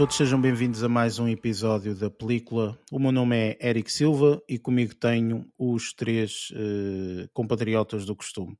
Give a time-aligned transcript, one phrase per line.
[0.00, 2.74] Todos, sejam bem-vindos a mais um episódio da película.
[2.90, 8.58] O meu nome é Eric Silva e comigo tenho os três uh, compatriotas do costume.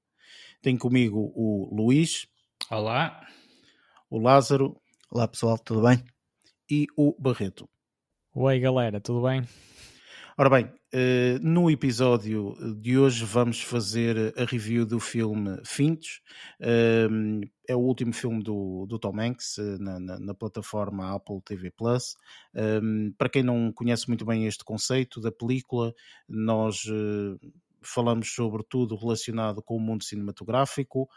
[0.61, 2.27] Tenho comigo o Luís.
[2.71, 3.27] Olá.
[4.11, 4.79] O Lázaro.
[5.11, 6.05] Olá pessoal, tudo bem?
[6.71, 7.67] E o Barreto.
[8.35, 9.43] Oi galera, tudo bem?
[10.37, 16.21] Ora bem, eh, no episódio de hoje vamos fazer a review do filme Fintos.
[16.61, 21.41] Ehm, é o último filme do, do Tom Hanks eh, na, na, na, plataforma Apple
[21.45, 22.17] TV Plus.
[22.55, 25.95] Ehm, para quem não conhece muito bem este conceito da película,
[26.29, 27.49] nós eh,
[27.83, 31.09] falamos sobre tudo relacionado com o mundo cinematográfico,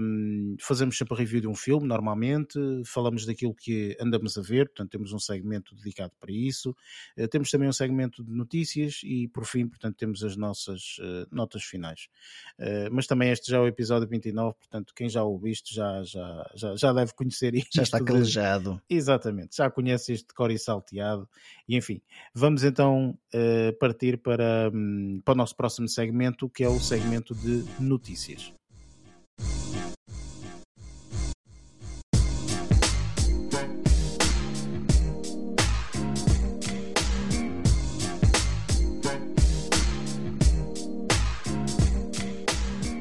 [0.00, 4.66] um, fazemos sempre a review de um filme, normalmente, falamos daquilo que andamos a ver,
[4.66, 6.76] portanto temos um segmento dedicado para isso,
[7.18, 11.26] uh, temos também um segmento de notícias e por fim, portanto, temos as nossas uh,
[11.30, 12.08] notas finais.
[12.58, 16.02] Uh, mas também este já é o episódio 29, portanto, quem já o visto já,
[16.02, 17.70] já, já, já deve conhecer isto.
[17.74, 18.80] Já está calejado.
[18.88, 18.96] De...
[18.96, 21.28] Exatamente, já conhece este core e salteado,
[21.68, 22.00] e enfim,
[22.34, 23.18] vamos então
[23.78, 28.52] partir para, um, para o nosso próximo segmento, que é o segmento de notícias.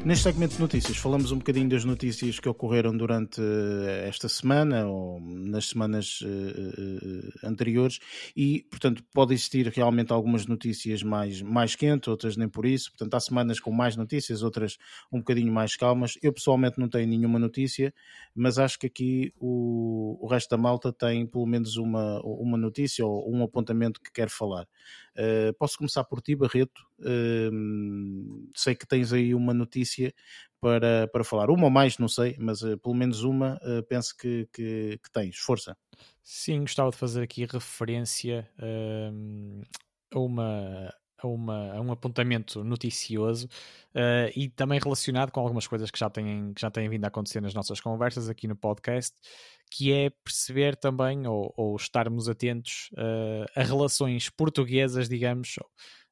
[0.05, 4.85] Neste segmento de notícias, falamos um bocadinho das notícias que ocorreram durante eh, esta semana
[4.85, 7.99] ou nas semanas uh, anteriores
[8.35, 12.91] e, portanto, pode existir realmente algumas notícias mais, mais quentes, outras nem por isso.
[12.91, 14.77] Portanto, há semanas com mais notícias, outras
[15.09, 16.17] um bocadinho mais calmas.
[16.21, 17.93] Eu, pessoalmente, não tenho nenhuma notícia,
[18.35, 23.05] mas acho que aqui o, o resto da malta tem pelo menos uma, uma notícia
[23.05, 24.67] ou um apontamento que quer falar.
[25.15, 26.81] Uh, posso começar por ti, Barreto.
[27.03, 30.13] Uh, sei que tens aí uma notícia
[30.59, 31.49] para, para falar.
[31.49, 35.37] Uma ou mais, não sei, mas uh, pelo menos uma penso que, que, que, tens.
[35.37, 35.77] Força.
[36.23, 38.49] Sim, gostava de fazer aqui referência
[40.11, 40.93] a uma
[41.23, 43.47] a, uma, a um apontamento noticioso
[43.95, 47.07] uh, e também relacionado com algumas coisas que já, têm, que já têm vindo a
[47.07, 49.15] acontecer nas nossas conversas aqui no podcast,
[49.71, 55.55] que é perceber também ou, ou estarmos atentos uh, a relações portuguesas, digamos,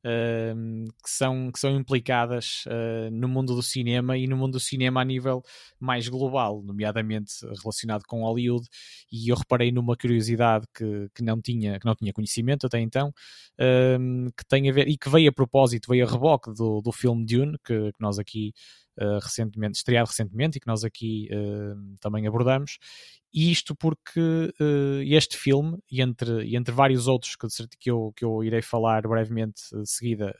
[0.05, 4.59] uh, que, são, que são implicadas uh, no mundo do cinema e no mundo do
[4.59, 5.43] cinema a nível
[5.79, 8.67] mais global, nomeadamente relacionado com Hollywood.
[9.11, 13.13] E eu reparei numa curiosidade que, que, não, tinha, que não tinha conhecimento até então,
[14.37, 17.25] que tem a ver e que veio a propósito, veio a reboque do, do filme
[17.25, 18.53] Dune, que, que nós aqui.
[18.99, 22.77] Uh, recentemente, estreado recentemente e que nós aqui uh, também abordamos,
[23.33, 27.47] e isto porque uh, este filme, e entre, e entre vários outros que,
[27.79, 30.35] que, eu, que eu irei falar brevemente de seguida,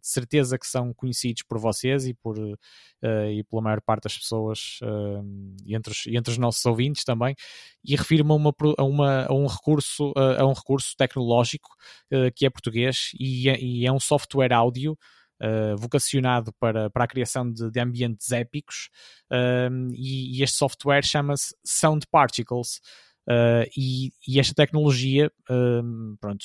[0.00, 4.78] de certeza que são conhecidos por vocês e, por, e pela maior parte das pessoas,
[5.64, 7.34] e, entre os, e entre os nossos ouvintes também,
[7.84, 11.70] e refiro-me a, uma, a, uma, a, um recurso, a um recurso tecnológico
[12.36, 14.96] que é português e é, e é um software áudio
[15.42, 18.88] uh, vocacionado para, para a criação de, de ambientes épicos
[19.92, 22.80] e, e, este software chama-se Sound Particles.
[23.28, 25.32] Uh, e, e, esta tecnologia
[26.20, 26.44] pronto,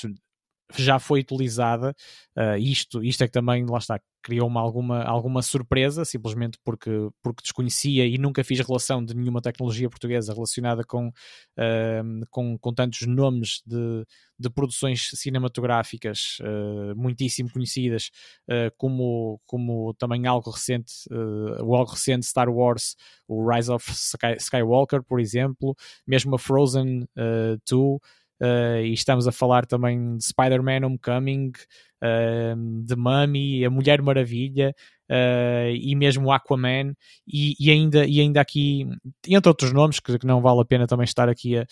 [0.78, 1.96] já foi utilizada.
[2.38, 7.42] Uh, isto, isto é que também, lá está, criou-me alguma, alguma surpresa, simplesmente porque, porque
[7.42, 13.08] desconhecia e nunca fiz relação de nenhuma tecnologia portuguesa relacionada com, uh, com, com tantos
[13.08, 14.06] nomes de,
[14.38, 18.12] de produções cinematográficas uh, muitíssimo conhecidas,
[18.48, 20.94] uh, como, como também algo recente,
[21.64, 22.96] o algo recente Star Wars,
[23.28, 25.76] o Rise of Sky, Skywalker, por exemplo,
[26.06, 27.08] mesmo a Frozen
[27.70, 28.00] 2.
[28.42, 31.52] Uh, e estamos a falar também de Spider-Man Homecoming,
[32.04, 34.74] uh, de Mummy, a Mulher Maravilha
[35.12, 36.94] uh, e mesmo Aquaman.
[37.28, 38.88] E, e, ainda, e ainda aqui,
[39.28, 41.66] entre outros nomes que, que não vale a pena também estar aqui a,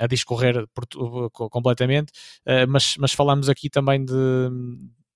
[0.00, 2.12] a discorrer por, completamente,
[2.68, 4.12] mas, mas falamos aqui também de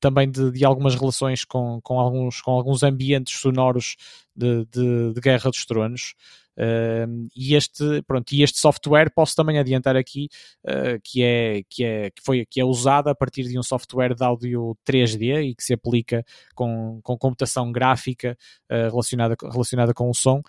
[0.01, 3.97] também de, de, algumas relações com, com, alguns, com alguns ambientes sonoros
[4.35, 6.15] de, de, de Guerra dos Tronos.
[6.57, 10.29] Uh, e este pronto e este software posso também adiantar aqui
[10.67, 14.15] uh, que é que é que foi que é usado a partir de um software
[14.15, 16.23] de áudio 3D e que se aplica
[16.55, 18.37] com, com computação gráfica
[18.71, 20.43] uh, relacionada relacionada com o som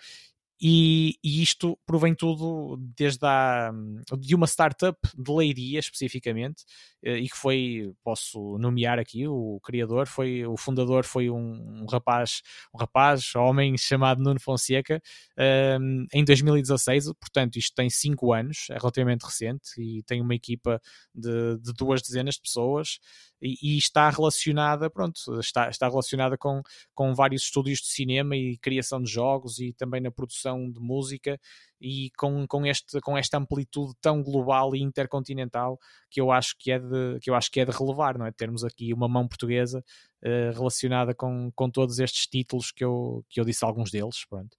[0.64, 3.72] e, e, isto provém tudo desde a,
[4.16, 6.62] de uma startup de Leiria especificamente
[7.02, 11.86] eh, e que foi, posso nomear aqui, o criador foi, o fundador foi um, um
[11.90, 12.42] rapaz,
[12.72, 15.02] um rapaz, homem chamado Nuno Fonseca
[15.80, 20.80] um, em 2016, portanto isto tem 5 anos, é relativamente recente e tem uma equipa
[21.12, 23.00] de, de duas dezenas de pessoas
[23.42, 26.62] e, e, está relacionada, pronto, está, está relacionada com,
[26.94, 30.80] com vários estúdios de cinema e criação de jogos e também na produção produção de
[30.80, 31.38] música
[31.80, 35.78] e com, com, este, com esta amplitude tão global e intercontinental
[36.10, 38.32] que eu acho que é de, que eu acho que é de relevar, não é?
[38.32, 39.80] Termos aqui uma mão portuguesa
[40.22, 44.56] uh, relacionada com, com todos estes títulos que eu, que eu disse alguns deles, pronto.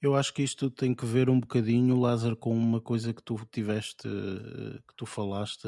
[0.00, 3.36] Eu acho que isto tem que ver um bocadinho, Lázaro, com uma coisa que tu
[3.50, 5.66] tiveste, que tu falaste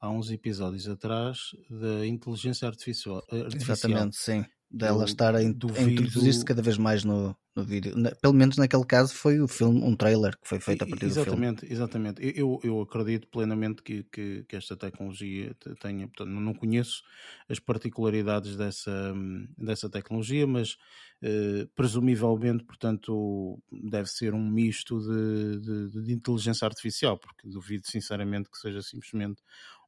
[0.00, 3.16] há uns episódios atrás da inteligência artificial.
[3.30, 3.76] artificial.
[3.76, 7.96] Exatamente, sim dela estar a, introduzir-se cada vez mais no, no vídeo.
[7.96, 11.06] Na, pelo menos naquele caso foi o filme, um trailer que foi feito a partir
[11.06, 11.72] exatamente, do filme.
[11.72, 17.02] Exatamente, eu, eu acredito plenamente que, que, que, esta tecnologia tenha, portanto, não conheço
[17.48, 19.14] as particularidades dessa,
[19.56, 20.76] dessa tecnologia, mas
[21.22, 28.50] eh, presumivelmente, portanto, deve ser um misto de, de, de inteligência artificial, porque duvido sinceramente
[28.50, 29.42] que seja simplesmente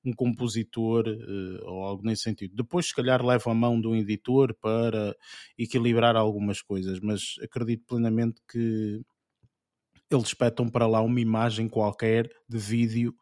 [0.08, 2.54] um compositor uh, ou algo nesse sentido.
[2.54, 5.14] Depois, se calhar, leva a mão do editor para
[5.58, 9.02] equilibrar algumas coisas, mas acredito plenamente que
[10.10, 13.14] eles espetam para lá uma imagem qualquer de vídeo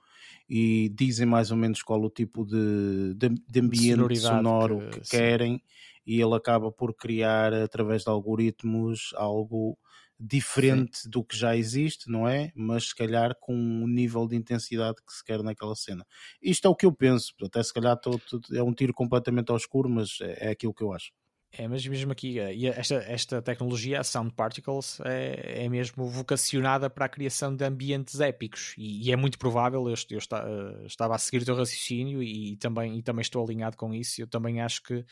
[0.49, 5.11] e dizem mais ou menos qual o tipo de, de, de ambiente sonoro que, que
[5.11, 5.61] querem
[6.07, 9.77] e ele acaba por criar através de algoritmos algo
[10.19, 11.11] diferente Sim.
[11.11, 12.51] do que já existe, não é?
[12.55, 16.05] Mas se calhar com um nível de intensidade que se quer naquela cena.
[16.43, 18.21] Isto é o que eu penso, até se calhar tô,
[18.53, 21.13] é um tiro completamente ao escuro, mas é, é aquilo que eu acho.
[21.59, 26.91] É, mas mesmo aqui, eh, esta, esta tecnologia, a Sound Particles, é, é mesmo vocacionada
[26.91, 30.85] para a criação de ambientes épicos e, e é muito provável, eu, eu está, uh,
[30.85, 34.21] estava a seguir o teu raciocínio e, e, também, e também estou alinhado com isso,
[34.21, 35.05] eu também acho que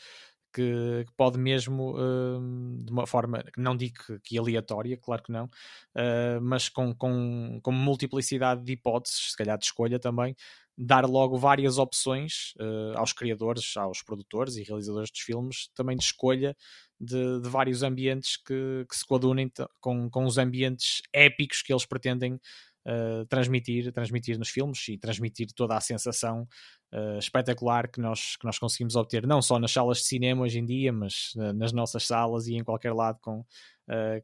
[0.55, 5.45] que, que pode mesmo, uh, de uma forma, não digo que, aleatória, claro que não,
[5.45, 10.33] uh, mas com, com, com multiplicidade de hipóteses, se calhar de escolha também,
[10.77, 16.03] dar logo várias opções uh, aos criadores, aos produtores e realizadores dos filmes, também de
[16.03, 16.55] escolha
[16.99, 19.51] de, de vários ambientes que, que se coadunem
[19.81, 22.39] com, com os ambientes épicos que eles pretendem
[22.85, 26.47] uh, transmitir, transmitir nos filmes e transmitir toda a sensação
[26.95, 30.59] uh, espetacular que nós, que nós conseguimos obter, não só nas salas de cinema hoje
[30.59, 33.43] em dia, mas uh, nas nossas salas e em qualquer lado com,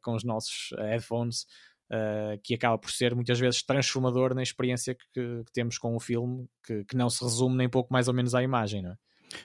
[0.02, 1.46] com os nossos headphones.
[2.44, 6.48] que acaba por ser muitas vezes transformador na experiência que, que temos com o filme,
[6.66, 8.96] que, que, não se resume nem pouco mais ou menos à imagem, não é?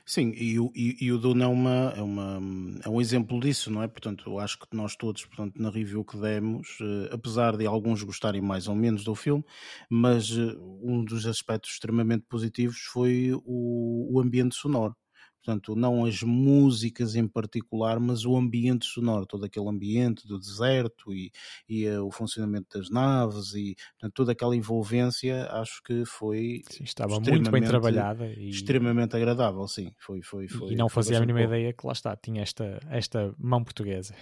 [0.04, 2.40] Sim, e o, e, e o Duna é, uma, é, uma,
[2.84, 3.88] é um exemplo disso, não é?
[3.88, 8.40] Portanto, acho que nós todos, portanto, na review que demos, eh, apesar de alguns gostarem
[8.40, 9.44] mais ou menos do filme,
[9.90, 14.96] mas eh, um dos aspectos extremamente positivos foi o, o ambiente sonoro.
[15.46, 21.14] Portanto, não as músicas em particular, mas o ambiente sonoro, todo aquele ambiente do deserto
[21.14, 21.30] e,
[21.68, 26.82] e uh, o funcionamento das naves e portanto, toda aquela envolvência, acho que foi sim,
[26.82, 29.92] estava muito bem trabalhada e extremamente agradável, sim.
[29.96, 31.46] Foi, foi, foi, e não fazia a mínima bom.
[31.46, 34.12] ideia que lá está, tinha esta, esta mão portuguesa.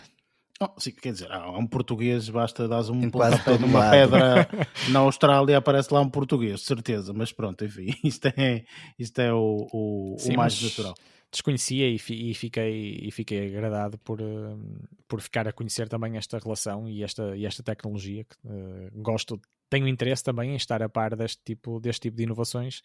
[0.61, 4.47] Oh, sim, quer dizer, há um português, basta dar um pontapé numa pedra
[4.93, 8.65] na Austrália, aparece lá um português, certeza, mas pronto, enfim, isto é,
[8.99, 10.95] isto é o, o, sim, o mais natural
[11.35, 14.59] desconhecia e, e, fiquei, e fiquei agradado por, uh,
[15.07, 18.25] por ficar a conhecer também esta relação e esta, e esta tecnologia.
[18.25, 22.23] Que, uh, gosto, tenho interesse também em estar a par deste tipo, deste tipo de
[22.23, 22.83] inovações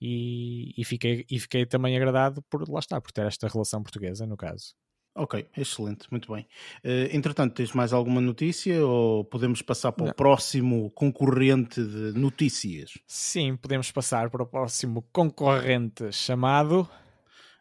[0.00, 4.26] e, e, fiquei, e fiquei também agradado por lá estar, por ter esta relação portuguesa,
[4.26, 4.74] no caso.
[5.18, 6.46] Ok, excelente, muito bem.
[6.84, 10.12] Uh, entretanto, tens mais alguma notícia ou podemos passar para Não.
[10.12, 12.98] o próximo concorrente de notícias?
[13.06, 16.86] Sim, podemos passar para o próximo concorrente chamado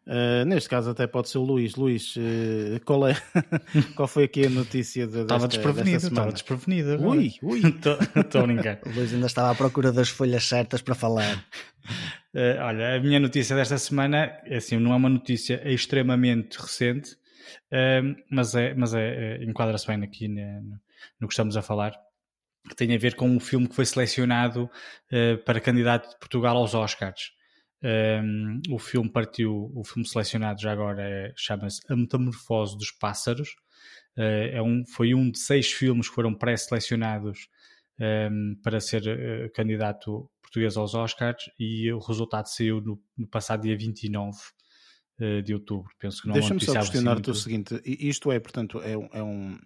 [0.07, 1.75] Uh, neste caso até pode ser o Luís.
[1.75, 3.15] Luís, uh, qual, é,
[3.95, 7.03] qual foi aqui a notícia de, Estava desprevenido, estava desprevenido.
[7.07, 7.61] Ui, ui.
[8.15, 8.79] Estou a brincar.
[8.85, 11.43] O Luís ainda estava à procura das folhas certas para falar.
[12.35, 17.17] Uh, olha, a minha notícia desta semana, é assim, não é uma notícia extremamente recente,
[18.29, 20.61] mas, é, mas é, enquadra-se bem aqui no,
[21.19, 21.93] no que estamos a falar
[22.67, 24.67] que tem a ver com um filme que foi selecionado
[25.45, 27.34] para candidato de Portugal aos Oscars.
[27.85, 33.49] Um, o filme partiu, o filme selecionado já agora é, chama-se A Metamorfose dos Pássaros.
[34.17, 37.47] Uh, é um, foi um de seis filmes que foram pré-selecionados
[37.99, 43.61] um, para ser uh, candidato português aos Oscars e o resultado saiu no, no passado
[43.61, 44.41] dia 29 uh,
[45.19, 45.91] eh, de outubro.
[45.99, 49.59] Penso que não Deixa-me só questionar-te o seguinte: isto é, portanto, é um, é um.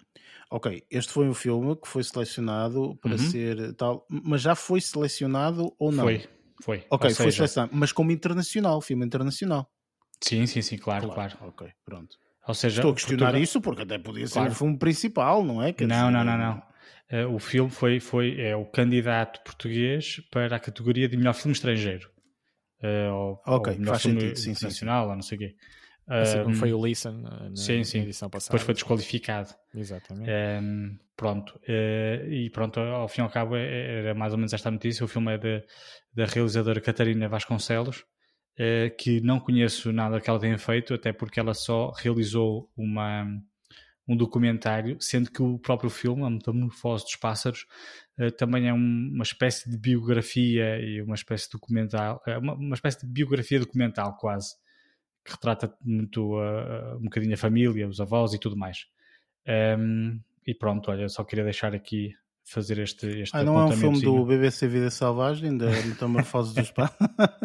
[0.51, 3.17] Ok, este foi um filme que foi selecionado para uhum.
[3.17, 6.05] ser tal, mas já foi selecionado ou não?
[6.05, 6.27] Foi,
[6.63, 6.85] foi.
[6.89, 9.69] Ok, foi seleção, mas como internacional, filme internacional.
[10.21, 11.37] Sim, sim, sim, claro, claro.
[11.37, 11.53] claro.
[11.53, 12.15] Ok, pronto.
[12.47, 13.43] Ou seja, Estou a questionar Portugal...
[13.43, 14.51] isso porque até podia ser claro.
[14.51, 15.71] o filme principal, não é?
[15.71, 16.69] Quer não, dizer, não, não, não, não.
[17.11, 21.53] Uh, o filme foi, foi é, o candidato português para a categoria de melhor filme
[21.53, 22.09] estrangeiro.
[22.83, 25.09] Uh, ou, ok, ou melhor faz filme sentido, sim, internacional, sim, sim.
[25.09, 25.55] ou não sei o quê.
[26.09, 27.99] Assim como foi o Leeson na, sim, sim.
[27.99, 28.49] edição passada.
[28.49, 29.53] Depois foi desqualificado.
[29.75, 30.29] Exatamente.
[30.31, 31.59] Um, pronto.
[31.67, 35.05] Uh, e pronto, ao fim e ao cabo era mais ou menos esta notícia.
[35.05, 35.63] O filme é de,
[36.11, 41.39] da realizadora Catarina Vasconcelos, uh, que não conheço nada que ela tenha feito, até porque
[41.39, 43.27] ela só realizou uma,
[44.07, 47.67] um documentário, sendo que o próprio filme, A Metamorfose dos Pássaros,
[48.17, 52.73] uh, também é um, uma espécie de biografia e uma espécie de documental, uma, uma
[52.73, 54.55] espécie de biografia documental quase
[55.29, 58.87] que retrata muito uh, um bocadinho a família, os avós e tudo mais.
[59.77, 63.71] Um, e pronto, olha, só queria deixar aqui fazer este, este ah, não é um
[63.71, 66.91] filme do BBC Vida Selvagem, da Metamorfose dos Pás?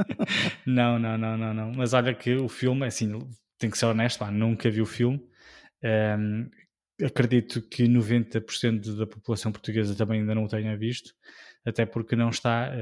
[0.66, 1.72] não, não, não, não, não.
[1.72, 3.18] Mas olha que o filme, assim,
[3.58, 5.22] tem que ser honesto, pá, nunca vi o filme.
[6.18, 6.48] Um,
[7.04, 11.14] acredito que 90% da população portuguesa também ainda não o tenha visto,
[11.66, 12.72] até porque não está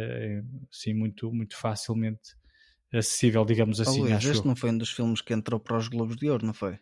[0.71, 2.37] assim, muito, muito facilmente
[2.93, 4.01] acessível, digamos assim.
[4.01, 6.55] Luís, este não foi um dos filmes que entrou para os Globos de Ouro, não
[6.55, 6.79] foi?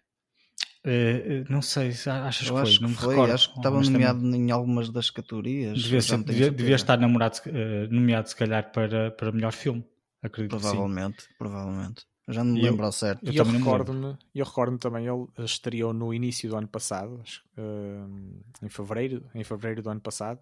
[0.83, 2.79] Uh, não sei, achas eu que foi?
[2.81, 3.35] Não me foi, recordo.
[3.35, 5.83] Acho que estava nomeado em algumas das categorias.
[5.83, 9.85] Devia, ser, devia, devia estar namorado, uh, nomeado, se calhar, para, para melhor filme.
[10.23, 12.07] Acredito provavelmente, provavelmente.
[12.29, 13.26] Já não me lembro ao certo.
[13.26, 17.23] Eu, eu recordo-me, eu recordo também, ele estreou no início do ano passado,
[17.59, 20.40] uh, em fevereiro, em fevereiro do ano passado,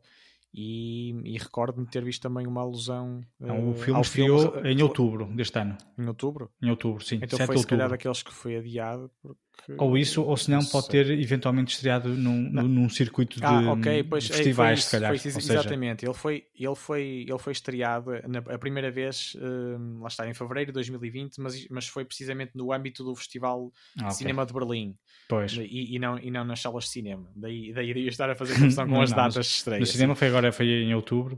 [0.53, 4.73] e, e recordo-me ter visto também uma alusão não, o filme estreou filme...
[4.73, 6.51] em outubro deste ano em outubro?
[6.63, 9.41] em outubro, sim então foi se calhar daqueles que foi adiado porque...
[9.77, 14.03] ou isso, ou se não pode ter eventualmente estreado num, num circuito de ah, okay,
[14.03, 18.39] pois, festivais é, se calhar foi, exatamente, ele foi, ele, foi, ele foi estreado na,
[18.39, 22.73] a primeira vez uh, lá está, em fevereiro de 2020 mas, mas foi precisamente no
[22.73, 24.09] âmbito do Festival ah, okay.
[24.09, 24.97] de Cinema de Berlim
[25.29, 25.53] Pois.
[25.53, 27.31] E, e, não, e não nas salas de cinema.
[27.37, 29.81] Daí, daí iria estar a fazer confusão com as datas de estreia.
[29.81, 31.37] No cinema foi agora, foi em outubro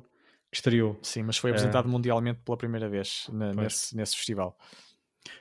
[0.50, 0.98] que estreou.
[1.02, 1.88] Sim, mas foi apresentado uh...
[1.88, 4.56] mundialmente pela primeira vez na, nesse, nesse festival.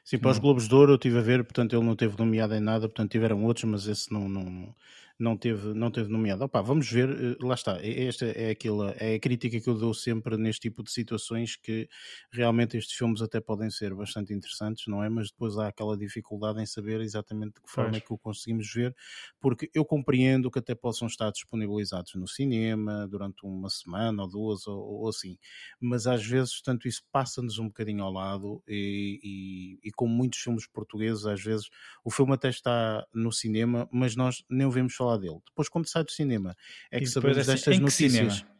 [0.03, 2.55] Sim, para os Globos de Ouro eu estive a ver, portanto ele não teve nomeado
[2.55, 4.75] em nada, portanto tiveram outros, mas esse não, não,
[5.19, 6.43] não teve, não teve nomeado.
[6.45, 7.77] Opa, vamos ver, eh, lá está.
[7.85, 11.89] Esta é, aquela, é a crítica que eu dou sempre neste tipo de situações que
[12.31, 15.09] realmente estes filmes até podem ser bastante interessantes, não é?
[15.09, 18.71] Mas depois há aquela dificuldade em saber exatamente de que forma é que o conseguimos
[18.73, 18.95] ver,
[19.39, 24.67] porque eu compreendo que até possam estar disponibilizados no cinema durante uma semana ou duas
[24.67, 25.37] ou, ou assim,
[25.79, 30.39] mas às vezes, tanto isso passa-nos um bocadinho ao lado e, e, e como muitos
[30.39, 31.69] filmes portugueses, às vezes
[32.03, 35.39] o filme até está no cinema, mas nós nem ouvimos falar falar dele.
[35.47, 36.55] Depois, quando sai do cinema,
[36.91, 38.33] é que sabemos é assim, destas notícias.
[38.33, 38.59] Cinema?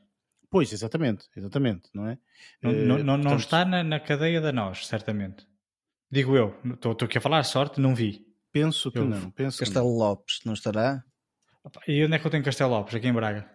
[0.50, 2.18] Pois, exatamente, exatamente, não é?
[2.62, 3.24] Não, não, não, portanto...
[3.24, 5.48] não está na, na, cadeia da nós, certamente.
[6.12, 8.26] Digo eu, estou aqui a falar sorte, não vi.
[8.52, 9.30] Penso que eu, não.
[9.30, 9.98] Penso Castelo não.
[9.98, 11.04] Lopes, não estará?
[11.88, 12.96] E onde é que eu tenho Castelo Lopes?
[12.96, 13.48] Aqui em Braga.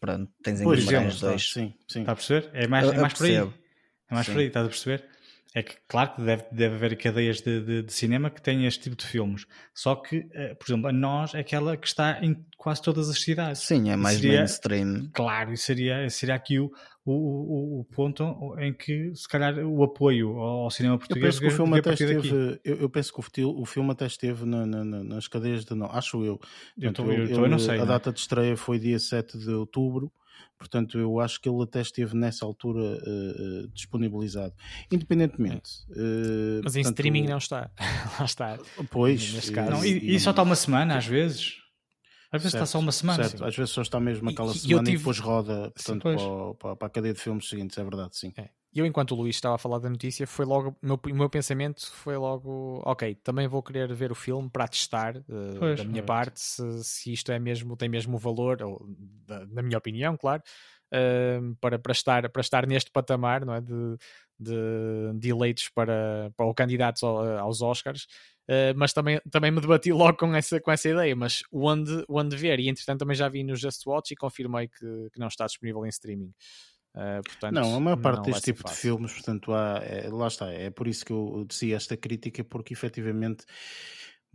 [0.00, 1.52] Pronto, tens em Guimarães dois.
[1.52, 2.00] Sim, sim.
[2.00, 2.50] Está a perceber?
[2.52, 3.36] É mais, é mais por aí.
[3.36, 4.32] É mais sim.
[4.32, 5.08] por aí, estás a perceber?
[5.54, 8.82] É que, claro que deve, deve haver cadeias de, de, de, cinema que têm este
[8.82, 9.46] tipo de filmes.
[9.72, 13.20] Só que, uh, por exemplo, a nós é aquela que está em quase todas as
[13.20, 13.62] cidades.
[13.62, 15.08] Sim, é mais seria, mainstream.
[15.14, 16.70] Claro, e seria, seria aqui o,
[17.06, 18.24] o, o, ponto
[18.58, 21.24] em que, se calhar, o apoio ao cinema português.
[21.24, 24.06] Eu penso que o filme até esteve, eu, eu, penso que o, o filme até
[24.06, 25.74] esteve na, na, nas cadeias de.
[25.74, 26.40] Não, acho eu.
[26.78, 27.76] eu, tô, eu, eu, não sei.
[27.76, 27.86] A né?
[27.86, 30.12] data de estreia foi dia 7 de outubro.
[30.58, 34.54] Portanto, eu acho que ele até esteve nessa altura uh, disponibilizado.
[34.90, 35.70] Independentemente.
[35.90, 37.70] Uh, Mas em portanto, streaming não está.
[38.18, 38.58] Lá está.
[38.90, 39.34] Pois.
[39.34, 39.70] Neste caso.
[39.70, 41.58] Não, e, e, só está uma semana, às vezes.
[42.32, 43.24] Às vezes certo, está só uma semana.
[43.24, 44.96] Certo, às vezes só está mesmo aquela e, semana tive...
[44.96, 48.32] e depois roda portanto, sim, para, para, a cadeia de filmes seguintes, é verdade, sim.
[48.36, 48.48] É.
[48.76, 50.76] Eu, enquanto o Luís estava a falar da notícia, foi logo.
[50.82, 52.82] O meu, meu pensamento foi logo.
[52.84, 56.06] Ok, também vou querer ver o filme para testar, uh, pois, da minha pois.
[56.06, 58.86] parte, se, se, isto é mesmo, tem mesmo valor, ou,
[59.26, 60.42] da, na minha opinião, claro,
[60.92, 63.62] uh, para, para, estar, para estar neste patamar não é?
[63.62, 63.96] de,
[64.38, 64.54] de,
[65.18, 68.06] de eleitos para, para o candidatos aos Oscars.
[68.48, 72.36] Uh, mas também, também me debati logo com essa, com essa ideia, mas onde, onde
[72.36, 75.46] ver, e entretanto também já vi no Just Watch e confirmei que, que não está
[75.46, 76.32] disponível em streaming.
[76.96, 78.74] Uh, portanto, não, a maior parte deste tipo fácil.
[78.74, 82.42] de filmes, portanto, há, é, lá está, é por isso que eu dizia esta crítica,
[82.42, 83.44] porque efetivamente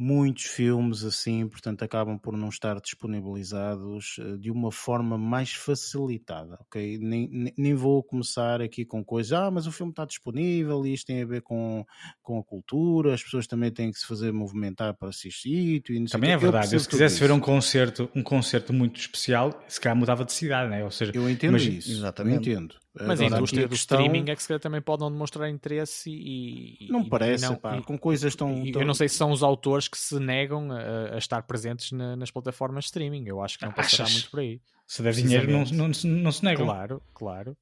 [0.01, 6.57] muitos filmes assim, portanto, acabam por não estar disponibilizados uh, de uma forma mais facilitada,
[6.61, 6.97] ok?
[6.97, 11.05] Nem, nem, vou começar aqui com coisas, ah, mas o filme está disponível e isto
[11.05, 11.85] tem a ver com,
[12.19, 16.31] com a cultura, as pessoas também têm que se fazer movimentar para assistir e Também
[16.31, 20.33] é verdade, se quisesse ver um concerto, um concerto muito especial, se calhar mudava de
[20.33, 20.83] cidade, né?
[20.83, 22.49] Ou seja, eu entendo isso, exatamente.
[22.49, 22.80] Eu entendo.
[22.93, 24.01] Mas Agora, a indústria do questão...
[24.01, 26.87] streaming é que se calhar também pode não demonstrar interesse e.
[26.89, 29.15] Não e, parece, e não, pá, e, com coisas tão, tão, Eu não sei se
[29.15, 33.25] são os autores que se negam a, a estar presentes na, nas plataformas de streaming.
[33.27, 34.61] Eu acho que não passará muito por aí.
[34.85, 36.65] Se der dinheiro, não, não, não se negam.
[36.65, 37.57] Claro, claro.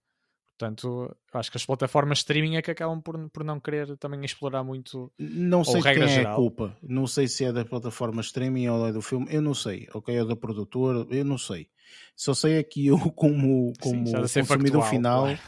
[0.59, 4.61] Portanto, acho que as plataformas streaming é que acabam por, por não querer também explorar
[4.61, 8.85] muito não sei quem é a culpa não sei se é da plataforma streaming ou
[8.85, 11.69] é do filme eu não sei ok é da produtora eu não sei
[12.19, 15.39] só sei é que eu como, como Sim, consumidor factual, final claro.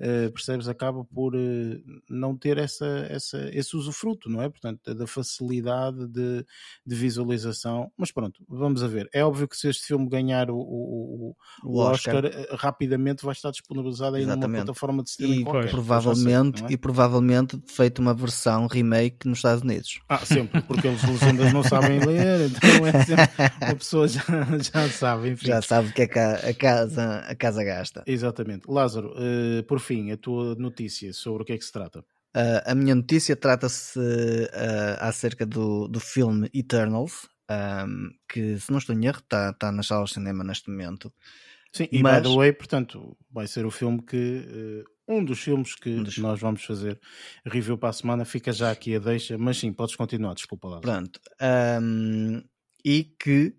[0.00, 5.06] uh, percebes acaba por uh, não ter essa, essa, esse usufruto não é portanto da
[5.08, 6.46] facilidade de,
[6.86, 10.56] de visualização mas pronto vamos a ver é óbvio que se este filme ganhar o,
[10.56, 14.46] o, o Oscar, Oscar, eh, rapidamente vai estar disponibilizado aí Exatamente.
[14.48, 16.72] numa plataforma de streaming e qualquer, provavelmente sei, é?
[16.72, 21.64] e provavelmente feito uma versão remake nos Estados Unidos ah sempre porque eles legendas não
[21.64, 23.24] sabem ler então é sempre,
[23.60, 24.22] a pessoa já,
[24.72, 25.46] já sabe enfim.
[25.46, 30.16] já sabe que é a casa, a casa gasta exatamente Lázaro uh, por fim a
[30.16, 34.96] tua notícia sobre o que é que se trata Uh, a minha notícia trata-se uh,
[35.00, 39.88] acerca do, do filme Eternals, um, que se não estou em erro está tá nas
[39.88, 41.12] salas de cinema neste momento.
[41.72, 42.22] Sim, e Mas...
[42.22, 44.84] by the way, portanto, vai ser o filme que.
[44.86, 46.18] Uh, um dos filmes que um dos...
[46.18, 47.00] nós vamos fazer
[47.44, 48.24] review para a semana.
[48.24, 50.80] Fica já aqui a deixa, mas sim, podes continuar, desculpa lá.
[50.80, 51.20] Pronto.
[51.82, 52.40] Um,
[52.84, 53.56] e que,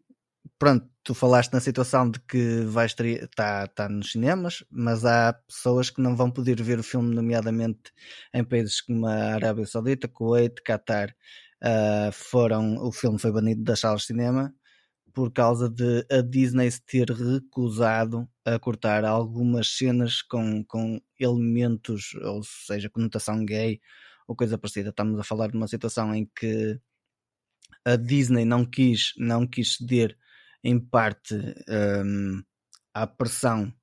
[0.62, 5.34] pronto, tu falaste na situação de que vais estar tá, tá nos cinemas, mas há
[5.34, 7.91] pessoas que não vão poder ver o filme, nomeadamente
[8.32, 11.15] em países como a Arábia Saudita, Kuwait, Qatar
[11.63, 14.53] uh, foram, o filme foi banido das salas de cinema
[15.12, 22.13] por causa de a Disney se ter recusado a cortar algumas cenas com, com elementos,
[22.22, 23.82] ou seja, conotação gay
[24.27, 24.89] ou coisa parecida.
[24.91, 26.80] Estamos a falar de uma situação em que
[27.84, 30.15] a Disney não quis, não quis ceder
[30.63, 31.36] em parte
[31.69, 32.41] um,
[32.93, 33.74] à pressão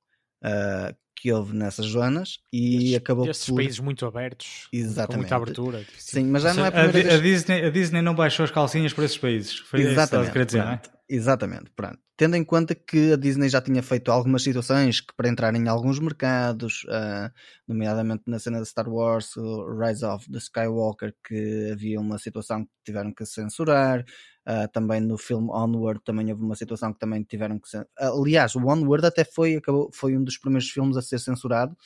[0.45, 3.57] uh, que houve nessas zonas e estes, acabou estes por...
[3.57, 5.09] países muito abertos, Exatamente.
[5.09, 5.87] com muita abertura.
[5.99, 7.13] Sim, mas já não é a, a, vez...
[7.13, 9.59] a, Disney, a Disney não baixou as calcinhas para esses países.
[9.59, 10.27] Foi Exatamente.
[10.27, 10.99] isso que dizer, pronto, é?
[11.09, 11.99] Exatamente, pronto.
[12.17, 15.69] Tendo em conta que a Disney já tinha feito algumas situações que para entrar em
[15.69, 17.33] alguns mercados, uh,
[17.67, 19.35] nomeadamente na cena de Star Wars,
[19.81, 24.05] Rise of the Skywalker, que havia uma situação que tiveram que censurar,
[24.49, 27.87] Uh, também no filme Onward também houve uma situação que também tiveram que ser.
[27.99, 31.77] Aliás, o Onward até foi, acabou, foi um dos primeiros filmes a ser censurado,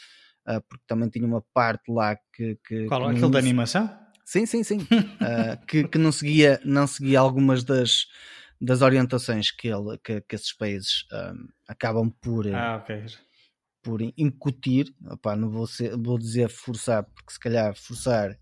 [0.46, 2.56] uh, porque também tinha uma parte lá que.
[2.64, 3.08] que Qual?
[3.08, 3.90] Que aquele da animação?
[4.24, 4.78] Sim, sim, sim.
[4.78, 8.06] uh, que, que não, seguia, não seguia algumas das,
[8.60, 12.46] das orientações que, ele, que, que esses países um, acabam por.
[12.46, 13.06] Ah, ok
[13.82, 18.38] por incutir, Opa, não vou, ser, vou dizer forçar, porque se calhar forçar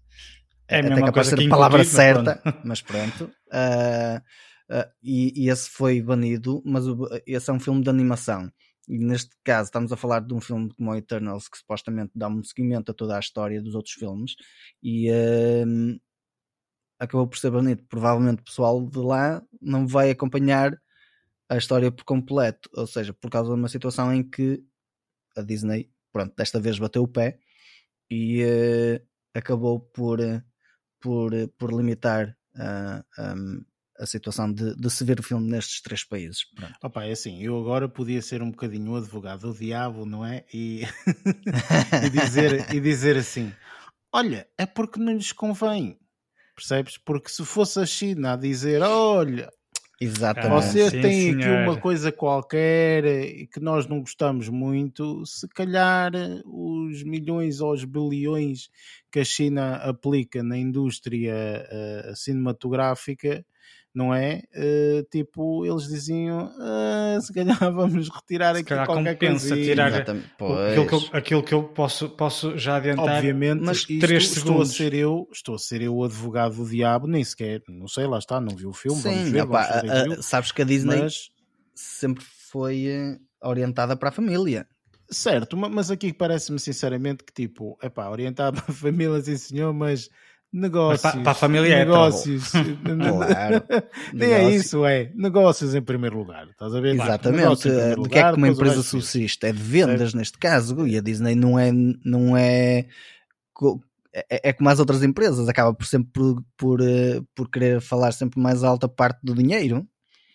[0.71, 3.25] é a mesma coisa que a palavra certa, mas pronto.
[3.25, 4.19] Uh,
[4.73, 8.51] uh, e, e, esse foi banido, mas o, esse é um filme de animação.
[8.89, 12.43] E neste caso estamos a falar de um filme como Eternals que supostamente dá um
[12.43, 14.35] seguimento a toda a história dos outros filmes
[14.83, 16.01] e uh,
[16.99, 17.83] acabou por ser banido.
[17.89, 20.77] Provavelmente o pessoal de lá não vai acompanhar
[21.49, 24.63] a história por completo, ou seja, por causa de uma situação em que
[25.37, 27.39] a Disney, pronto, desta vez bateu o pé
[28.09, 28.45] e
[29.35, 30.21] acabou por
[31.01, 33.35] por, por limitar uh, ah,
[33.99, 36.47] a situação de, de, se ver o filme nestes três países.
[36.83, 40.45] Opa, é assim, eu agora podia ser um bocadinho o advogado do diabo, não é?
[40.53, 40.83] E,
[42.05, 43.53] e, dizer, e dizer assim:
[44.13, 45.99] olha, é porque não lhes convém.
[46.57, 46.99] Percebes?
[46.99, 49.51] Porque se fosse a China a dizer, olha,
[50.01, 50.51] Exatamente.
[50.51, 53.03] Vocês Sim, têm aqui uma coisa qualquer
[53.53, 56.11] que nós não gostamos muito, se calhar
[56.47, 58.71] os milhões ou os bilhões
[59.13, 61.35] que a China aplica na indústria
[61.71, 63.45] uh, cinematográfica
[63.95, 64.43] não é?
[64.55, 69.63] Uh, tipo, eles diziam uh, se calhar vamos retirar se aqui calhar qualquer compensa coisa.
[69.63, 73.17] tirar aquilo que, eu, aquilo que eu posso, posso já adiantar.
[73.17, 74.71] Obviamente, mas três segundos.
[74.71, 77.89] estou a ser eu, estou a ser eu o advogado do diabo, nem sequer, não
[77.89, 80.53] sei, lá está, não vi o filme, Sim, vamos ver, opa, vamos a, a, sabes
[80.53, 81.31] que a Disney mas...
[81.75, 84.67] sempre foi eh, orientada para a família.
[85.13, 89.73] Certo, mas aqui parece-me sinceramente que tipo, é pá, orientado para a família, sim senhor,
[89.73, 90.09] mas
[90.53, 91.01] Negócios.
[91.01, 92.55] Para, para, a família é negócios.
[92.55, 93.65] é claro.
[94.13, 95.13] Nem é isso, é.
[95.15, 96.49] Negócios em primeiro lugar.
[96.49, 96.95] Estás a ver?
[96.95, 97.69] Exatamente.
[97.69, 99.47] de lugar, que é que uma empresa subsiste?
[99.47, 100.87] É de vendas, neste caso.
[100.87, 101.71] E a Disney não é.
[102.05, 102.87] Não é
[104.13, 108.13] é, é como as outras empresas, acaba por sempre por, por, eh, por querer falar
[108.13, 109.87] sempre mais alta parte do dinheiro.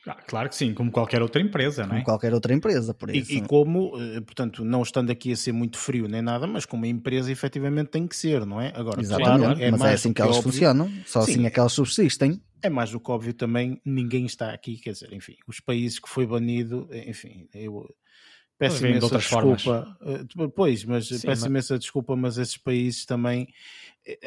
[0.08, 1.96] Ah, claro que sim, como qualquer outra empresa, não é?
[1.96, 3.32] Como qualquer outra empresa, por isso.
[3.32, 6.66] E, e, como, eh, portanto, não estando aqui a ser muito frio nem nada, mas
[6.66, 8.72] como a empresa efetivamente tem que ser, não é?
[8.76, 10.52] Agora, Exatamente, claro, é mas é assim que, que elas óbvio.
[10.52, 12.40] funcionam, só sim, assim é que elas subsistem.
[12.62, 16.08] É mais do que óbvio também, ninguém está aqui, quer dizer, enfim, os países que
[16.08, 17.88] foi banido, enfim, eu
[18.58, 19.58] peço imensa desculpa.
[19.58, 19.90] Formas.
[20.02, 21.46] Eh, pois, mas sim, peço mas...
[21.46, 23.48] imensa desculpa, mas esses países também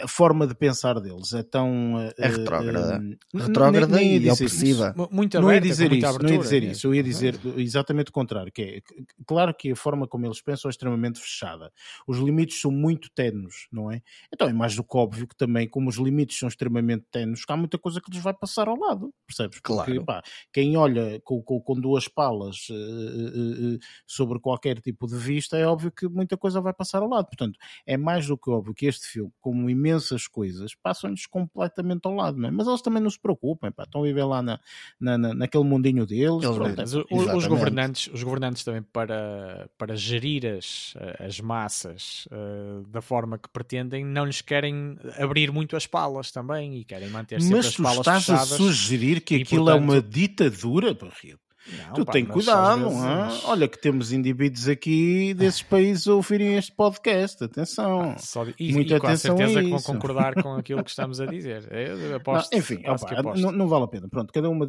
[0.03, 2.13] a forma de pensar deles é tão.
[2.19, 3.01] É retrógrada.
[3.33, 4.95] Uh, retrógrada nem, nem e opressiva.
[4.97, 5.09] Isso.
[5.13, 6.67] Muito aberta, não ia dizer isso, abertura, não ia dizer é.
[6.67, 6.87] isso.
[6.87, 8.83] Eu ia dizer exatamente o contrário, que é
[9.27, 11.73] claro que a forma como eles pensam é extremamente fechada.
[12.07, 14.03] Os limites são muito tenos, não é?
[14.33, 17.57] Então é mais do que óbvio que também, como os limites são extremamente tenos, há
[17.57, 19.61] muita coisa que lhes vai passar ao lado, percebes?
[19.61, 20.05] Porque, Claro.
[20.05, 25.17] pá, quem olha com, com, com duas palas uh, uh, uh, sobre qualquer tipo de
[25.17, 27.27] vista, é óbvio que muita coisa vai passar ao lado.
[27.27, 32.15] Portanto, é mais do que óbvio que este filme, como imensas coisas, passam-lhes completamente ao
[32.15, 32.51] lado, não é?
[32.51, 34.61] Mas eles também não se preocupem, pá, estão a viver lá na,
[35.01, 36.43] na, na, naquele mundinho deles.
[36.45, 37.37] Eles pronto, é- Mas o- o- Exatamente.
[37.37, 43.49] os governantes, os governantes também para, para gerir as, as massas eh, da forma que
[43.49, 47.75] pretendem, não lhes querem abrir muito as palas também e querem manter sempre Mas as
[47.75, 48.53] tu palas estás fechadas.
[48.53, 51.48] a sugerir que e, aquilo é portanto- uma ditadura, Barreto.
[51.89, 56.15] Não, Tu pá, tem cuidado, vezes- mas- olha que temos indivíduos aqui desses países a
[56.15, 58.17] ouvirem este podcast, atenção.
[58.19, 61.21] Só de- e, Muita e com atenção certeza que vão concordar com aquilo que estamos
[61.21, 61.69] a dizer.
[61.71, 63.41] Eu Não, aposto, enfim, que opá, aposto.
[63.43, 64.09] não, não vale a pena.
[64.09, 64.67] Pronto, cada uma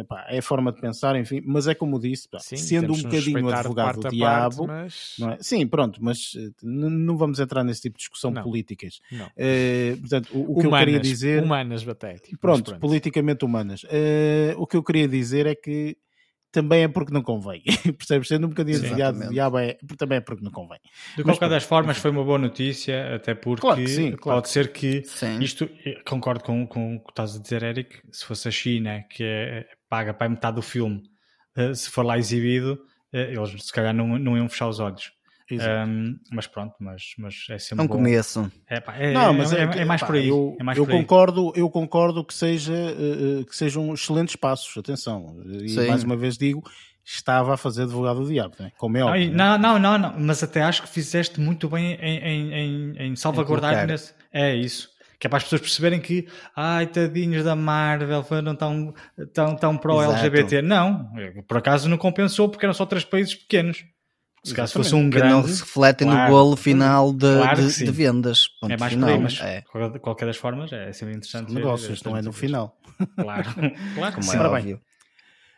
[0.00, 3.02] epá, é a forma de pensar, enfim, mas é como disse, pá, Sim, sendo um
[3.02, 5.14] bocadinho advogado do diabo, parte, mas...
[5.18, 5.38] não é?
[5.40, 8.42] Sim, pronto, mas eh, não vamos entrar nesse tipo de discussão Não.
[8.42, 9.00] políticas.
[9.10, 9.28] Não.
[9.36, 11.42] Eh, portanto, o, o que eu Humanas, queria dizer.
[11.42, 12.14] Humanas até.
[12.14, 13.82] tipo, mas Pronto, politicamente humanas.
[13.90, 15.96] Eh, o que eu queria dizer é que
[16.54, 17.62] também é porque não convém.
[17.98, 18.28] Percebes?
[18.28, 20.78] Sendo um bocadinho advogado do diabo, é, também é porque não convém.
[21.16, 24.38] De Mas qualquer das formas, foi uma boa notícia, até porque Claro que sim, claro
[24.38, 25.40] pode ser que Sim.
[25.40, 29.04] isto, eu concordo com, com o que estás a dizer, Eric, se fosse a China,
[29.10, 31.02] que é, paga para a metade do filme,
[31.56, 32.78] eh, se for lá exibido,
[33.12, 35.10] eh, eles se calhar não, não iam fechar os olhos.
[35.52, 37.94] Um, mas pronto, mas, mas é É sempre um bom.
[37.96, 38.50] começo.
[38.66, 40.28] É, pá, é, não, mas é, é, é- é mais pá, por aí.
[40.28, 41.00] Eu, é mais eu por aí.
[41.00, 45.36] concordo, eu concordo que, seja, eh, eh, que sejam excelentes passos, atenção.
[45.62, 45.86] E Sim.
[45.86, 46.62] mais uma vez digo,
[47.04, 48.72] estava a fazer advogado do diabo, né?
[48.78, 49.30] como é Não, óbvio.
[49.30, 49.36] né?
[49.36, 53.16] não, não, não, não, mas até acho que fizeste muito bem em, em, em, em
[53.16, 54.14] salvaguardar nesse.
[54.32, 54.88] É isso.
[55.18, 56.26] Que é para as pessoas perceberem que,
[56.56, 58.92] ai, tadinhos da Marvel, foram tão,
[59.32, 60.60] tão, tão pró-LGBT.
[60.62, 61.10] Não,
[61.46, 63.84] por acaso não compensou porque eram só três países pequenos.
[64.44, 66.30] Se caso fosse um Que não grande, se refletem Claro.
[66.32, 68.46] no bolo final de, Claro de- de vendas.
[68.60, 69.08] Ponto é mais final.
[69.08, 71.48] por aí, mas É, de qualquer das formas é sempre interessante.
[71.48, 72.76] ver Negócios, não é no final.
[73.16, 73.44] Claro,
[73.94, 74.36] claro que sim.
[74.36, 74.80] é bem.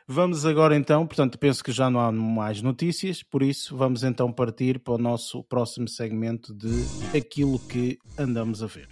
[0.09, 4.31] Vamos agora então, portanto, penso que já não há mais notícias, por isso vamos então
[4.33, 6.69] partir para o nosso próximo segmento de
[7.19, 8.89] aquilo que andamos a ver.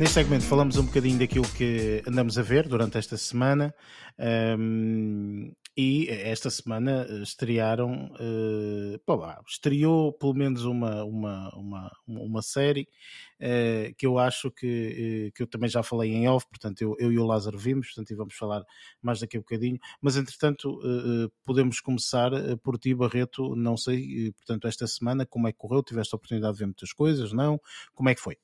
[0.00, 3.74] Neste segmento falamos um bocadinho daquilo que andamos a ver durante esta semana
[4.58, 12.40] um, e esta semana estrearam, uh, pá lá, estreou pelo menos uma, uma, uma, uma
[12.40, 12.88] série
[13.42, 16.96] uh, que eu acho que, uh, que eu também já falei em off, portanto eu,
[16.98, 18.64] eu e o Lázaro vimos, portanto e vamos falar
[19.02, 22.30] mais daqui a bocadinho, mas entretanto uh, podemos começar
[22.62, 26.54] por ti Barreto, não sei, portanto esta semana como é que correu, tiveste a oportunidade
[26.54, 27.60] de ver muitas coisas, não?
[27.94, 28.38] Como é que foi?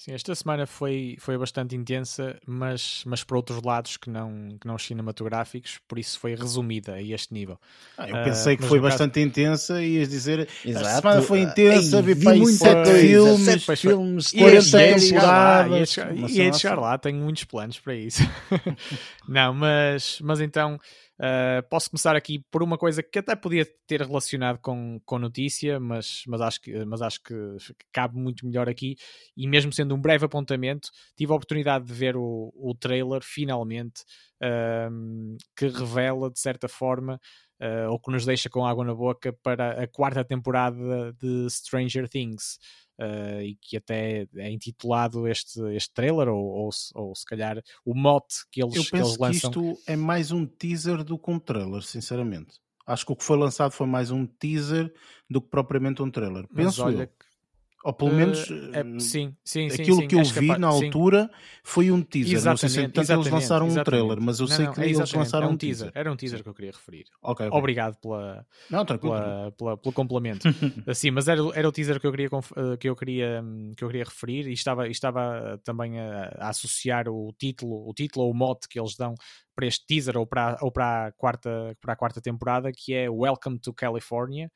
[0.00, 4.66] Sim, esta semana foi, foi bastante intensa, mas, mas por outros lados que não, que
[4.66, 7.58] não cinematográficos, por isso foi resumida a este nível.
[7.98, 11.00] Ah, eu pensei que mas foi caso- bastante intensa e ias dizer a Exato.
[11.02, 15.00] semana foi intensa, Ei, vi vi muita sete filmes, sete filmes, E ia 40 chegar
[15.00, 15.68] temporadas.
[15.68, 18.22] lá, ia temporadas, chegar, lá, tenho muitos planos para isso.
[19.28, 20.80] não, mas, mas então
[21.20, 25.78] uh, posso começar aqui por uma coisa que até podia ter relacionado com, com notícia,
[25.78, 27.34] mas, mas, acho que, mas acho que
[27.92, 28.96] cabe muito melhor aqui.
[29.36, 34.02] E mesmo sendo um breve apontamento, tive a oportunidade de ver o, o trailer finalmente,
[34.90, 37.20] um, que revela de certa forma.
[37.62, 42.08] Uh, ou que nos deixa com água na boca para a quarta temporada de Stranger
[42.08, 42.58] Things.
[43.00, 47.62] Uh, e que até é intitulado este, este trailer, ou, ou, se- ou se calhar
[47.82, 49.50] o mote que eles, Eu que eles penso que lançam.
[49.50, 52.58] isto é mais um teaser do que um trailer, sinceramente.
[52.86, 54.92] Acho que o que foi lançado foi mais um teaser
[55.30, 56.46] do que propriamente um trailer.
[56.52, 57.08] Mas Penso olha, eu.
[57.82, 60.60] Ou pelo uh, menos é- eh, sim, sim, aquilo sim, que eu és vi capaz-
[60.60, 61.30] na altura
[61.64, 62.44] foi um teaser.
[62.44, 63.84] não sei se Exatamente, entretanto eles exatamente, lançaram um exatamente.
[63.86, 65.86] trailer, mas eu Não, sei não, que é eles exatamente, lançaram é um teaser.
[65.86, 65.92] teaser.
[66.00, 67.04] Era um teaser que eu queria referir.
[67.22, 67.58] Ok, ok.
[67.58, 70.46] Obrigado pela, Não, pela, pela- pelo complemento.
[70.94, 73.42] Sim, mas era, era o teaser que eu queria, eh, que eu queria,
[73.74, 78.26] que eu queria referir e estava, estava também a, a associar o título, o título
[78.26, 79.14] ou o mote que eles dão
[79.54, 83.08] para este teaser ou para, ou para, a, quarta, para a quarta temporada, que é
[83.08, 84.50] Welcome to California.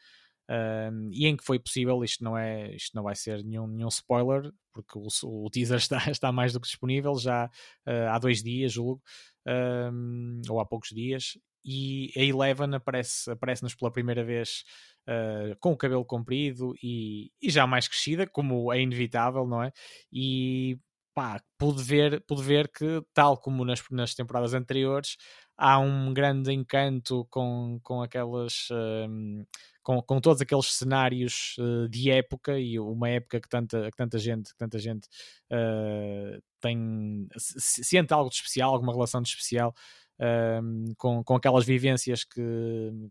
[0.51, 3.89] Um, e em que foi possível, isto não, é, isto não vai ser nenhum, nenhum
[3.89, 8.43] spoiler, porque o, o teaser está, está mais do que disponível já uh, há dois
[8.43, 9.03] dias, julgo,
[9.47, 14.65] um, ou há poucos dias, e a Eleven aparece, aparece-nos pela primeira vez
[15.09, 19.73] uh, com o cabelo comprido e, e já mais crescida, como é inevitável, não é?
[20.13, 20.79] E
[21.15, 25.17] pá, pude ver, pude ver que, tal como nas, nas temporadas anteriores,
[25.57, 28.69] há um grande encanto com, com aquelas.
[28.71, 29.45] Um,
[29.85, 34.19] com, com todos aqueles cenários uh, de época e uma época que tanta, que tanta
[34.19, 35.07] gente, que tanta gente
[35.53, 39.73] uh, tem, sente algo de especial, alguma relação de especial
[40.21, 42.41] um, com, com aquelas vivências que,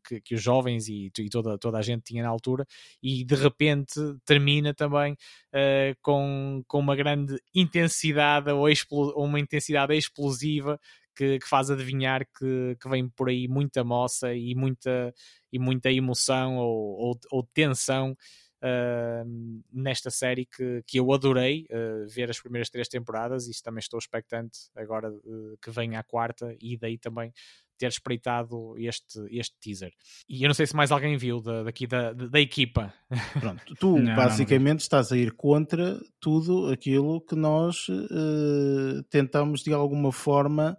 [0.07, 2.65] que, que, os jovens e, e, toda, toda a gente tinha na altura,
[3.01, 3.93] e de repente
[4.25, 8.67] termina também uh, com, com uma grande intensidade ou
[9.17, 10.79] uma intensidade explosiva
[11.15, 15.13] que, que, faz adivinhar que, que vem por aí muita moça e muita,
[15.51, 18.15] e muita emoção ou, ou, ou tensão
[18.63, 23.79] uh, nesta série que, que eu adorei uh, ver as primeiras três temporadas e também
[23.79, 27.31] estou expectante agora uh, que venha a quarta e daí também
[27.77, 29.91] ter espreitado este, este teaser.
[30.29, 32.93] E eu não sei se mais alguém viu da, daqui da, da equipa.
[33.39, 37.87] Pronto, tu não, basicamente não estás a ir contra tudo aquilo que nós
[39.09, 40.77] tentamos de alguma forma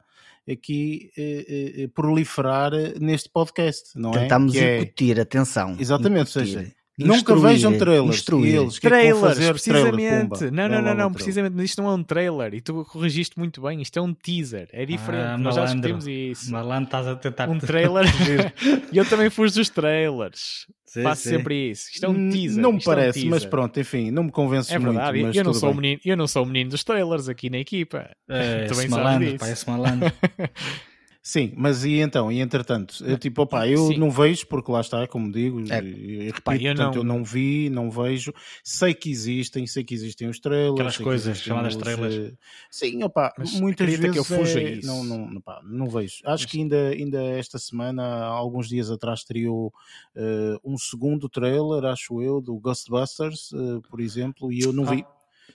[0.51, 4.23] aqui uh, uh, proliferar neste podcast, não Tentamos é?
[4.23, 5.23] Tentamos é discutir, é...
[5.23, 5.77] atenção.
[5.79, 6.41] Exatamente, incutir.
[6.41, 8.17] ou seja, Nunca vejam trailers.
[8.17, 8.55] Instruir.
[8.55, 10.29] Eles, que trailers, é que fazer precisamente.
[10.39, 11.55] Trailer, não, não, não, não, precisamente.
[11.57, 12.55] Mas isto não é um trailer.
[12.55, 13.83] E tu corrigiste muito bem.
[13.83, 14.69] Isto é um teaser.
[14.73, 15.25] É diferente.
[15.25, 16.53] Ah, Nós já discutimos isso.
[16.53, 17.49] Malandro, estás a tentar.
[17.49, 18.05] Um trailer.
[18.93, 20.67] e eu também fujo dos trailers.
[20.95, 21.31] Sim, Faço sim.
[21.31, 21.91] sempre isso.
[21.93, 22.63] Isto é um teaser.
[22.63, 24.95] Não me Isto parece, é um mas pronto, enfim, não me convence é muito.
[24.95, 25.23] Verdade.
[25.25, 25.81] Mas eu, não sou bem.
[25.81, 28.11] menino, eu não sou o menino dos trailers aqui na equipa.
[28.29, 30.13] É, tu bem malandro, parece malandro.
[31.27, 32.31] Sim, mas e então?
[32.31, 33.03] E entretanto?
[33.03, 33.97] Eu, tipo, opa, eu Sim.
[33.97, 35.83] não vejo, porque lá está, como digo, é.
[35.83, 37.01] e, repito, Pá, eu, portanto, não...
[37.01, 38.31] eu não vi, não vejo.
[38.63, 40.75] Sei que existem, sei que existem os trailers.
[40.75, 42.33] Aquelas coisas chamadas trailers.
[42.33, 42.37] Uh...
[42.71, 44.73] Sim, opa, mas muitas vezes que eu fuja é...
[44.75, 44.87] isso.
[44.87, 46.17] Não, não, não vejo.
[46.27, 46.45] Acho mas...
[46.45, 49.73] que ainda, ainda esta semana, alguns dias atrás, estreou
[50.15, 55.03] uh, um segundo trailer, acho eu, do Ghostbusters, uh, por exemplo, e eu não vi.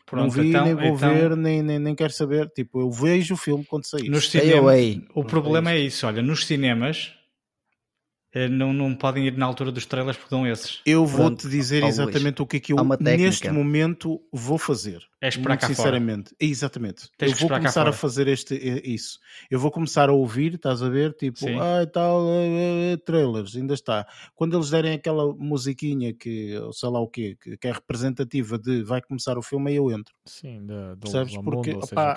[0.05, 1.13] Pronto, não vi, então, nem vou então...
[1.13, 2.49] ver, nem, nem, nem quero saber.
[2.49, 4.09] Tipo, eu vejo o filme quando sair.
[4.09, 6.07] Nos cinemas, o problema é isso.
[6.07, 7.13] Olha, nos cinemas
[8.49, 10.81] não, não podem ir na altura dos trailers porque dão esses.
[10.85, 15.01] Eu vou-te dizer exatamente o que é que eu neste momento vou fazer.
[15.21, 16.29] É esperar cá sinceramente.
[16.29, 16.35] Fora.
[16.39, 17.09] Exatamente.
[17.17, 19.19] Tens eu vou começar a fazer este, isso.
[19.49, 21.13] Eu vou começar a ouvir, estás a ver?
[21.13, 21.59] Tipo, Sim.
[21.59, 24.07] ah, tal, uh, trailers, ainda está.
[24.35, 28.83] Quando eles derem aquela musiquinha que, sei lá o quê, que, que é representativa de
[28.83, 30.13] vai começar o filme, aí eu entro.
[30.25, 31.35] Sim, de, de Percebes?
[31.37, 32.15] Porque, mundo, opá,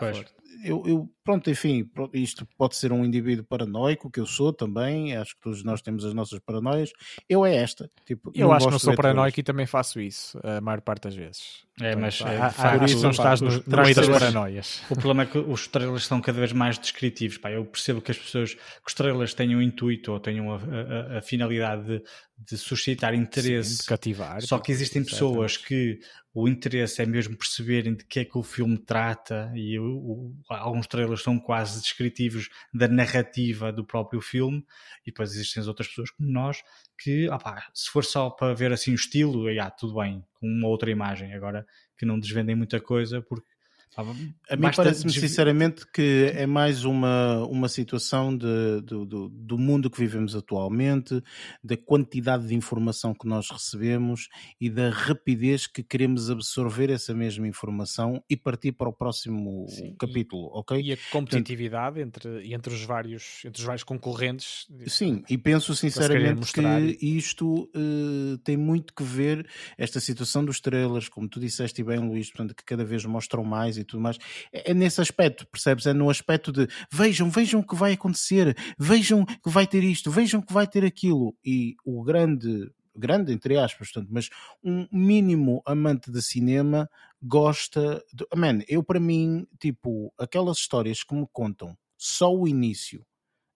[0.64, 5.34] eu, eu, pronto, enfim, isto pode ser um indivíduo paranoico, que eu sou também, acho
[5.34, 6.92] que todos nós temos as nossas paranoias.
[7.28, 7.90] Eu é esta.
[8.06, 11.14] Tipo, eu acho que não sou paranoico e também faço isso, a maior parte das
[11.14, 11.64] vezes.
[11.80, 14.82] É, mas é, há, há, isso não estás no, meio das paranoias.
[14.90, 17.38] O problema é que os trailers são cada vez mais descritivos.
[17.38, 20.56] Pá, eu percebo que as pessoas, que os trailers tenham o intuito ou tenham a,
[20.56, 22.02] a, a finalidade de,
[22.38, 24.42] de, suscitar interesse, Sim, de cativar.
[24.42, 25.98] Só que existem pessoas que
[26.34, 30.36] o interesse é mesmo perceberem de que é que o filme trata e o, o,
[30.48, 34.64] alguns trailers são quase descritivos da narrativa do próprio filme
[35.02, 36.62] e depois existem as outras pessoas como nós
[36.98, 37.28] que,
[37.74, 41.34] se for só para ver assim o estilo, já, tudo bem, com uma outra imagem,
[41.34, 41.66] agora
[41.98, 43.51] que não desvendem muita coisa porque
[43.96, 49.90] a mim parece-me sinceramente que é mais uma, uma situação de, do, do, do, mundo
[49.90, 51.22] que vivemos atualmente,
[51.62, 54.28] da quantidade de informação que nós recebemos
[54.60, 59.94] e da rapidez que queremos absorver essa mesma informação e partir para o próximo Sim,
[59.98, 60.80] capítulo, e, ok?
[60.80, 64.66] E a competitividade Portanto, entre, entre, os vários, entre os vários concorrentes.
[64.86, 71.08] Sim, e penso sinceramente que isto uh, tem muito que ver, esta situação dos trailers,
[71.08, 74.18] como tu disseste bem, Luís, portanto, que cada vez mostram mais e tudo mais.
[74.52, 75.86] É, é nesse aspecto, percebes?
[75.86, 80.10] É no aspecto de vejam, vejam o que vai acontecer, vejam que vai ter isto,
[80.10, 81.36] vejam que vai ter aquilo.
[81.44, 84.28] E o grande grande entre aspas, portanto, mas
[84.62, 86.88] um mínimo amante de cinema
[87.22, 93.04] gosta de, man, eu para mim, tipo, aquelas histórias que me contam só o início,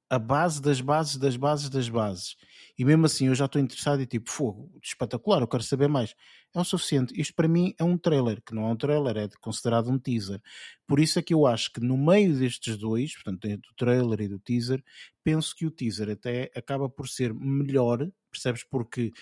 [0.08, 2.36] a base das bases das bases das bases,
[2.78, 6.14] e mesmo assim eu já estou interessado e tipo, fogo, espetacular, eu quero saber mais
[6.56, 7.12] é o suficiente.
[7.20, 10.40] Isto para mim é um trailer, que não é um trailer, é considerado um teaser.
[10.86, 14.28] Por isso é que eu acho que no meio destes dois, portanto, do trailer e
[14.28, 14.82] do teaser,
[15.22, 18.64] penso que o teaser até acaba por ser melhor, percebes?
[18.64, 19.12] Porque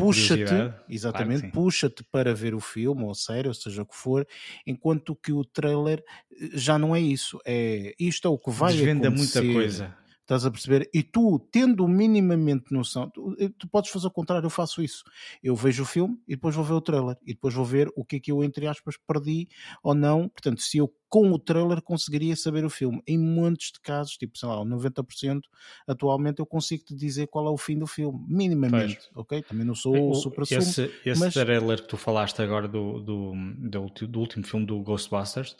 [0.00, 0.44] puxa-te,
[0.88, 4.26] exatamente, claro puxa-te para ver o filme, ou série, ou seja o que for,
[4.66, 7.38] enquanto que o trailer eh, já não é isso.
[7.46, 9.40] É isto é o que vai Desvenda acontecer.
[9.40, 10.88] muita coisa Estás a perceber?
[10.94, 15.04] E tu, tendo minimamente noção, tu, eh, tu, podes fazer o contrário, eu faço isso.
[15.42, 17.16] Eu vejo o filme e depois vou ver o trailer.
[17.26, 19.48] E depois vou ver o que é que eu, entre aspas, perdi
[19.82, 20.28] ou não.
[20.28, 23.02] Portanto, se eu com o trailer conseguiria saber o filme.
[23.06, 25.40] Em muitos de casos, tipo, sei lá, 90%,
[25.86, 29.10] atualmente eu consigo te dizer qual é o fim do filme, minimamente, pois.
[29.14, 29.42] ok?
[29.42, 31.34] Também não sou o super Esse, esse mas...
[31.34, 35.54] trailer que tu falaste agora do, do, do, do último filme do Ghostbusters,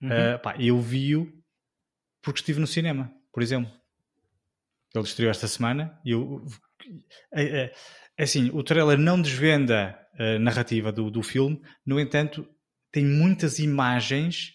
[0.00, 0.08] Uhum.
[0.08, 1.32] Uh, pá, eu vi-o
[2.22, 3.70] porque estive no cinema, por exemplo.
[4.98, 6.44] Ele estreou esta semana e eu.
[7.32, 7.72] É,
[8.18, 12.46] é, assim, o trailer não desvenda a narrativa do, do filme, no entanto,
[12.90, 14.54] tem muitas imagens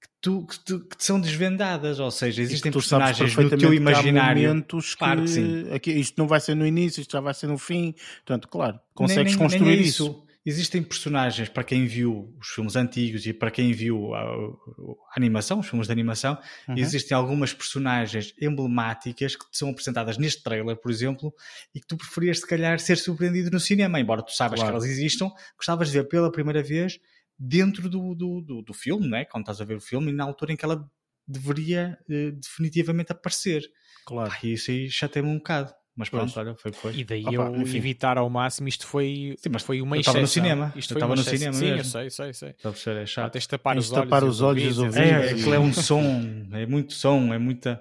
[0.00, 4.62] que, tu, que, tu, que são desvendadas, ou seja, existem personagens no teu imaginário.
[4.64, 5.72] Que, claro que sim.
[5.72, 7.94] Aqui, isto não vai ser no início, isto já vai ser no fim.
[8.16, 10.04] Portanto, claro, consegues nem, nem, construir nem é isso.
[10.04, 15.16] isso existem personagens para quem viu os filmes antigos e para quem viu a, a
[15.16, 16.76] animação, os filmes de animação, uhum.
[16.76, 21.32] existem algumas personagens emblemáticas que te são apresentadas neste trailer, por exemplo,
[21.74, 24.72] e que tu preferias se calhar ser surpreendido no cinema, embora tu saibas claro.
[24.72, 26.98] que elas existam, gostavas de ver pela primeira vez
[27.38, 29.24] dentro do, do, do, do filme, né?
[29.24, 30.88] quando estás a ver o filme, e na altura em que ela
[31.26, 33.62] deveria eh, definitivamente aparecer.
[34.06, 34.30] Claro.
[34.30, 35.72] Ah, isso aí chateia-me um bocado.
[35.96, 36.36] Mas pronto, pois.
[36.36, 36.96] olha, foi que foi.
[36.96, 37.76] E daí Opa, eu enfim.
[37.76, 40.72] evitar ao máximo, isto foi, Sim, mas foi uma eu estava no cinema.
[40.74, 41.78] Isto eu estava no cinema Sim, mesmo.
[41.78, 42.54] eu sei, sei, sei.
[42.74, 43.32] Ser, é chato.
[43.32, 44.98] Tens de tapar os olhos, tapar os olhos e os ouvidos.
[44.98, 47.80] É, aquilo é um som, é muito som, é muita,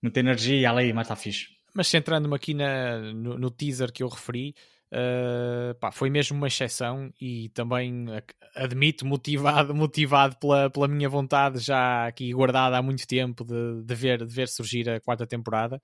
[0.00, 1.48] muita energia ali, mas está fixe.
[1.74, 4.54] Mas centrando-me aqui na, no, no, teaser que eu referi,
[4.92, 8.06] uh, pá, foi mesmo uma exceção e também
[8.54, 13.94] admito motivado, motivado pela, pela minha vontade já aqui guardada há muito tempo de, de,
[13.94, 15.80] ver, de ver surgir a quarta temporada.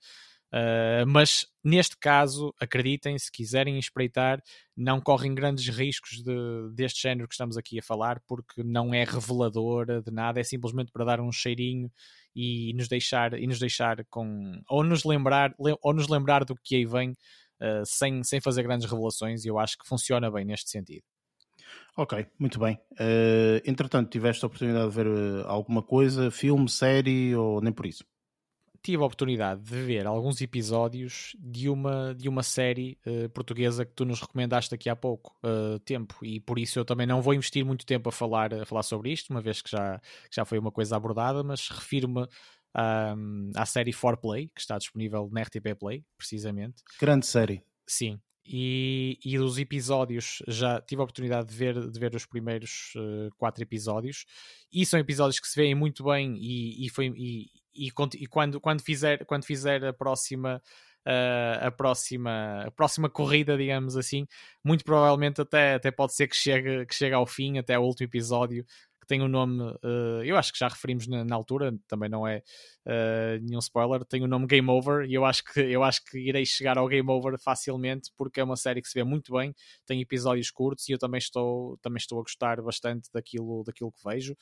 [0.53, 4.41] Uh, mas neste caso, acreditem, se quiserem espreitar,
[4.75, 9.03] não correm grandes riscos de, deste género que estamos aqui a falar, porque não é
[9.03, 11.91] revelador de nada, é simplesmente para dar um cheirinho
[12.35, 14.61] e nos deixar, e nos deixar com.
[14.69, 18.89] ou nos lembrar, ou nos lembrar do que aí vem, uh, sem, sem fazer grandes
[18.89, 21.03] revelações, e eu acho que funciona bem neste sentido.
[21.97, 22.79] Ok, muito bem.
[22.93, 25.07] Uh, entretanto, tiveste a oportunidade de ver
[25.45, 28.05] alguma coisa, filme, série ou nem por isso?
[28.87, 33.91] Tive a oportunidade de ver alguns episódios de uma, de uma série uh, portuguesa que
[33.91, 37.33] tu nos recomendaste aqui há pouco uh, tempo e por isso eu também não vou
[37.33, 40.45] investir muito tempo a falar, a falar sobre isto, uma vez que já, que já
[40.45, 42.25] foi uma coisa abordada, mas refiro-me
[42.77, 46.81] um, à série 4Play, que está disponível na RTP Play, precisamente.
[46.97, 47.61] Grande série.
[47.85, 52.93] Sim, e, e os episódios já tive a oportunidade de ver, de ver os primeiros
[52.95, 54.25] uh, quatro episódios
[54.71, 57.47] e são episódios que se veem muito bem e, e, foi, e,
[57.77, 60.61] e, e, quando, quando, fizer, quando fizer a próxima
[61.07, 64.27] uh, a próxima a próxima corrida digamos assim
[64.63, 68.07] muito provavelmente até, até pode ser que chegue, que chegue ao fim até ao último
[68.07, 68.65] episódio
[68.99, 72.09] que tem o um nome uh, eu acho que já referimos na, na altura também
[72.09, 72.43] não é
[72.85, 76.19] uh, nenhum spoiler tem o nome Game Over e eu acho que eu acho que
[76.19, 79.55] irei chegar ao Game Over facilmente porque é uma série que se vê muito bem
[79.85, 84.03] tem episódios curtos e eu também estou também estou a gostar bastante daquilo daquilo que
[84.03, 84.35] vejo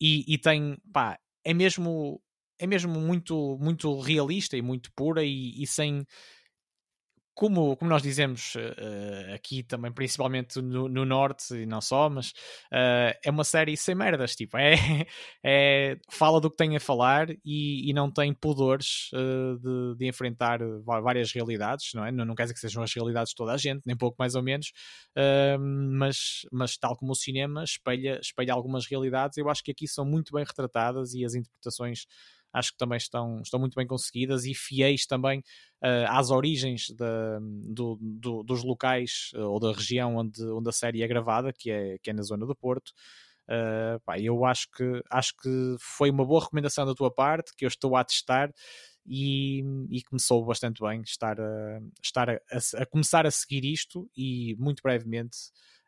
[0.00, 2.20] e, e tem pá é mesmo
[2.58, 6.04] é mesmo muito muito realista e muito pura e, e sem
[7.36, 12.30] como, como nós dizemos uh, aqui também, principalmente no, no, Norte e não só, mas
[12.72, 14.74] uh, é uma série sem merdas, tipo, é,
[15.44, 20.08] é fala do que tem a falar e, e não tem pudores uh, de, de,
[20.08, 22.10] enfrentar várias realidades, não é?
[22.10, 24.34] Não, não quer dizer que sejam as realidades de toda a gente, nem pouco mais
[24.34, 24.72] ou menos,
[25.90, 30.06] mas, mas tal como o cinema espelha, espelha algumas realidades, eu acho que aqui são
[30.06, 32.06] muito bem retratadas e as interpretações
[32.56, 35.40] acho que também estão, estão muito bem conseguidas e fiéis também
[35.82, 40.72] uh, às origens de, do, do, dos locais uh, ou da região onde, onde a
[40.72, 42.92] série é gravada, que é, que é na zona do Porto.
[43.46, 47.64] Uh, pá, eu acho que, acho que foi uma boa recomendação da tua parte, que
[47.64, 48.50] eu estou a testar
[49.06, 52.38] e, e começou bastante bem estar, a, estar a,
[52.76, 55.36] a, começar a seguir isto e muito brevemente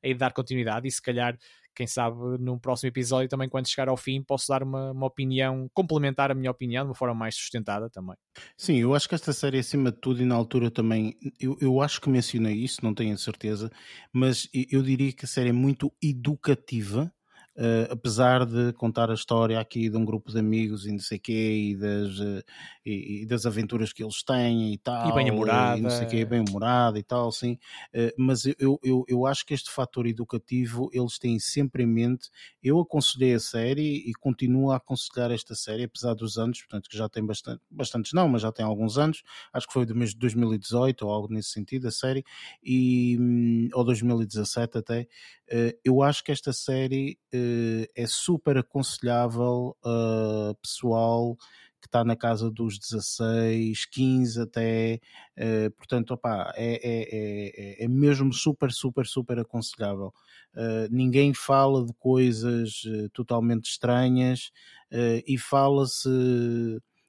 [0.04, 1.36] a dar continuidade e se calhar
[1.78, 5.70] quem sabe num próximo episódio também quando chegar ao fim posso dar uma, uma opinião,
[5.72, 8.16] complementar a minha opinião de uma forma mais sustentada também.
[8.56, 11.80] Sim, eu acho que esta série acima de tudo e na altura também, eu, eu
[11.80, 13.70] acho que mencionei isso, não tenho certeza,
[14.12, 17.12] mas eu diria que a série é muito educativa
[17.58, 21.18] Uh, apesar de contar a história aqui de um grupo de amigos e não sei
[21.18, 22.44] quê, e das, uh,
[22.86, 25.10] e, e, das aventuras que eles têm e tal.
[25.10, 25.76] E bem humorada.
[25.76, 27.58] E não sei quê, bem humorada e tal, sim.
[27.92, 32.30] Uh, mas eu, eu, eu acho que este fator educativo eles têm sempre em mente.
[32.62, 36.96] Eu aconselhei a série e continuo a aconselhar esta série, apesar dos anos, portanto, que
[36.96, 39.24] já tem bastante, bastantes não, mas já tem alguns anos.
[39.52, 42.22] Acho que foi do mês de 2018 ou algo nesse sentido, a série,
[42.62, 45.08] e, hum, ou 2017 até.
[45.84, 47.18] eu acho que esta série
[47.94, 51.36] é super aconselhável a pessoal
[51.80, 55.00] que está na casa dos 16, 15 até,
[55.38, 60.12] uh, portanto, opa, é, é, é, é, mesmo super, super, super aconselhável.
[60.54, 64.50] Uh, ninguém fala de coisas uh, totalmente estranhas
[65.26, 66.08] e fala-se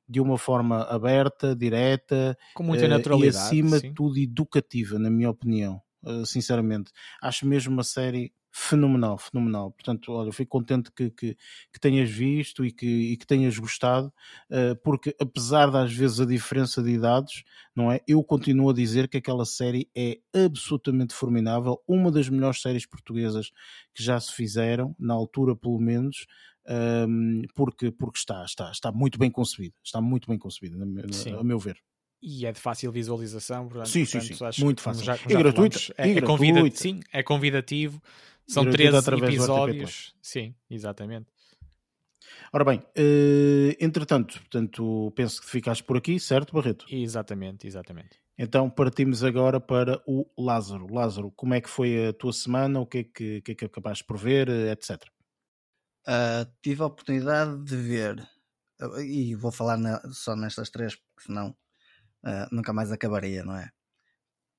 [0.07, 3.87] de uma forma aberta, direta com muita naturalidade e acima sim.
[3.87, 5.81] de tudo educativa, na minha opinião.
[6.03, 6.91] Uh, sinceramente.
[7.21, 9.71] Acho mesmo uma série fenomenal, fenomenal.
[9.71, 11.37] Portanto, olha, fico contente que, que,
[11.71, 14.11] que, tenhas visto e que, e que tenhas gostado,
[14.49, 17.43] uh, porque apesar das vezes a diferença de idades,
[17.75, 18.01] não é?
[18.07, 23.51] Eu continuo a dizer que aquela série é absolutamente formidável, uma das melhores séries portuguesas
[23.93, 26.25] que já se fizeram, na altura pelo menos,
[27.07, 30.75] um, porque, porque está, está, está muito bem concebida, está muito bem concebida,
[31.39, 31.79] a meu ver
[32.21, 33.67] e é de fácil visualização.
[33.67, 34.63] Portanto, sim, sim, portanto, sim.
[34.63, 35.03] muito fácil.
[35.03, 35.79] Já, já e gratuito.
[35.97, 38.01] É, e é convida sim, é convidativo.
[38.47, 40.15] São três 13 episódios.
[40.21, 41.27] Sim, exatamente.
[42.51, 46.85] Ora bem, uh, entretanto, portanto, penso que ficaste por aqui, certo, Barreto?
[46.89, 48.19] Exatamente, exatamente.
[48.37, 50.91] Então partimos agora para o Lázaro.
[50.91, 52.79] Lázaro, como é que foi a tua semana?
[52.79, 54.91] O que é que, que, é que acabaste por ver, etc.
[54.93, 55.07] Uh,
[56.07, 58.27] ah, tive a oportunidade de ver,
[59.05, 61.55] e vou falar na, só nestas três, porque senão
[62.23, 63.69] uh, nunca mais acabaria, não é?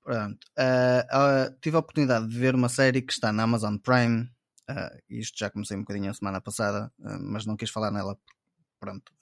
[0.03, 0.47] Pronto.
[0.59, 4.29] Uh, tive a oportunidade de ver uma série que está na Amazon Prime.
[5.09, 8.17] Isto já comecei um bocadinho a semana passada, mas não quis falar nela.
[8.79, 9.13] Pronto.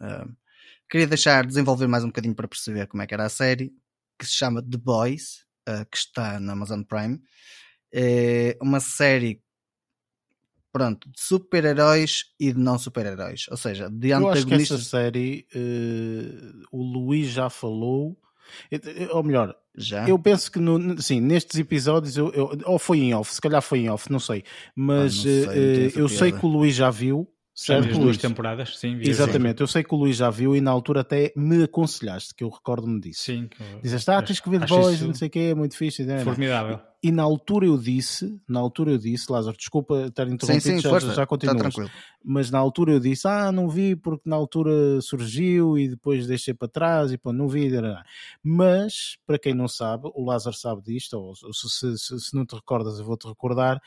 [0.91, 3.73] queria deixar desenvolver mais um bocadinho para perceber como é que era a série,
[4.19, 5.47] que se chama The Boys,
[5.91, 7.19] que está na Amazon Prime.
[7.91, 9.43] É uma série
[10.73, 13.47] pronto, de super-heróis e de não super-heróis.
[13.51, 14.51] Ou seja, de antagonistas.
[14.51, 18.17] Eu acho que essa série uh, o Luís já falou
[19.13, 20.09] ou melhor, já?
[20.09, 23.63] Eu penso que no, sim, nestes episódios, eu, eu, ou foi em off, se calhar
[23.63, 24.45] foi em off, não sei.
[24.75, 27.29] Mas ah, não sei, uh, eu sei que o Luís já viu.
[27.61, 29.01] Certo, as duas temporadas, sim.
[29.01, 32.45] Exatamente, eu sei que o Luís já viu e na altura até me aconselhaste, que
[32.45, 33.23] eu recordo-me disso.
[33.25, 33.51] Sim.
[33.83, 36.07] Dizeste, ah, tens que ver The Boys, não sei o que, é muito fixe.
[36.23, 36.79] Formidável.
[37.03, 40.77] E, e, na altura eu disse, na altura eu disse, Lázaro, desculpa estar interrompido, sim,
[40.77, 41.75] sim, já, força, já continuas.
[41.75, 41.91] Tá
[42.25, 46.55] mas na altura eu disse, ah, não vi porque na altura surgiu e depois deixei
[46.55, 47.73] para trás e pô, não vi.
[48.41, 52.55] Mas, para quem não sabe, o Lázaro sabe disto, ou se, se, se não te
[52.55, 53.83] recordas eu vou-te recordar,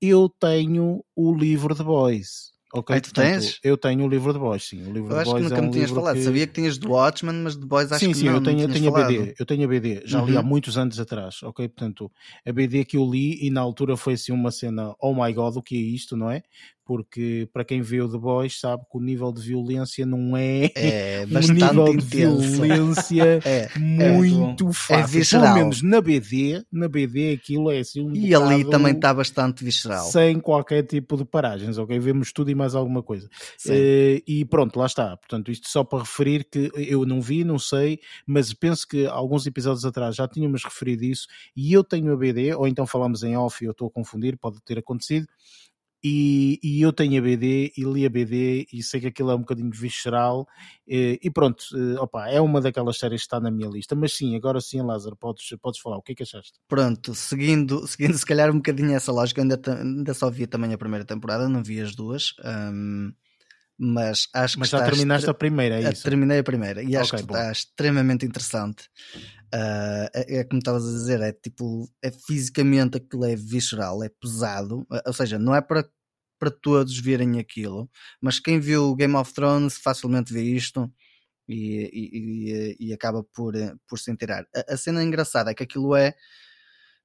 [0.00, 3.58] eu tenho o livro de Boys Ok, Aí tu portanto, tens?
[3.64, 4.86] Eu tenho o livro de Boys, sim.
[4.86, 6.16] O livro eu acho que nunca é um me tinhas falado.
[6.16, 6.22] Que...
[6.22, 8.32] Sabia que tinhas do Watchmen, mas de Boys acho sim, que sim, não.
[8.32, 9.34] Sim, eu tenho, eu tenho a BD.
[9.38, 10.02] Eu tenho a BD.
[10.04, 10.26] Já uhum.
[10.26, 10.46] li há uhum.
[10.46, 11.66] muitos anos atrás, ok?
[11.68, 12.12] Portanto,
[12.44, 15.56] a BD que eu li e na altura foi assim uma cena, oh my god,
[15.56, 16.42] o que é isto, não é?
[16.86, 20.70] Porque para quem vê o The Boys sabe que o nível de violência não é,
[20.76, 22.38] é um nível intenso.
[22.38, 24.94] de violência é, muito é, fácil.
[24.94, 25.44] É visceral.
[25.46, 29.64] Pelo menos na BD, na BD aquilo é assim um E ali também está bastante
[29.64, 30.06] visceral.
[30.06, 31.98] Sem qualquer tipo de paragens, ok?
[31.98, 33.26] Vemos tudo e mais alguma coisa.
[33.66, 35.16] Uh, e pronto, lá está.
[35.16, 39.44] Portanto, isto só para referir que eu não vi, não sei, mas penso que alguns
[39.44, 41.26] episódios atrás já tínhamos referido isso
[41.56, 44.38] e eu tenho a BD, ou então falamos em off e eu estou a confundir,
[44.38, 45.26] pode ter acontecido
[46.08, 49.34] e, e, eu tenho a BD e li a BD e sei que aquilo é
[49.34, 50.46] um bocadinho visceral
[50.86, 54.12] e, e pronto, eh, opa, é uma daquelas séries que está na minha lista, mas
[54.12, 56.60] sim, agora sim Lázaro, podes, podes falar, o que é que achaste?
[56.68, 60.78] Pronto, seguindo, seguindo se calhar um bocadinho essa lógica, ainda, ainda só vi também a
[60.78, 62.34] primeira temporada, não vi as duas,
[62.72, 63.12] um,
[63.76, 66.04] mas acho mas que já terminaste a primeira, é isso?
[66.04, 68.84] Terminei a primeira e acho okay, que está extremamente interessante.
[69.54, 74.08] Uh, é, é, como estavas a dizer, é tipo, é fisicamente aquilo é visceral, é
[74.08, 75.88] pesado, ou seja, não é para,
[76.38, 80.92] para todos verem aquilo, mas quem viu Game of Thrones facilmente vê isto
[81.48, 83.54] e, e, e, acaba por,
[83.88, 84.46] por se inteirar.
[84.54, 86.14] A, a, cena engraçada é que aquilo é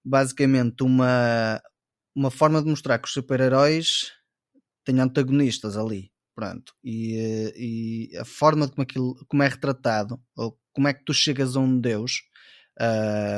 [0.04, 1.62] basicamente uma,
[2.16, 4.12] uma forma de mostrar que os super-heróis
[4.84, 6.12] têm antagonistas ali.
[6.34, 6.74] Pronto.
[6.84, 11.56] E, e a forma como, aquilo, como é retratado, ou como é que tu chegas
[11.56, 12.24] a um Deus,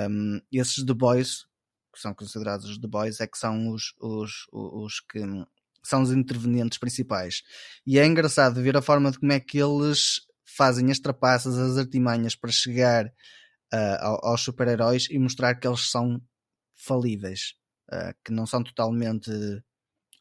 [0.09, 1.45] um, esses The Boys,
[1.93, 5.19] que são considerados os The Boys, é que são os, os, os que
[5.83, 7.43] são os intervenientes principais.
[7.85, 11.77] E é engraçado ver a forma de como é que eles fazem as trapaças, as
[11.77, 16.21] artimanhas para chegar uh, aos super-heróis e mostrar que eles são
[16.75, 17.55] falíveis,
[17.91, 19.31] uh, que não são totalmente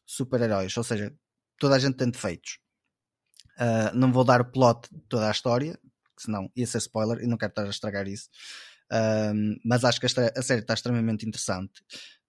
[0.05, 1.13] super-heróis, ou seja,
[1.57, 2.59] toda a gente tem defeitos.
[3.57, 5.79] Uh, não vou dar o plot de toda a história,
[6.17, 8.29] senão ia ser spoiler e não quero estar a estragar isso.
[9.65, 11.83] Mas acho que a série está extremamente interessante.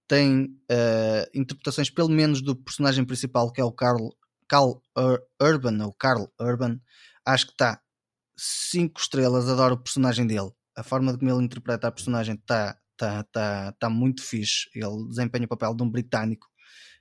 [0.06, 4.10] Tem uh, interpretações, pelo menos, do personagem principal, que é o Carl,
[4.48, 6.80] Carl Ur Urban, ou Carl Urban.
[7.24, 7.80] Acho que está
[8.36, 10.50] 5 estrelas, adoro o personagem dele.
[10.76, 14.68] A forma como ele interpreta a personagem está tá, tá, tá muito fixe.
[14.74, 16.46] Ele desempenha o papel de um britânico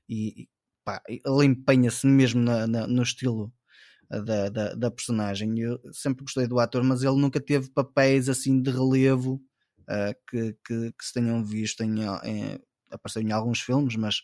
[0.09, 0.47] e,
[0.83, 3.51] pá, ele empenha-se mesmo na, na, no estilo
[4.09, 5.59] da, da, da, personagem.
[5.59, 9.41] Eu sempre gostei do ator, mas ele nunca teve papéis assim de relevo
[9.81, 12.59] uh, que, que, que, se tenham visto em, em,
[12.93, 14.21] apareceu em alguns filmes, mas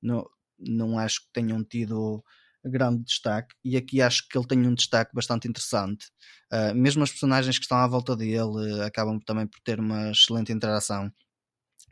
[0.00, 0.24] não,
[0.58, 2.22] não acho que tenham tido
[2.64, 3.54] grande destaque.
[3.64, 6.06] E aqui acho que ele tem um destaque bastante interessante.
[6.52, 10.10] Uh, mesmo as personagens que estão à volta dele uh, acabam também por ter uma
[10.10, 11.10] excelente interação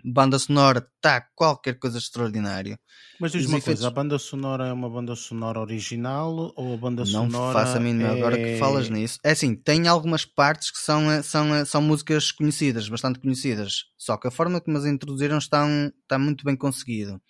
[0.05, 2.79] Banda sonora está qualquer coisa extraordinário.
[3.21, 6.75] Mas diz Os uma efeitos- coisa, a banda sonora é uma banda sonora original ou
[6.75, 8.13] a banda Não sonora faço a mínima é...
[8.13, 9.19] agora que falas nisso.
[9.25, 13.85] É assim, tem algumas partes que são, eh, são, eh, são músicas conhecidas, bastante conhecidas.
[13.99, 15.67] Só que a forma como as introduziram está,
[16.03, 17.21] está muito bem conseguido.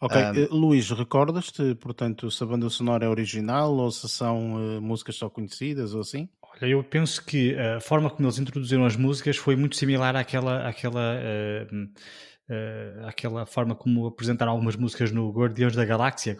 [0.00, 4.58] Ok, Ah, eh, Luís, recordas-te, portanto, se a banda sonora é original ou se são
[4.76, 6.28] eh, músicas só conhecidas ou assim?
[6.68, 11.14] Eu penso que a forma como eles introduziram as músicas foi muito similar àquela, àquela,
[11.20, 11.66] eh,
[12.48, 16.36] eh, àquela forma como apresentaram algumas músicas no Guardiões da Galáxia,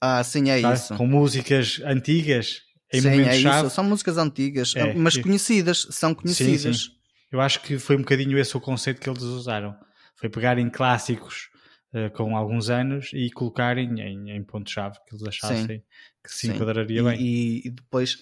[0.00, 0.74] Ah, sim, é tá?
[0.74, 0.94] isso.
[0.96, 2.62] com músicas antigas
[2.92, 3.66] em Sim, é momentos-chave.
[3.66, 3.74] isso.
[3.74, 5.86] São músicas antigas, É, mas conhecidas.
[5.90, 6.76] São conhecidas.
[6.84, 6.90] sim.
[7.30, 9.74] Eu acho que foi um bocadinho esse o conceito que eles usaram.
[10.16, 11.48] Foi pegarem clássicos
[11.94, 15.82] eh, com alguns anos e colocarem em, em pontos-chave que eles achassem Sim.
[16.22, 16.52] que se Sim.
[16.54, 17.18] enquadraria bem.
[17.20, 18.18] e- e depois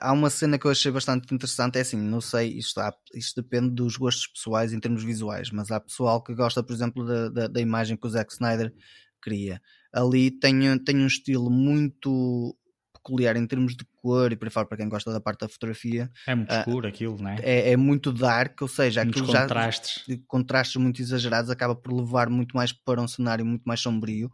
[0.00, 1.76] há uma cena que eu achei bastante interessante.
[1.78, 5.70] É assim, não sei, isto, há- isto depende dos gostos pessoais em termos visuais, mas
[5.70, 8.72] há pessoal que gosta, por exemplo, da, da, da imagem que o Zack Snyder
[9.20, 9.60] cria.
[9.92, 12.56] Ali tem, tem um estilo muito
[12.92, 16.08] peculiar em termos de cor e por fora, para quem gosta da parte da fotografia,
[16.26, 17.36] É muito ah, escuro aquilo, não é?
[17.42, 20.04] é, é muito dark, ou seja, Muitos aquilo já contrastes.
[20.06, 24.30] de contrastes muito exagerados acaba por levar muito mais para um cenário muito mais sombrio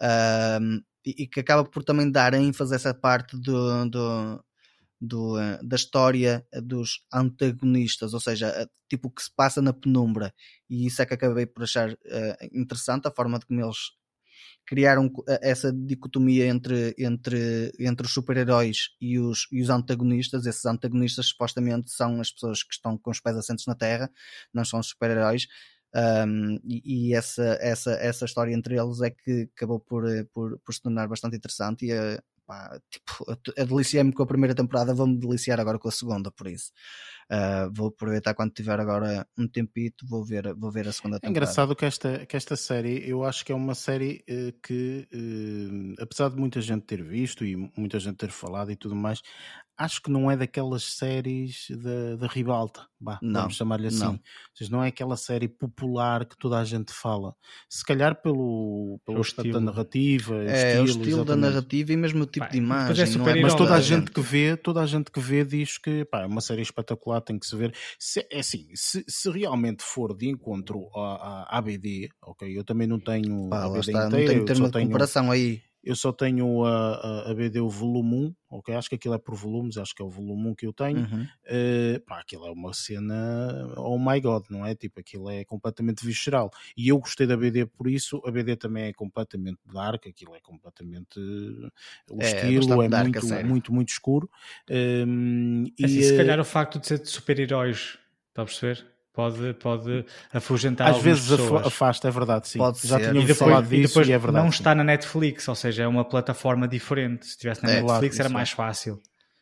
[0.00, 4.44] ahm, e, e que acaba por também dar ênfase a essa parte do, do,
[5.00, 10.34] do, eh, da história dos antagonistas, ou seja, eh, tipo que se passa na penumbra
[10.68, 13.98] e isso é que acabei por achar eh, interessante a forma de como eles
[14.68, 20.46] criaram eh, essa dicotomia entre, entre, entre os super-heróis e os, e os antagonistas.
[20.46, 24.10] Esses antagonistas supostamente são as pessoas que estão com os pés assentos na terra,
[24.52, 25.46] não são os super-heróis.
[25.94, 30.58] Um, e e essa, essa, essa história entre eles é que acabou por, eh, por,
[30.58, 33.26] por se tornar bastante interessante e eh, pá, tipo,
[33.68, 36.72] deliciei-me com a primeira temporada, vou-me deliciar agora com a segunda, por isso
[37.30, 41.20] Uh, vou aproveitar quando tiver agora um tempito, vou ver, vou ver a segunda É
[41.20, 41.30] temporada.
[41.30, 46.02] engraçado que esta, que esta série, eu acho que é uma série eh, que, eh,
[46.02, 49.20] apesar de muita gente ter visto e muita gente ter falado e tudo mais,
[49.76, 53.98] acho que não é daquelas séries da, da ribalta, bah, Não, vamos chamar-lhe assim.
[54.04, 54.12] não.
[54.14, 54.20] Ou
[54.54, 57.34] seja, não é aquela série popular que toda a gente fala.
[57.68, 59.60] Se calhar pelo, pelo O aspecto da estilo.
[59.60, 61.40] narrativa, É, o estilo da exatamente.
[61.52, 63.12] narrativa e mesmo o tipo Pá, de é imagem.
[63.12, 65.44] não super-herói, Mas toda a Toda a gente que vê, toda a gente que vê
[65.44, 67.74] diz que pá, é uma série espetacular, tem que se ver.
[67.98, 72.86] Se, é assim, se, se realmente for de encontro à, à ABD, ok, eu também
[72.86, 75.62] não tenho Pá, lá ABD está, não tenho termo de tenho, comparação aí.
[75.82, 79.18] Eu só tenho a, a, a BD o volume 1, ok, acho que aquilo é
[79.18, 81.00] por volumes, acho que é o volume 1 que eu tenho.
[81.00, 81.26] Uhum.
[81.44, 84.74] Eh, pá, aquilo é uma cena, oh my god, não é?
[84.74, 86.50] Tipo, aquilo é completamente visceral.
[86.76, 88.20] E eu gostei da BD por isso.
[88.26, 91.18] A BD também é completamente dark, aquilo é completamente.
[92.10, 94.30] O É, estilo é dark, muito, muito, muito escuro.
[94.68, 97.98] Ehm, É assim, e, se eh, calhar o facto de ser de super-heróis,
[98.30, 98.97] está a perceber?
[99.18, 101.66] Pode, pode afugentar às algumas vezes pessoas.
[101.66, 102.58] afasta, é verdade, sim.
[102.60, 103.08] Pode Já ser.
[103.10, 104.44] tínhamos E depois, falado e disso depois e é verdade.
[104.44, 104.58] não sim.
[104.58, 107.24] está na Netflix, ou seja, é uma plataforma diferente.
[107.26, 108.54] Se estivesse na É, Netflix claro, era mais é.
[108.54, 109.00] fácil.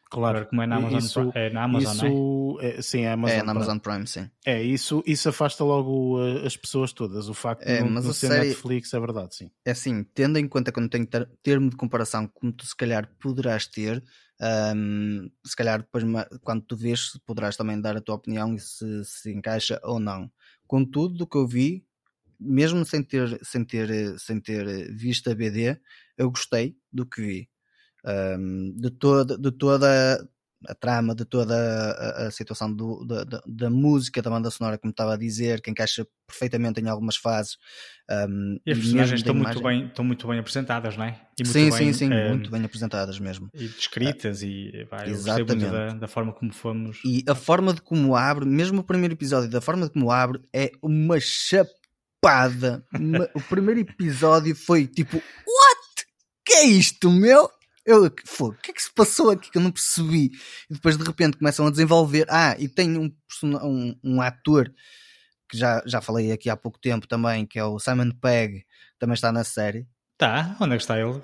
[0.08, 0.36] Claro.
[0.38, 2.08] Agora, como é na Amazon, Isso- é na Amazon, não é?
[2.08, 3.34] isso, é, sim, é Amazon.
[3.36, 3.56] É, na Prime.
[3.66, 4.30] Amazon Prime, sim.
[4.46, 7.28] É, isso, isso afasta logo uh, as pessoas todas.
[7.28, 9.50] O facto É, de não, mas não a ser série- Netflix é verdade, sim.
[9.64, 12.64] É assim, tendo em conta que eu não tenho ter- termo de comparação como tu
[12.64, 14.02] se calhar poderás ter,
[14.40, 16.04] ahm, se calhar depois
[16.42, 20.30] quando tu vês poderás também dar a tua opinião e se se encaixa ou não.
[20.66, 21.84] Contudo, do que eu vi,
[22.40, 25.78] mesmo sem ter, sem ter, sem ter visto a BD,
[26.18, 27.50] eu gostei do que vi.
[28.04, 30.28] Ahm, de, toda, de toda
[30.68, 34.78] a trama, de toda a, a situação do- da, da, da música, da banda sonora,
[34.78, 37.56] como estava a dizer, que encaixa perfeitamente em algumas fases.
[38.10, 41.20] ahm, E as personagens estão muito, bem, estão muito bem apresentadas, não é?
[41.38, 43.48] E Sim, bem, sim, sim, eh, muito bem apresentadas mesmo.
[43.52, 45.70] E descritas, e eu gostei muito Exatamente.
[45.70, 46.98] da, da forma como fomos.
[47.04, 50.40] E a forma de como abre, mesmo o primeiro episódio, da forma de como abre,
[50.52, 52.84] é uma chapada.
[53.34, 56.06] O primeiro episódio foi tipo, what?
[56.44, 57.50] Que é isto, meu?
[57.86, 60.32] Eu, "Fogo, o que é que se passou aqui que eu não percebi?
[60.68, 62.26] E depois de repente começam a desenvolver.
[62.28, 63.10] Ah, e tem um,
[63.44, 64.72] um, um ator
[65.48, 68.64] que já, já falei aqui há pouco tempo também, que é o Simon Pegg,
[68.98, 69.86] também está na série.
[70.18, 71.22] Tá, onde é que está ele?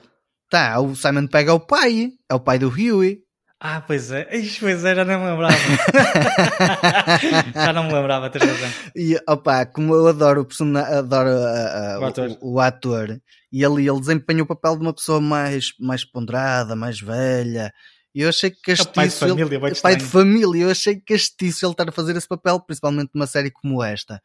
[0.48, 3.22] Tá, o Simon Pegg é o pai, é o pai do Huey.
[3.64, 4.28] Ah, pois é.
[4.36, 5.54] Ixi, pois é, já não me lembrava.
[7.54, 8.68] já não me lembrava, tens razão.
[8.96, 12.38] E opá, como eu adoro o personagem, adoro a- a- O ator.
[12.40, 13.20] o, o ator,
[13.52, 17.72] e ali ele desempenha o papel de uma pessoa mais, mais ponderada, mais velha.
[18.14, 19.24] E eu achei que É o pai de castiço.
[19.24, 22.58] ele- família, bem pai de família, eu achei castiço ele estar a fazer esse papel,
[22.60, 24.20] principalmente numa série como esta.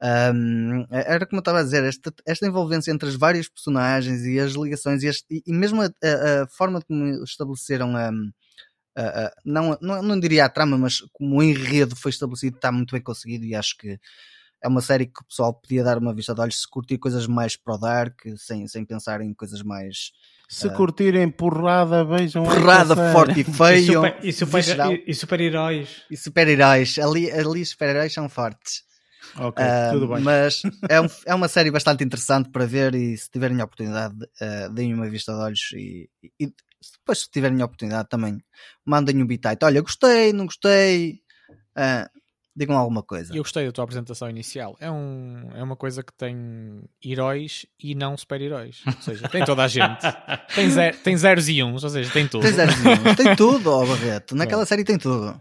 [0.00, 4.38] Ahm, era como eu estava a dizer, esta, esta envolvência entre as várias personagens e
[4.40, 8.10] as ligações e, este- e- mesmo a, a- a forma como estabeleceram a,
[9.00, 12.92] a- não, não, não diria a trama, mas como o enredo foi estabelecido está muito
[12.92, 13.98] bem conseguido e acho que
[14.62, 17.26] é uma série que o pessoal podia dar uma vista de olhos se curtir coisas
[17.28, 20.10] mais pro dark, sem, sem pensar em coisas mais.
[20.48, 20.72] Se Ah.
[20.72, 22.42] curtirem porrada, vejam.
[22.42, 23.92] Porrada forte e feio.
[23.92, 24.92] super, e, super, visceral.
[25.06, 26.02] e, super-heróis.
[26.10, 26.98] E super-heróis.
[26.98, 28.82] Ali, ali os super-heróis são fortes.
[29.36, 30.20] Ok, Ah, tudo bem.
[30.22, 34.16] Mas é, um- é uma série bastante interessante para ver e se tiverem a oportunidade,
[34.16, 36.08] uh, deem uma vista de olhos e-
[36.40, 36.50] e
[36.98, 38.38] depois se tiverem a oportunidade também
[38.84, 39.64] mandem um bitite.
[39.64, 41.20] Olha, gostei, não gostei.
[41.76, 42.08] Ah,
[42.56, 43.32] digam alguma coisa.
[43.32, 44.76] E eu gostei da tua apresentação inicial.
[44.80, 48.82] É, um, é uma coisa que tem heróis e não super-heróis.
[48.86, 50.00] Ou seja, tem toda a gente.
[50.54, 52.42] Tem, ze- tem zeros e uns, ou seja, tem tudo.
[52.42, 53.14] Tem zeros nenhuns.
[53.16, 54.34] tem tudo, ó Barreto.
[54.34, 55.40] Naquela série tem tudo.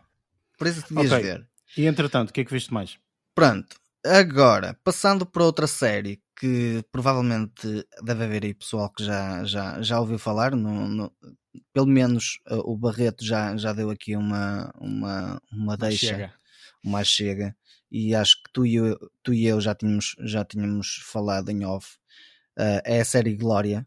[0.58, 1.24] Por isso devias Ok.
[1.24, 1.48] ver.
[1.78, 2.98] E entretanto, o que é que viste mais?
[3.34, 9.82] Pronto, agora, passando para outra série que provavelmente deve haver aí pessoal que já, já,
[9.82, 11.14] já ouviu falar, no, no-
[11.74, 16.34] pelo menos uh, o Barreto já, já deu aqui uma, uma, uma deixa, Chega.
[16.84, 17.56] uma chega,
[17.92, 21.66] e acho que tu e eu, tu e eu já, tínhamos, já tínhamos falado em
[21.66, 21.98] off.
[22.58, 23.86] Uh, é a série Glória,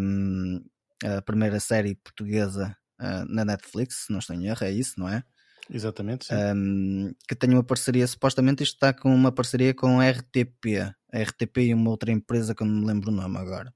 [0.00, 0.60] um,
[1.04, 5.08] a primeira série portuguesa uh, na Netflix, se não estou em erro, é isso, não
[5.08, 5.22] é?
[5.70, 6.34] Exatamente, sim.
[6.34, 10.80] um, que tem uma parceria, supostamente isto está com uma parceria com a RTP,
[11.12, 13.72] a RTP e uma outra empresa que eu não me lembro o nome agora.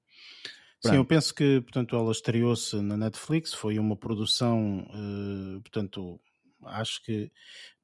[0.85, 6.21] Sim, eu penso que, portanto, ela estreou-se na Netflix, foi uma produção, eh, portanto,
[6.65, 7.31] acho que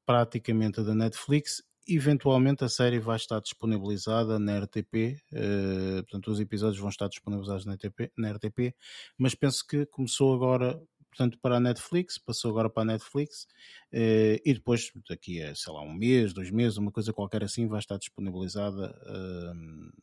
[0.04, 1.62] praticamente da Netflix.
[1.86, 7.64] Eventualmente a série vai estar disponibilizada na RTP, eh, portanto, os episódios vão estar disponibilizados
[7.64, 8.74] na RTP, na RTP,
[9.16, 13.46] mas penso que começou agora, portanto, para a Netflix, passou agora para a Netflix,
[13.92, 17.66] eh, e depois, daqui a, sei lá, um mês, dois meses, uma coisa qualquer assim,
[17.66, 19.52] vai estar disponibilizada eh,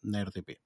[0.04, 0.58] na RTP.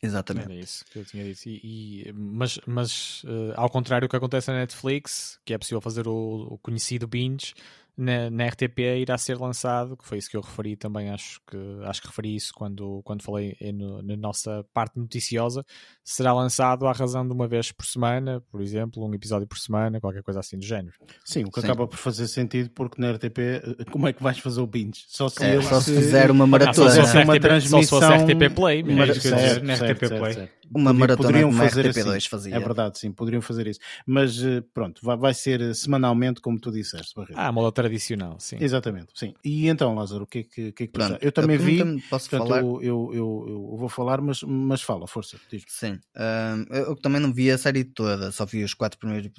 [0.00, 0.50] Exatamente.
[0.52, 1.48] Era isso que eu tinha dito.
[1.48, 5.80] E, e- mas, mas eh, ao contrário do que acontece na Netflix, que é possível
[5.80, 7.52] fazer o, o conhecido binge,
[7.98, 11.56] na, na RTP irá ser lançado, que foi isso que eu referi também, acho que,
[11.84, 15.64] acho que referi isso quando, quando falei no- na nossa parte noticiosa,
[16.04, 20.00] será lançado à razão de uma vez por semana, por exemplo, um episódio por semana,
[20.00, 20.94] qualquer coisa assim do género.
[21.24, 21.66] Sim, o que Sim.
[21.66, 25.04] acaba por fazer sentido porque na RTP eh, como é que vais fazer o binge?
[25.08, 26.90] Só se, É, só se fizer uma Ah, só maratona.
[26.90, 28.98] se fosse uma RTP, só se fosse transmissão- RTP Play, mesmo.
[28.98, 30.32] Uma- É eu ia certo, dizer, na RTP certo, Play.
[30.34, 30.58] certo.
[30.74, 32.28] Uma maratona poderiam fazer RTP2 assim.
[32.28, 32.54] fazia.
[32.54, 33.80] É verdade, sim, poderiam fazer isso.
[34.06, 37.34] Mas eh, pronto, vai, vai ser eh, semanalmente, como tu disseste, Barreto.
[37.38, 38.56] Ah, moda tradicional, sim.
[38.60, 39.34] Exatamente, sim.
[39.44, 41.78] E então, Lázaro, o que é que, que, é que Pronto, Eu também vi,
[42.08, 42.60] posso portanto, falar.
[42.60, 46.00] eu, eu, eu, eu vou falar, mas, mas fala, força, diz Sim.
[46.14, 49.30] Ahm, eu também não vi a série toda, só vi os quatro primeiros,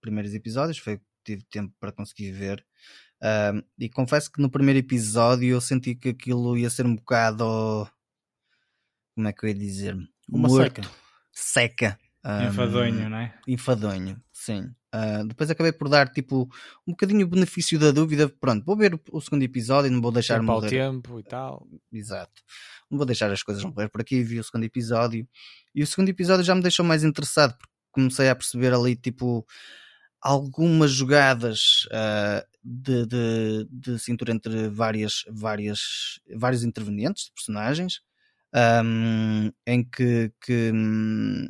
[0.00, 2.64] primeiros episódios, foi o que tive tempo para conseguir ver.
[3.22, 7.88] Ahm, e confesso que no primeiro episódio eu senti que aquilo ia ser um bocado.
[9.14, 9.96] Como é que eu ia dizer?
[10.28, 10.90] Uma Morto, seca.
[11.32, 11.98] Seca.
[12.22, 13.34] Ahm, Enfadonho, não é?
[13.46, 14.74] enfadonho, sim.
[14.98, 16.48] Ah, depois acabei por dar tipo
[16.86, 18.28] um bocadinho o benefício da dúvida.
[18.28, 20.70] Pronto, vou ver o, o segundo episódio, não vou deixar Tempo ao morrer.
[20.70, 21.66] tempo e tal.
[21.92, 22.42] Exato.
[22.90, 24.22] Não vou deixar as coisas morrer por aqui.
[24.22, 25.28] Vi o segundo episódio
[25.74, 29.46] e o segundo episódio já me deixou mais interessado porque comecei a perceber ali tipo
[30.22, 38.00] algumas jogadas ah, de, de, de cintura entre várias, várias, vários intervenientes de personagens
[38.54, 41.48] ahm, em que, que hum,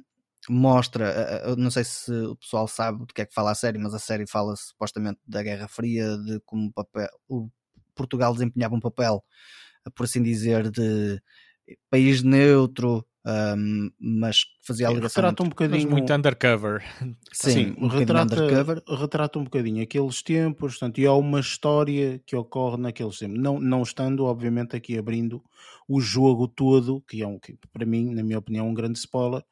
[0.53, 3.79] mostra, eu não sei se o pessoal sabe do que é que fala a série,
[3.79, 7.49] mas a série fala supostamente da Guerra Fria, de como o papel, o
[7.95, 9.25] Portugal desempenhava um papel,
[9.95, 11.21] por assim dizer, de
[11.91, 15.91] país neutro, ahm, mas que fazia a Sim, ligação retrata um bocadinho.
[15.91, 16.83] muito undercover.
[17.33, 18.83] Sim, Sim, um bocadinho retrata, undercover.
[18.89, 23.39] retrata um bocadinho aqueles tempos, portanto, e há uma história que ocorre naqueles tempos.
[23.41, 25.43] Não, não estando, obviamente, aqui abrindo
[25.89, 28.99] o jogo todo, que é um, que para mim, na minha opinião, é um grande
[28.99, 29.45] spoiler,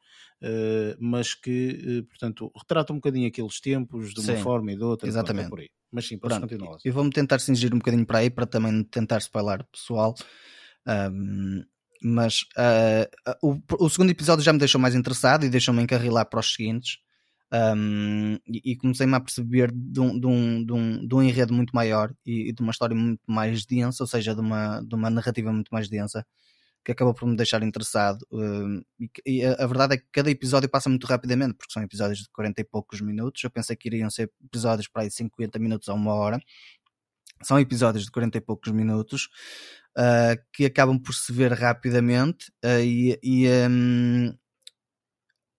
[0.99, 4.83] mas que, eh, portanto, retrata um bocadinho aqueles tempos de uma Sim, forma e de
[4.83, 5.07] outra.
[5.07, 5.49] pronto, é exatamente.
[5.49, 5.69] por aí.
[5.91, 6.77] Mas sim, podes Pronto, continuar.
[6.83, 10.13] Eu vou-me tentar cingir um bocadinho para aí para também tentar spoiler o pessoal.
[10.85, 11.63] Ahm,
[12.03, 13.09] mas ah,
[13.41, 16.99] o, o segundo episódio já me deixou mais interessado e deixou-me encarrilar para os seguintes.
[17.51, 21.53] Ahm, e, e comecei-me a perceber de um, de, um, de, um, de um enredo
[21.53, 24.95] muito maior e, e de uma história muito mais densa, ou seja, de uma, de
[24.95, 26.25] uma narrativa muito mais densa,
[26.85, 28.25] que acabou por me deixar interessado.
[28.31, 28.81] ahm,
[29.25, 32.61] e, a, verdade é que cada episódio passa muito rapidamente, porque são episódios de 40
[32.61, 33.43] e poucos minutos.
[33.43, 36.39] Eu pensei que iriam ser episódios para aí de 50 minutos a uma hora.
[37.43, 39.29] São episódios de 40 e poucos minutos
[39.97, 44.33] ah, que acabam por se ver rapidamente ah, e, e, hum,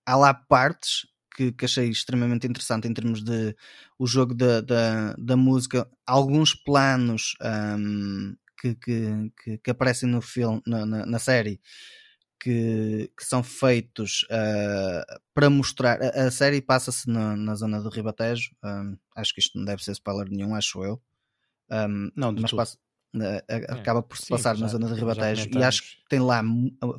[0.07, 1.07] há lá partes
[1.37, 3.55] que, que achei extremamente interessante em termos de
[3.99, 7.35] o jogo da, da, da música, alguns planos
[7.79, 11.61] hum, que, que, que, que aparecem no filme, na, na, na série
[12.41, 15.05] que, que são feitos ah,
[15.35, 16.01] para mostrar.
[16.03, 18.51] A, a série passa-se na, na zona do Ribatejo.
[18.65, 21.01] hum, acho que isto não deve ser spoiler nenhum, acho eu.
[21.71, 22.79] Um, Não, de mas passa-
[23.69, 26.43] acaba por se passar na zona de Ribatejo e acho que tem lá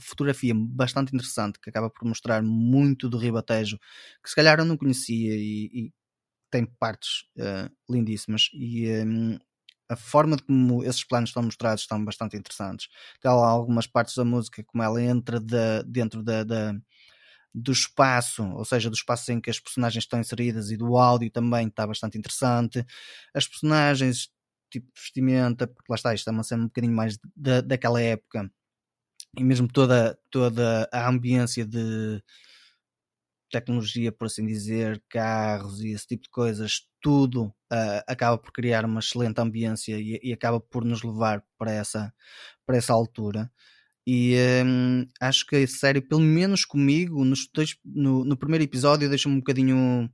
[0.01, 3.77] fotografia bastante interessante que acaba por mostrar muito do Ribatejo
[4.23, 5.93] que se calhar eu não conhecia e, e
[6.51, 9.37] tem partes uh, lindíssimas e um,
[9.89, 12.87] a forma de como esses planos estão mostrados estão bastante interessantes.
[13.21, 16.43] Tem lá algumas partes da música, como ela entra de, dentro da,
[17.53, 21.31] do espaço, ou seja, do espaço em que as personagens estão inseridas e do áudio
[21.31, 22.85] também está bastante interessante.
[23.33, 24.29] As personagens,
[24.69, 28.51] tipo vestimenta, porque lá está, isto é uma cena um bocadinho mais da, daquela época.
[29.37, 32.21] E mesmo toda, toda a ambiência de
[33.49, 38.85] tecnologia, por assim dizer, carros e esse tipo de coisas, tudo uh, acaba por criar
[38.85, 42.13] uma excelente ambiência e, e, acaba por nos levar para essa,
[42.65, 43.51] para essa altura.
[44.05, 44.35] E
[44.65, 49.35] um, acho que a série, pelo menos comigo, nos dois, no, no primeiro episódio, deixa-me
[49.35, 50.09] um bocadinho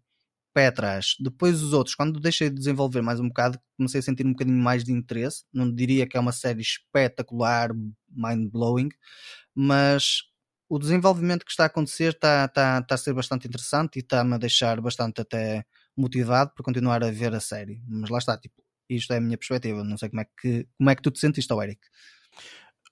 [0.53, 1.15] pé atrás.
[1.19, 4.57] Depois os outros, quando deixei de desenvolver mais um bocado, comecei a sentir um bocadinho
[4.57, 5.43] mais de interesse.
[5.53, 7.71] Não diria que é uma série espetacular,
[8.09, 8.89] mind-blowing,
[9.55, 10.23] mas
[10.74, 14.34] o desenvolvimento que está a acontecer está, está, está a ser bastante interessante e está-me
[14.34, 15.63] a deixar bastante até
[15.95, 17.80] motivado para continuar a ver a série.
[17.88, 18.55] Mas lá está, tipo,
[18.89, 19.84] isto é a minha perspectiva.
[19.84, 21.80] Não sei como é que, como é que tu te sentiste, Eric.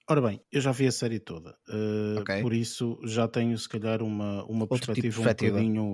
[0.08, 2.42] Ora bem, eu já vi a série toda, uh, okay.
[2.42, 5.84] por isso já tenho se calhar uma, uma perspectiva, tipo um, bocadinho,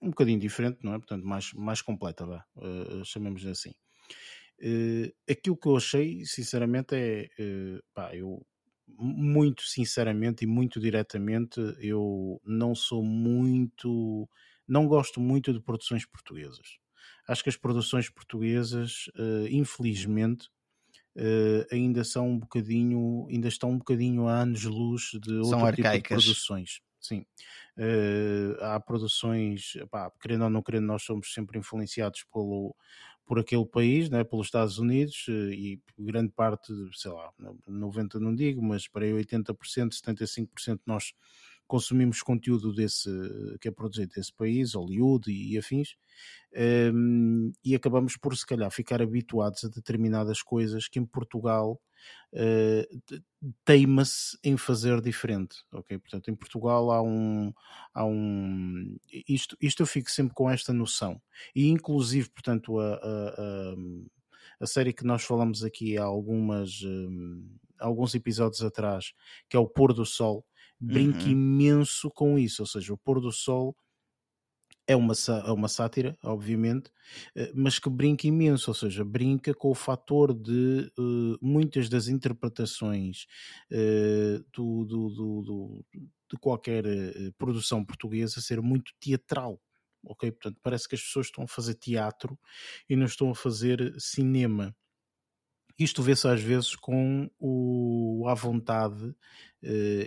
[0.00, 0.98] um bocadinho diferente, não é?
[0.98, 3.72] Portanto, mais, mais completa, vá, uh, chamemos assim.
[4.60, 7.28] Uh, aquilo que eu achei, sinceramente, é
[7.92, 8.44] pá, eu
[8.88, 14.28] muito sinceramente e muito diretamente, eu não sou muito,
[14.66, 16.78] não gosto muito de produções portuguesas.
[17.28, 20.48] Acho que as produções portuguesas, uh, infelizmente,
[21.16, 25.90] uh, ainda são um bocadinho, ainda estão um bocadinho a anos-luz de outro são tipo
[25.90, 26.80] de produções.
[27.00, 27.24] Sim.
[27.76, 32.74] Uh, há produções, pá, querendo ou não querendo, nós somos sempre influenciados pelo,
[33.26, 37.30] por aquele país, né, pelos Estados Unidos, eh, e grande parte, sei lá,
[37.66, 41.12] 90 não digo, mas para aí 80%, 75% nós
[41.66, 43.10] consumimos conteúdo desse
[43.60, 45.96] que é produzido desse país, Hollywood e, e afins,
[46.92, 51.80] um, e acabamos por se calhar ficar habituados a determinadas coisas que em Portugal
[52.32, 53.20] uh,
[53.64, 55.98] teima-se em fazer diferente, ok?
[55.98, 57.52] Portanto, em Portugal há um,
[57.92, 58.96] há um
[59.28, 61.20] isto, isto eu fico sempre com esta noção,
[61.54, 63.74] e inclusive, portanto, a, a, a,
[64.60, 67.46] a série que nós falamos aqui há algumas, um,
[67.78, 69.12] alguns episódios atrás,
[69.48, 70.44] que é o Pôr do Sol,
[70.80, 71.30] brinca uhum.
[71.30, 73.76] imenso com isso, ou seja, o pôr do sol
[74.86, 75.14] é uma,
[75.44, 76.90] é uma sátira, obviamente,
[77.34, 82.06] eh, mas que brinca imenso, ou seja, brinca com o fator de uh, muitas das
[82.06, 83.26] interpretações
[83.72, 85.84] uh, do, do, do,
[86.30, 89.60] de qualquer uh, produção portuguesa ser muito teatral.
[90.04, 92.38] Ok, portanto, parece que as pessoas estão a fazer teatro
[92.88, 94.72] e não estão a fazer cinema.
[95.78, 99.14] Isto vê-se às vezes com o à vontade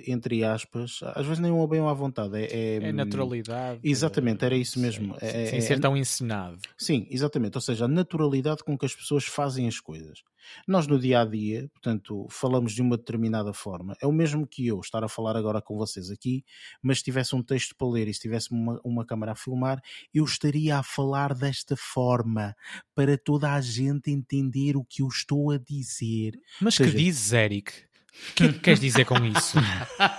[0.08, 3.80] entre aspas, às vezes nem é bem à vontade, é, é, é naturalidade.
[3.84, 5.18] Exatamente, era isso mesmo.
[5.20, 6.60] Sem, é, sem é, ser tão ensinado.
[6.78, 10.24] Sim, exatamente, ou seja, a naturalidade com que as pessoas fazem as coisas.
[10.68, 13.96] Nós no dia a dia, portanto, falamos de uma determinada forma.
[14.02, 16.44] É o mesmo que eu estar a falar agora com vocês aqui,
[16.82, 19.82] mas se tivesse um texto para ler e se tivesse uma, uma câmara a filmar,
[20.14, 22.56] eu estaria a falar desta forma
[22.96, 26.40] para toda a gente entender o que eu estou a dizer.
[26.62, 27.89] Mas seja, que dizes, Eric?
[28.32, 29.58] O que é que queres dizer com isso?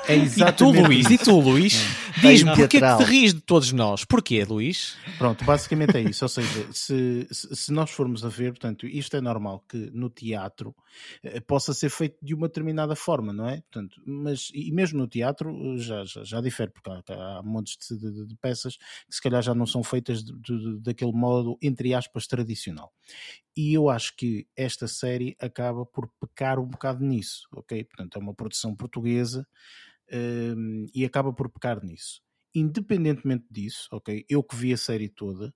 [0.06, 1.80] É e tu, Luís, e tu, Luís,
[2.18, 2.20] é.
[2.20, 4.04] diz-me porquê que te rires de todos nós?
[4.04, 4.96] Porquê, Luís?
[5.16, 6.24] Pronto, basicamente é isso.
[6.24, 10.74] Ou seja, se, se nós formos a ver, portanto, isto é normal que no teatro
[11.22, 13.60] eh, possa ser feito de uma determinada forma, não é?
[13.60, 17.98] Portanto, mas, e mesmo no teatro já, já, já difere, porque há, há montes de,
[17.98, 22.26] de, de, peças que se calhar já não são feitas de, daquele modo, entre aspas,
[22.26, 22.92] tradicional.
[23.56, 27.84] E eu acho que esta série acaba por pecar um bocado nisso, ok?
[27.84, 29.46] Portanto, é uma produção portuguesa
[30.12, 32.22] um, e acaba por pecar nisso.
[32.54, 34.24] Independentemente disso, ok?
[34.28, 35.54] Eu que vi a série toda,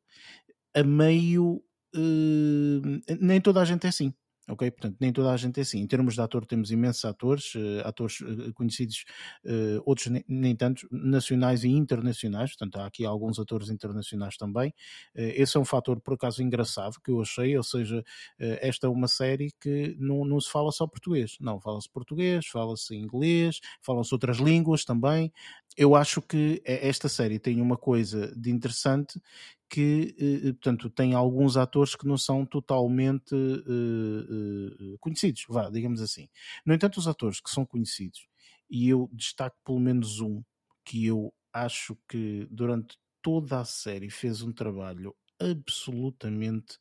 [0.74, 1.62] a meio.
[1.96, 4.12] Uh, nem toda a gente é assim
[4.48, 4.70] ok?
[4.70, 5.80] Portanto, nem toda a gente é assim.
[5.80, 9.04] Em termos de ator, temos imensos atores, uh, atores uh, conhecidos,
[9.44, 14.72] uh, outros nem tantos, nacionais e internacionais, portanto, há aqui alguns atores internacionais também.
[15.14, 18.04] esse é um fator, por acaso, engraçado que eu achei, ou seja,
[18.38, 22.94] esta é uma série que não, não se fala só português, não, fala-se português, fala-se
[22.94, 25.32] inglês, falam-se outras línguas também.
[25.76, 29.20] Eu acho que esta série tem uma coisa de interessante
[29.68, 36.00] que, eh, eh, portanto, tem alguns atores que não são totalmente uh, conhecidos, vá, digamos
[36.00, 36.28] assim.
[36.64, 38.26] No entanto, os atores que são conhecidos,
[38.70, 40.42] e eu destaco pelo menos um,
[40.84, 46.78] que eu acho que durante toda a série fez um trabalho absolutamente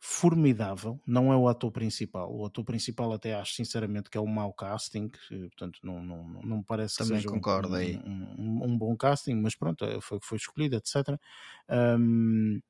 [0.00, 2.32] formidável, não é o ator principal.
[2.32, 6.56] O ator principal até acho sinceramente que é um mau casting, portanto não, não, não
[6.58, 7.96] me parece Também que seja concordo um, aí.
[7.96, 11.18] Um, um, um, bom casting, mas pronto, eh, foi o que foi escolhido, etc.
[11.68, 12.60] Um,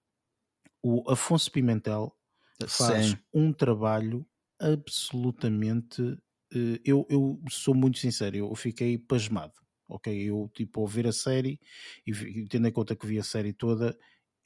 [0.82, 2.16] o Afonso Pimentel
[2.66, 3.18] faz Sim.
[3.32, 4.26] um trabalho
[4.58, 6.00] absolutamente.
[6.02, 9.52] Uh, eu, eu sou muito sincero, eu fiquei pasmado.
[9.86, 11.58] Ok, eu tipo ao ver a série
[12.06, 13.98] e tendo em conta que vi a série toda,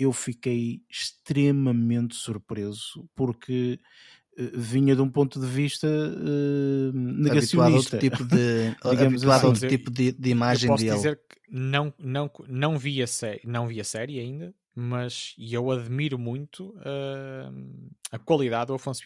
[0.03, 3.79] eu fiquei extremamente surpreso porque
[4.39, 7.63] uh, vinha de um ponto de vista uh, negacionista.
[7.63, 9.47] Habituado a outro tipo de, habituado assim.
[9.47, 10.97] a outro tipo de, de imagem eu posso dele.
[10.97, 15.71] dizer que não, não, não, vi a série, não vi a série ainda, mas eu
[15.71, 19.03] admiro muito uh, a qualidade do Afonso,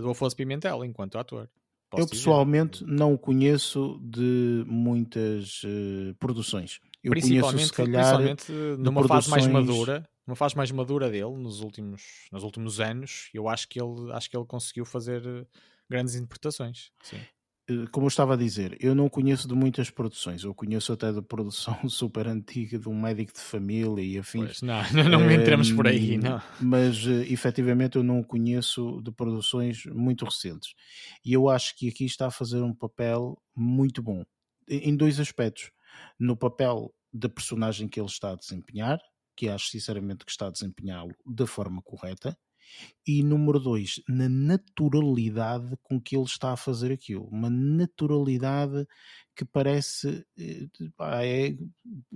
[0.00, 1.48] do Afonso Pimentel enquanto ator.
[1.96, 2.96] eu pessoalmente dizer.
[2.96, 6.80] não o conheço de muitas uh, produções.
[7.04, 9.26] Eu principalmente, conheço, calhar, principalmente numa produções...
[9.26, 12.02] fase mais madura, numa fase mais madura dele, nos últimos,
[12.32, 15.44] nos últimos anos, eu acho que ele, acho que ele conseguiu fazer eh,
[15.88, 16.90] grandes interpretações.
[17.02, 17.20] Sim.
[17.68, 20.44] Eh, como eu estava a dizer, eu não conheço de muitas produções.
[20.44, 24.60] Eu conheço até da produção super antiga de um médico de família e afins.
[24.60, 26.40] Pois, não, não, não entramos por aí, não.
[26.60, 30.74] Mas uh, efetivamente eu não conheço de produções muito recentes.
[31.24, 34.24] E eu acho que aqui está a fazer um papel muito bom
[34.66, 35.70] em dois aspectos
[36.18, 38.98] no papel da personagem que ele está a desempenhar,
[39.36, 42.36] que acho sinceramente que está a desempenhá-lo da forma correta,
[43.06, 47.24] e número dois, na naturalidade com que ele está a fazer aquilo.
[47.26, 48.86] Uma naturalidade
[49.36, 50.68] que parece, eh,
[51.22, 51.56] é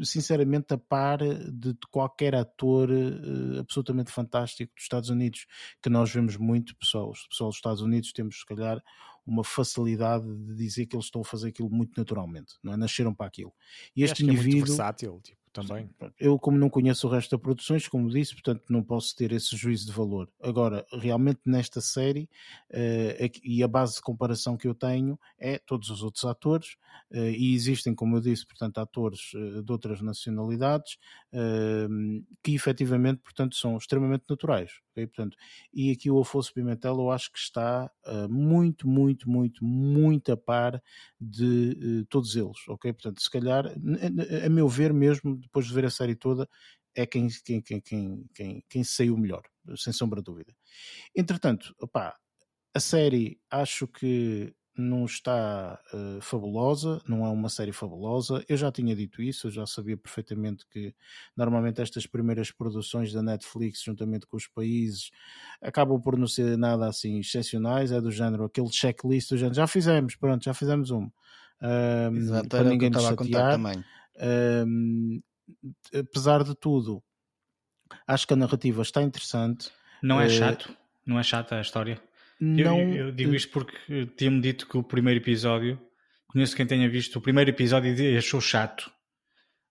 [0.02, 5.46] sinceramente a par de qualquer ator eh, absolutamente fantástico dos Estados Unidos,
[5.82, 8.82] que nós vemos muito, pessoal, pessoal dos Estados Unidos temos se calhar
[9.28, 12.76] uma facilidade de dizer que eles estão a fazer aquilo muito naturalmente, não é?
[12.76, 13.52] Nasceram para aquilo.
[13.94, 14.48] E este indivíduo.
[14.48, 15.90] É muito versátil, tipo, também.
[16.18, 19.56] Eu, como não conheço o resto das produções, como disse, portanto, não posso ter esse
[19.56, 20.30] juízo de valor.
[20.42, 22.28] Agora, realmente nesta série,
[22.70, 26.76] uh, e a base de comparação que eu tenho é todos os outros atores,
[27.10, 30.98] uh, e existem, como eu disse, portanto, atores uh, de outras nacionalidades,
[32.42, 34.80] que efetivamente, portanto, são extremamente naturais.
[34.98, 35.06] Okay?
[35.06, 35.36] Portanto,
[35.72, 37.90] e aqui o Afonso Pimentel eu acho que está
[38.28, 40.82] muito, muito, muito, muito a par
[41.20, 42.92] de todos eles, ok?
[42.92, 43.66] Portanto, se calhar,
[44.44, 46.48] a meu ver mesmo, depois de ver a série toda,
[46.94, 49.42] é quem, quem, quem, quem, quem, quem saiu melhor,
[49.76, 50.52] sem sombra de dúvida.
[51.14, 52.16] Entretanto, opá,
[52.74, 58.44] a série acho que não está uh, fabulosa, não é uma série fabulosa.
[58.48, 60.94] Eu já tinha dito isso, eu já sabia perfeitamente que
[61.36, 65.10] normalmente estas primeiras produções da Netflix, juntamente com os países,
[65.60, 67.90] acabam por não ser nada assim excepcionais.
[67.90, 71.10] É do género, aquele checklist do género, já fizemos, pronto, já fizemos um.
[71.60, 73.84] Um, Exato, para ninguém estava a contar também.
[74.66, 75.20] Um,
[75.92, 77.02] apesar de tudo,
[78.06, 79.72] acho que a narrativa está interessante.
[80.00, 80.72] Não é uh, chato?
[81.04, 82.00] Não é chata a história?
[82.40, 85.80] Não, eu, eu digo isto porque tinha-me dito que o primeiro episódio,
[86.28, 88.90] conheço quem tenha visto o primeiro episódio e achou chato.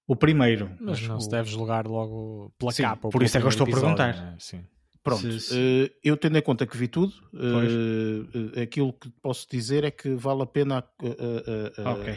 [0.08, 0.76] O primeiro.
[0.80, 1.22] Mas não o...
[1.22, 3.10] se deve julgar logo pela sim, capa.
[3.10, 4.16] Por isso é que eu estou a perguntar.
[4.16, 4.36] Né?
[4.40, 4.66] Sim.
[5.04, 5.54] Pronto, se, se...
[5.54, 10.16] Uh, eu tendo em conta que vi tudo, uh, aquilo que posso dizer é que
[10.16, 12.16] vale a pena uh, okay.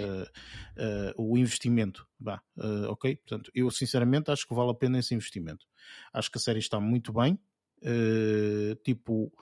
[1.17, 2.05] o investimento.
[2.19, 2.43] Bah,
[2.89, 3.17] ok?
[3.17, 5.67] Portanto, eu sinceramente acho que vale a pena esse investimento.
[6.13, 7.39] Acho que a série está muito bem.
[8.85, 9.33] tipo,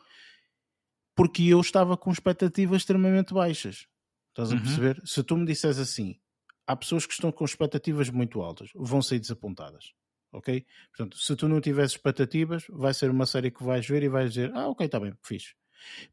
[1.18, 3.86] porque eu estava com expectativas extremamente baixas.
[4.30, 4.62] Estás a uhum.
[4.62, 5.02] perceber?
[5.04, 6.18] Se tu me disseres assim,
[6.66, 9.92] há pessoas que estão com expectativas muito altas, vão sair desapontadas
[10.32, 10.64] ok?
[10.90, 14.32] Portanto, se tu não tiveres expectativas, vai ser uma série que vais ver e vais
[14.32, 15.54] dizer, ah, ok, está bem, fixe.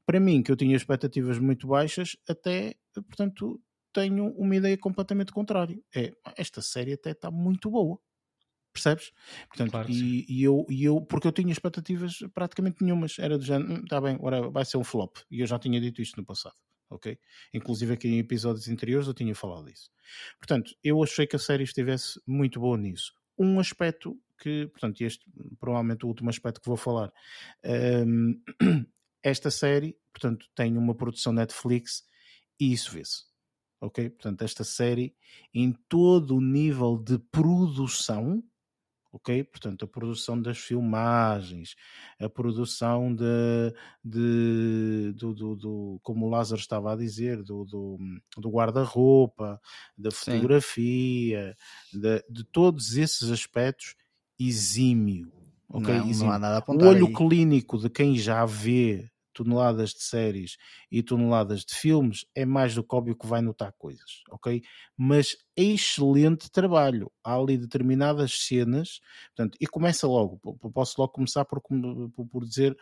[0.05, 5.79] Para mim, que eu tinha expectativas muito baixas, até, portanto, tenho uma ideia completamente contrária.
[5.93, 7.99] É, esta série até está muito boa.
[8.75, 9.11] Percebes?
[9.47, 13.43] Portanto, claro, e, e, eu, e eu, porque eu tinha expectativas praticamente nenhumas, era do
[13.43, 15.17] género, está hum, bem, agora vai ser um flop.
[15.31, 16.55] E eu já tinha dito isto no passado
[16.87, 17.17] ok?
[17.51, 19.89] Inclusive aqui em episódios anteriores eu tinha falado disso.
[20.37, 25.25] Portanto, eu achei que a série estivesse muito boa nisso um aspecto que, portanto, este
[25.59, 27.11] provavelmente o último aspecto que vou falar.
[28.05, 28.41] Um,
[29.23, 32.03] esta série, portanto, tem uma produção Netflix
[32.59, 33.23] e isso vê-se.
[33.81, 34.09] Ok?
[34.09, 35.15] Portanto, esta série,
[35.53, 38.43] em todo o nível de produção,
[39.15, 39.43] ok?
[39.45, 41.75] Portanto, a produção das filmagens,
[42.19, 47.97] a produção de, de do, do, do, como o Lázaro estava a dizer, do, do,
[48.37, 49.59] do guarda-roupa,
[49.97, 51.55] da fotografia,
[51.93, 53.95] de, de, todos esses aspectos,
[54.37, 55.31] exímio.
[55.69, 55.97] Okay?
[55.97, 56.27] Não, exímio.
[56.27, 57.13] não há nada a O olho aí.
[57.13, 60.57] clínico de quem já vê toneladas de séries
[60.89, 64.63] e toneladas de filmes, é mais do que óbvio que vai notar coisas, ok?
[64.97, 67.11] Mas é excelente trabalho.
[67.23, 69.01] Há ali determinadas cenas,
[69.35, 70.39] portanto, e começa logo,
[70.73, 72.75] posso logo começar por, por, dizer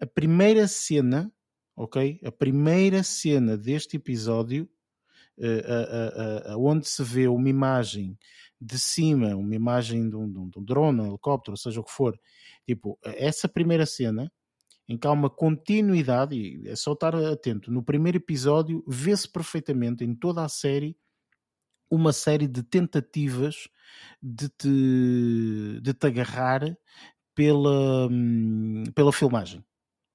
[0.00, 1.30] a primeira cena,
[1.76, 2.20] ok?
[2.24, 4.68] A primeira cena deste episódio,
[5.36, 8.16] uh, uh, uh, onde se vê uma imagem
[8.60, 11.84] de cima, uma imagem de um, de um, de um drone, um helicóptero, seja o
[11.84, 12.18] que for,
[12.64, 14.30] tipo, essa primeira cena
[14.88, 17.70] em que há uma continuidade, e é só estar atento.
[17.70, 20.96] No primeiro episódio, vê-se perfeitamente em toda a série
[21.90, 23.68] uma série de tentativas
[24.22, 26.76] de te, de te agarrar
[27.34, 29.64] pela, hum, pela filmagem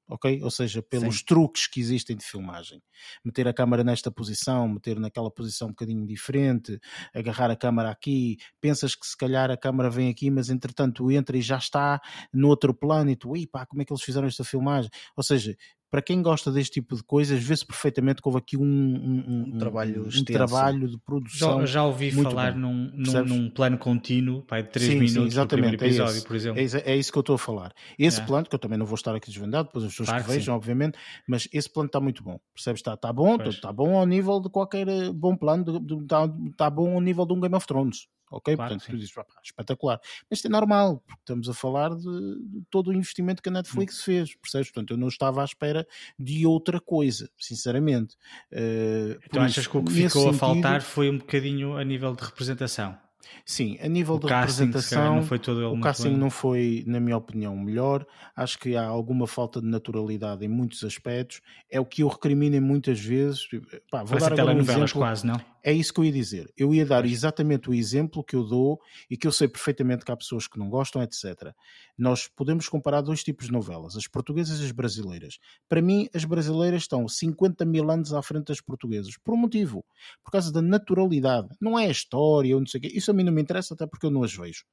[0.07, 0.41] ok?
[0.43, 1.25] Ou seja, pelos Sim.
[1.25, 2.81] truques que existem de filmagem.
[3.23, 6.79] Meter a câmera nesta posição, meter naquela posição um bocadinho diferente,
[7.13, 11.37] agarrar a câmera aqui, pensas que se calhar a câmera vem aqui, mas entretanto entra
[11.37, 11.99] e já está
[12.33, 14.89] no outro plano e tu, pá, como é que eles fizeram esta filmagem?
[15.15, 15.55] Ou seja,
[15.93, 19.57] para quem gosta deste tipo de coisas, vê-se perfeitamente que houve aqui um, um, um
[19.59, 21.59] trabalho, um trabalho de produção.
[21.59, 25.27] Já, já ouvi falar num, num, num, plano contínuo, pai, de 3 sim, minutos sim,
[25.27, 26.59] exatamente, no episódio, é por exemplo.
[26.59, 27.75] É, é, isso que eu estou a falar.
[27.99, 28.25] Esse é.
[28.25, 30.35] plano, que eu também não vou estar aqui desvendado, depois as pessoas claro que, que
[30.35, 32.39] vejam, obviamente, mas esse plano está muito bom.
[32.55, 32.79] Percebes?
[32.79, 35.63] Está, está bom, está bom ao nível de qualquer eh, bom plano,
[36.01, 38.55] está, está bom ao nível de um Game of Thrones ok?
[38.55, 39.13] Claro, Portanto, tu dizes,
[39.43, 39.99] espetacular.
[40.29, 43.99] Mas isto é normal, porque estamos a falar de, todo o investimento que a Netflix
[43.99, 44.03] hum.
[44.03, 44.71] fez, percebes?
[44.71, 48.15] Portanto, eu não estava à espera de outra coisa, sinceramente.
[48.51, 51.83] Uh, então achas isso, que o que ficou sentido, a faltar foi um bocadinho a
[51.83, 52.97] nível de representação?
[53.45, 56.17] Sim, a nível o de casting, representação, não foi todo o casting bem.
[56.17, 58.05] não foi, na minha opinião, melhor.
[58.35, 61.41] Acho que há alguma falta de naturalidade em muitos aspectos.
[61.69, 63.47] É o que eu recrimino muitas vezes.
[63.89, 64.93] Pá, vou Parece dar agora um exemplo.
[64.93, 65.39] quase, não?
[65.63, 66.51] É isso que eu ia dizer.
[66.57, 70.11] Eu ia dar exatamente o exemplo que eu dou e que eu sei perfeitamente que
[70.11, 71.53] há pessoas que não gostam, etc.
[71.97, 75.39] Nós podemos comparar dois tipos de novelas, as portuguesas e as brasileiras.
[75.69, 79.85] Para mim, as brasileiras estão 50 mil anos à frente das portuguesas, por um motivo,
[80.21, 81.47] por causa da naturalidade.
[81.61, 82.91] Não é a história ou não sei o quê.
[82.93, 84.65] Isso a mim não me interessa, até porque eu não as vejo.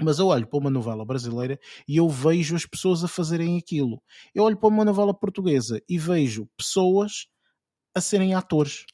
[0.00, 4.02] Mas eu olho para uma novela brasileira e eu vejo as pessoas a fazerem aquilo.
[4.34, 7.26] Eu olho para uma novela portuguesa e vejo pessoas
[7.94, 8.84] a serem atores.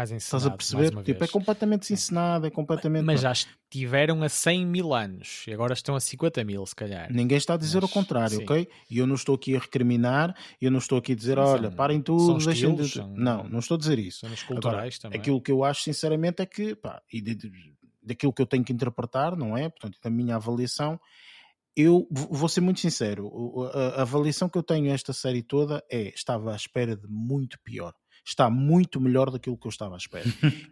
[0.00, 1.02] Mais ensinado, Estás a perceber?
[1.04, 3.04] Tipo, é completamente ensinado, é completamente.
[3.04, 7.12] Mas já estiveram a 100 mil anos e agora estão a 50 mil, se calhar.
[7.12, 8.42] Ninguém está a dizer Mas, o contrário, sim.
[8.42, 8.66] ok?
[8.88, 12.00] E eu não estou aqui a recriminar, eu não estou aqui a dizer, olha, parem
[12.00, 12.88] tudo, deixem de.
[12.88, 14.20] São, não, não estou a dizer isso.
[14.20, 15.20] São culturais agora, também.
[15.20, 17.52] Aquilo que eu acho, sinceramente, é que, pá, e de, de,
[18.02, 19.68] daquilo que eu tenho que interpretar, não é?
[19.68, 20.98] Portanto, da minha avaliação,
[21.76, 23.30] eu vou ser muito sincero,
[23.74, 27.92] a avaliação que eu tenho esta série toda é estava à espera de muito pior
[28.24, 30.24] está muito melhor daquilo que eu estava à espera.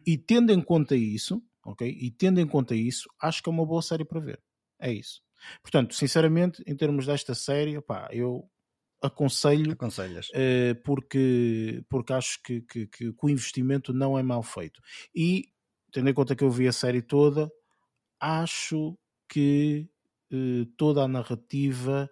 [0.07, 1.89] e tendo em conta isso, ok?
[1.89, 4.41] E tendo em conta isso, acho que é uma boa série para ver.
[4.79, 5.23] É isso.
[5.63, 7.79] Portanto, sinceramente, em termos desta série,
[8.11, 8.49] eu
[9.01, 9.73] aconselho.
[10.31, 14.81] Uh, porque, porque acho que, que, que, o investimento não é mal feito.
[15.15, 15.53] E,
[15.93, 17.51] tendo em conta que eu vi a série toda,
[18.21, 19.89] acho que
[20.33, 22.11] uh, toda a narrativa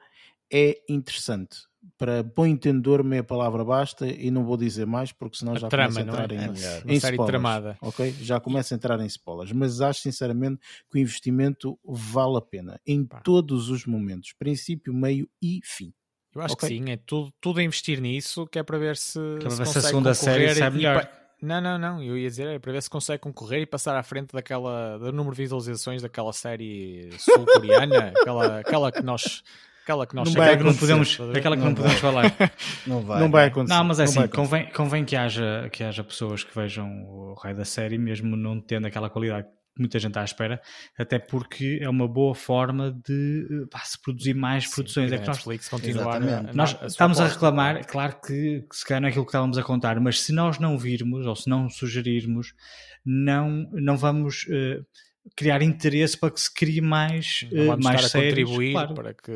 [0.53, 1.67] é interessante
[1.99, 5.69] para bom entendedor meia palavra basta e não vou dizer mais porque senão a já
[5.69, 6.35] trama, começa a entrar é?
[6.35, 7.79] em, é em spoilers, tramada.
[7.81, 8.15] ok?
[8.21, 10.61] Já começa a entrar em spoilers, mas acho sinceramente
[10.91, 13.21] que o investimento vale a pena em Pá.
[13.21, 15.93] todos os momentos, princípio, meio e fim.
[16.35, 16.69] Eu acho okay?
[16.69, 19.67] que sim, é tudo, tudo a investir nisso que é para ver se, que se,
[19.67, 21.09] se a segunda série sai melhor.
[21.41, 22.03] Não, não, não.
[22.03, 25.13] Eu ia dizer, é para ver se consegue concorrer e passar à frente daquela do
[25.13, 29.43] número de visualizações daquela série sul-coreana, aquela, aquela que nós
[29.87, 32.25] Aquela que nós não vai, que não podemos, aquela que não, não podemos falar.
[32.89, 33.21] Não vai.
[33.21, 33.73] Não vai acontecer.
[33.73, 37.57] Não, mas é assim, convém, convém que, haja, que haja pessoas que vejam o raio
[37.57, 40.61] da série, mesmo não tendo aquela qualidade que muita gente está à espera,
[40.99, 45.13] até porque é uma boa forma de pá, se produzir mais Sim, produções.
[45.13, 46.21] É que nós, Netflix continuar
[46.53, 49.57] nós a estamos a reclamar, claro que, que se calhar não é aquilo que estávamos
[49.57, 52.55] a contar, mas se nós não virmos ou se não sugerirmos,
[53.05, 54.47] não, não vamos.
[54.49, 54.85] Uh,
[55.35, 58.95] criar interesse para que se crie mais, uh, mais séries, contribuir claro.
[58.95, 59.33] para que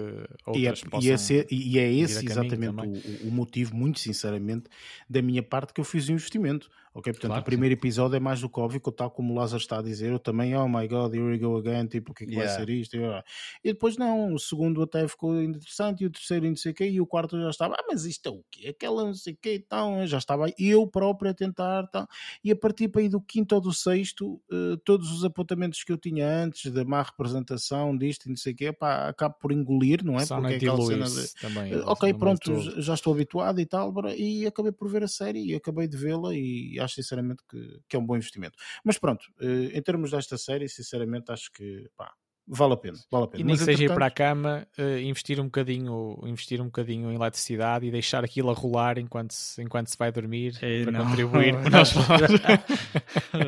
[0.47, 4.64] outras e é, possam e é, e é esse exatamente o, o, motivo, muito sinceramente,
[5.09, 6.70] da minha parte que eu fiz o investimento.
[6.93, 7.78] Ok, portanto, claro, o primeiro sim.
[7.78, 10.57] episódio é mais do que óbvio, tal como o Lázaro está a dizer, eu também,
[10.57, 12.51] oh my god, here we go again, tipo, o que, é que yeah.
[12.51, 12.97] vai ser isto?
[13.62, 16.88] E depois não, o segundo até ficou interessante, e o terceiro não sei o quê,
[16.88, 18.68] e o quarto já estava, ah, mas isto é o quê?
[18.70, 22.09] Aquela não sei o quê, então, já estava eu próprio a tentar, tal.
[22.43, 25.93] e a partir para aí do quinto ou do sexto, uh, todos os apontamentos que
[25.93, 29.53] eu tinha antes, da má representação disto e não sei o quê, pá, acabo por
[29.53, 30.26] engolir, não é?
[30.26, 33.95] Só Porque é aquela cena de, também, uh, ok, pronto, já estou habituado e tal,
[34.16, 37.97] e acabei por ver a série, e acabei de vê-la, e acho sinceramente que, que,
[37.97, 38.57] é um bom investimento.
[38.85, 42.12] Mas pronto, eh, em termos desta série, sinceramente acho que pá,
[42.47, 42.99] vale a pena.
[43.11, 43.41] Vale a pena.
[43.41, 47.11] E nem Mas, seja ir para a cama, uh, investir, um bocadinho, investir um bocadinho
[47.11, 50.93] em eletricidade e deixar aquilo a rolar enquanto se, enquanto se vai dormir Ei, para
[50.93, 51.07] não.
[51.07, 51.95] contribuir para nós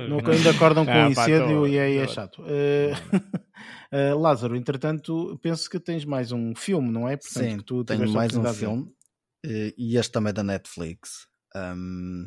[0.09, 2.43] Nunca ainda acordam com um incêndio e aí é chato.
[2.43, 7.17] Uh, uh, Lázaro, entretanto, penso que tens mais um filme, não é?
[7.17, 8.93] Portanto, Sim, tenho mais um filme
[9.45, 11.27] e, e este também é da Netflix.
[11.55, 12.27] Um,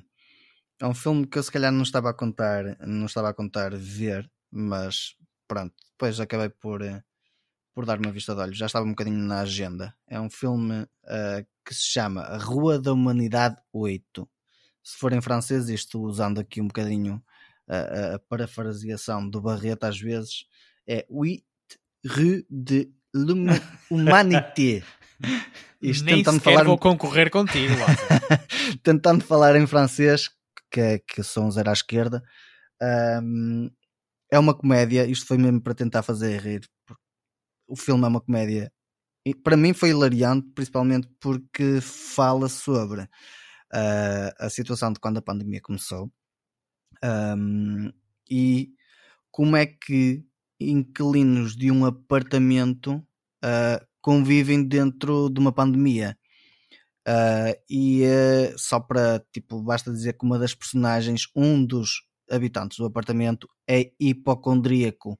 [0.82, 3.76] é um filme que eu se calhar não estava a contar, não estava a contar
[3.76, 5.16] ver, mas
[5.48, 7.02] pronto, depois acabei por, eh,
[7.74, 9.96] por dar uma vista de olhos, já estava um bocadinho na agenda.
[10.08, 14.28] É um filme uh, que se chama A Rua da Humanidade 8.
[14.84, 17.24] Se for em francês, isto usando aqui um bocadinho
[17.68, 20.46] a, a parafraseação do Barreto às vezes,
[20.88, 21.44] é Huit
[22.06, 24.84] Rue de l'Humanité.
[25.82, 27.74] Isto Nem tentando falar vou concorrer contigo.
[28.82, 30.30] tentando falar em francês,
[30.76, 32.22] que, é, que são os à esquerda.
[33.24, 33.70] Um,
[34.30, 36.68] é uma comédia, isto foi mesmo para tentar fazer rir.
[37.66, 38.70] O filme é uma comédia.
[39.26, 45.22] E para mim foi hilariante, principalmente porque fala sobre uh, a situação de quando a
[45.22, 46.12] pandemia começou
[47.04, 47.90] um,
[48.30, 48.74] e
[49.32, 50.26] como é que
[50.60, 52.96] inquilinos de um apartamento
[53.44, 56.18] uh, convivem dentro de uma pandemia.
[57.08, 62.78] Uh, e uh, só para, tipo, basta dizer que uma das personagens, um dos habitantes
[62.80, 65.20] do apartamento é hipocondríaco.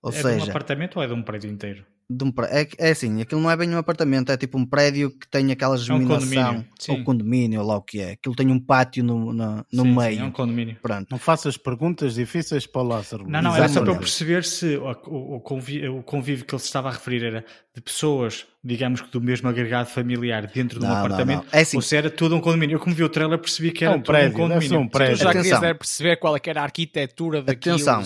[0.00, 1.84] Ou é seja, de um apartamento ou é de um prédio inteiro?
[2.08, 5.10] de um é, é assim, aquilo não é bem um apartamento, é tipo um prédio
[5.10, 8.12] que tem aquela germinação, é um condomínio, ou condomínio, ou lá o que é.
[8.12, 10.16] Aquilo tem um pátio no, no, no sim, meio.
[10.16, 10.76] Sim, é um condomínio.
[10.80, 11.08] Pronto.
[11.10, 13.28] Não faças perguntas difíceis para o Lázaro.
[13.28, 14.90] Não, não, era só para eu perceber se o,
[15.36, 17.44] o, convívio, o convívio que ele se estava a referir era
[17.76, 21.58] de pessoas digamos que do mesmo agregado familiar dentro de um não, apartamento, não, não.
[21.58, 22.74] É assim, ou se era todo um condomínio.
[22.74, 24.80] Eu como vi o trailer percebi que era é um prédio, um condomínio.
[24.80, 25.16] Um prédio.
[25.18, 27.76] já querias perceber qual é era a arquitetura daquilo.
[27.76, 28.02] Atenção.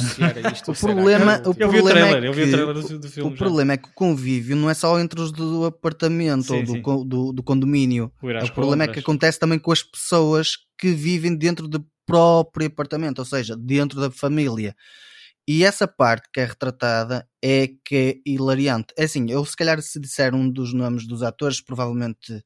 [0.52, 2.98] Isto, o problema, o eu vi o trailer, é que, eu vi o trailer do,
[2.98, 3.30] do filme.
[3.30, 3.38] O já.
[3.38, 6.82] problema é que o convívio não é só entre os do apartamento sim, ou do,
[6.82, 8.12] do, do, do, condomínio.
[8.20, 12.66] O, o problema é que acontece também com as pessoas que vivem dentro do próprio
[12.66, 14.74] apartamento, ou seja, dentro da família.
[15.52, 18.94] E essa parte que é retratada é que é hilariante.
[18.96, 22.40] É assim, eu se calhar se disser um dos nomes dos atores, provavelmente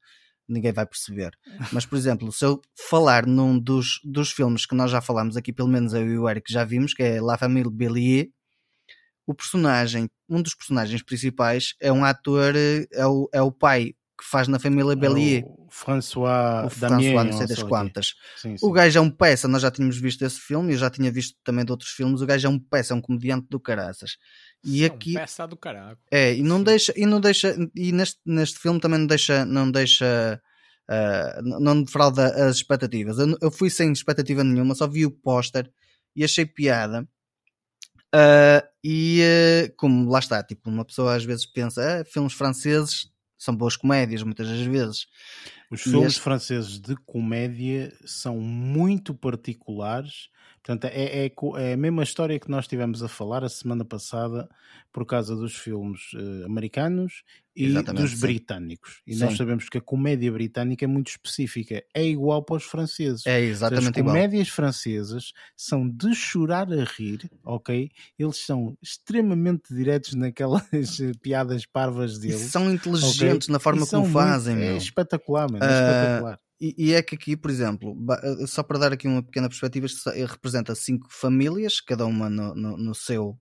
[0.48, 1.32] ninguém vai perceber.
[1.70, 5.52] Mas, por exemplo, se eu falar num dos, dos filmes que nós já falámos aqui,
[5.52, 8.30] pelo menos eu e o Eric já vimos, que é La Famille Bélier,
[9.26, 14.24] o personagem, um dos personagens principais é um ator, é o, é o pai que
[14.24, 15.44] faz na família Bellier.
[15.44, 18.14] O François, o François não sei das quantas.
[18.36, 18.66] Sim, sim.
[18.66, 21.36] O gajo é um peça, nós já tínhamos visto esse filme, eu já tinha visto
[21.42, 24.16] também de outros filmes, o gajo é um peça, é um comediante do caraças.
[24.62, 25.98] E é aqui um peça do caralho.
[26.10, 26.64] É, e não sim.
[26.64, 30.40] deixa, e não deixa, e neste, neste filme também não deixa, não deixa
[30.88, 33.18] uh, não defrauda as expectativas.
[33.18, 35.70] Eu, eu, fui sem expectativa nenhuma, só vi o póster
[36.14, 37.06] e achei piada.
[38.14, 43.12] Uh, e uh, como lá está, tipo, uma pessoa às vezes pensa, ah, filmes franceses
[43.44, 45.06] são boas comédias muitas das vezes.
[45.70, 46.20] Os filmes este...
[46.20, 50.28] franceses de comédia são muito particulares.
[50.64, 54.48] Portanto, é, é, é, a mesma história que nós tivemos a falar a semana passada
[54.90, 57.22] por causa dos filmes uh, americanos
[57.54, 58.20] e Exatamente, dos sim.
[58.20, 59.02] britânicos.
[59.06, 59.24] E sim.
[59.24, 61.84] nós sabemos que a comédia britânica é muito específica.
[61.92, 63.26] É igual para os franceses.
[63.26, 64.56] É exatamente As comédias igual.
[64.56, 67.90] francesas são de chorar a rir, ok?
[68.18, 70.62] Eles são extremamente diretos naquelas
[71.20, 72.40] piadas parvas deles.
[72.40, 73.52] São inteligentes okay?
[73.52, 74.56] na forma como fazem.
[74.62, 75.62] é espetacular, mano.
[75.62, 76.43] É uh, espetacular.
[76.60, 77.96] E, e, é que aqui, por exemplo,
[78.42, 79.86] eh, só para dar aqui uma pequena perspectiva,
[80.26, 83.38] representa cinco famílias, cada uma no, no, no seu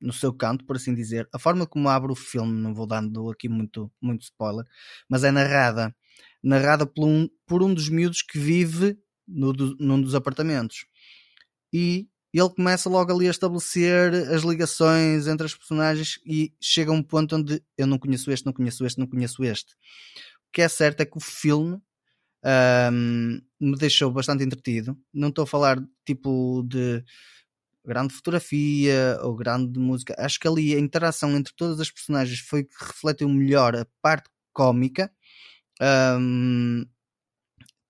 [0.00, 1.28] no seu canto, por assim dizer.
[1.32, 4.64] A forma como abre o filme, não vou dando aqui muito, muito spoiler,
[5.08, 5.94] mas é narrada,
[6.42, 8.98] narrada por um, por um dos miúdos que vive
[9.28, 10.86] no, num dos apartamentos.
[11.72, 16.94] E ele começa logo ali a estabelecer as ligações entre as personagens e chega a
[16.94, 19.74] um ponto onde eu não conheço este, não conheço este, não conheço este.
[20.48, 21.80] O que é certo é que o filme
[22.92, 24.96] um, me deixou bastante entretido.
[25.12, 27.04] Não estou a falar tipo de
[27.84, 30.14] grande fotografia ou grande música.
[30.18, 34.28] Acho que ali a interação entre todas as personagens foi que refletiu melhor a parte
[34.52, 35.10] cómica.
[35.80, 36.84] Um,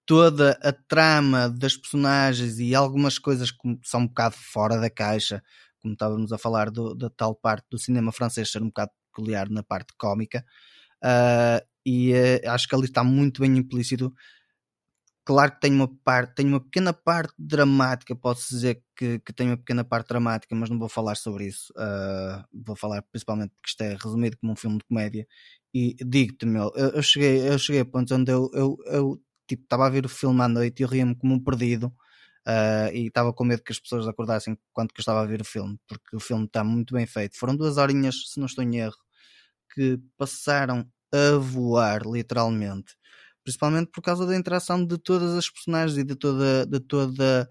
[0.06, 5.40] toda a trama das personagens e algumas coisas que são um bocado fora da caixa,
[5.81, 9.48] como estávamos a falar do, da tal parte do cinema francês ser um bocado peculiar
[9.48, 10.44] na parte cómica,
[11.05, 14.12] uh, e uh, acho que ali está muito bem implícito
[15.24, 19.48] Claro que tem uma parte, tem uma pequena parte dramática, posso dizer que, que tem
[19.48, 21.72] uma pequena parte dramática, mas não vou falar sobre isso.
[21.76, 25.26] Uh, vou falar principalmente porque isto é resumido como um filme de comédia.
[25.74, 29.62] E digo-te, meu, eu, eu, cheguei, eu cheguei a pontos onde eu, eu, eu tipo,
[29.64, 31.92] estava a ver o filme à noite e eu ria-me como um perdido.
[32.48, 35.42] Uh, e estava com medo que as pessoas acordassem quando que eu estava a ver
[35.42, 37.38] o filme, porque o filme está muito bem feito.
[37.38, 38.97] Foram duas horinhas, se não estou em erro,
[39.74, 42.94] que passaram a voar, literalmente
[43.43, 46.67] principalmente por causa da interação de todas as personagens e de toda.
[46.67, 47.49] De toda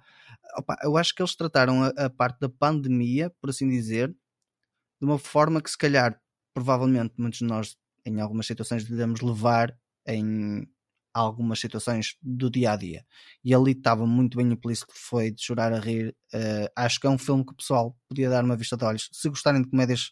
[0.58, 5.06] opa, eu acho que eles trataram a, a, parte da pandemia, por assim dizer, de
[5.06, 6.20] uma forma que se calhar,
[6.54, 10.68] provavelmente, muitos de nós, em algumas situações, devemos levar em,
[11.14, 13.06] algumas situações do dia a dia.
[13.44, 16.16] E ali estava muito bem implícito, foi de chorar a rir.
[16.34, 19.10] Uh, acho que é um filme que o pessoal podia dar uma vista de olhos.
[19.12, 20.12] Se gostarem de comédias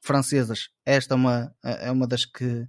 [0.00, 2.66] francesas, esta é uma, é uma das que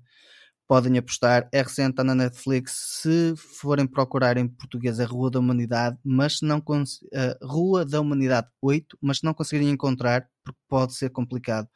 [0.68, 1.48] podem apostar.
[1.52, 2.73] É recente, está na Netflix.
[3.02, 8.48] Se forem procurar em português, é Rua da Humanidade, mas não uh, Rua da Humanidade
[8.61, 11.68] 8, mas não conseguirem encontrar porque pode ser complicado.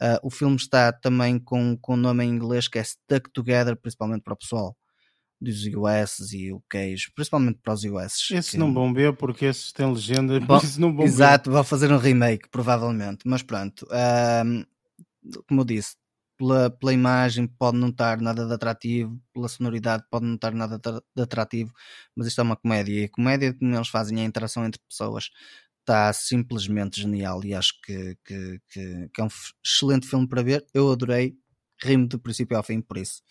[0.00, 4.22] Uh, o filme está também com, o nome em inglês que é Stuck Together, principalmente
[4.22, 4.76] para o pessoal
[5.38, 8.30] dos US e UKs, principalmente para os US.
[8.30, 8.56] Esse que...
[8.56, 12.48] não vão ver porque esses têm legenda, Bom, não vão Exato, vão fazer um remake,
[12.50, 13.86] provavelmente, mas pronto.
[15.46, 15.96] como eu disse,
[16.36, 20.78] pela, pela imagem pode não estar nada de atrativo, pela sonoridade pode não estar nada
[20.78, 21.72] de atrativo,
[22.14, 25.30] mas isto é uma comédia e a comédia que eles fazem a interação entre pessoas
[25.80, 29.28] está simplesmente genial e acho que, que, que, que é um
[29.64, 30.66] excelente filme para ver.
[30.74, 31.34] Eu adorei,
[31.80, 33.22] rimo do princípio ao fim por isso.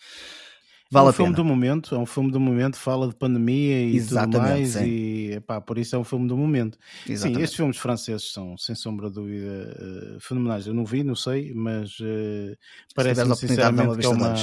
[0.90, 3.96] Vale é um filme do momento, é um filme do momento, fala de pandemia e
[3.96, 4.84] Exatamente, tudo mais, sim.
[4.84, 6.78] e epá, por isso é um filme do momento.
[7.08, 7.38] Exatamente.
[7.38, 10.66] Sim, estes filmes franceses são, sem sombra de dúvida, uh, fenomenais.
[10.66, 12.56] Eu não vi, não sei, mas uh,
[12.94, 14.34] parece-me sinceramente que é, uma,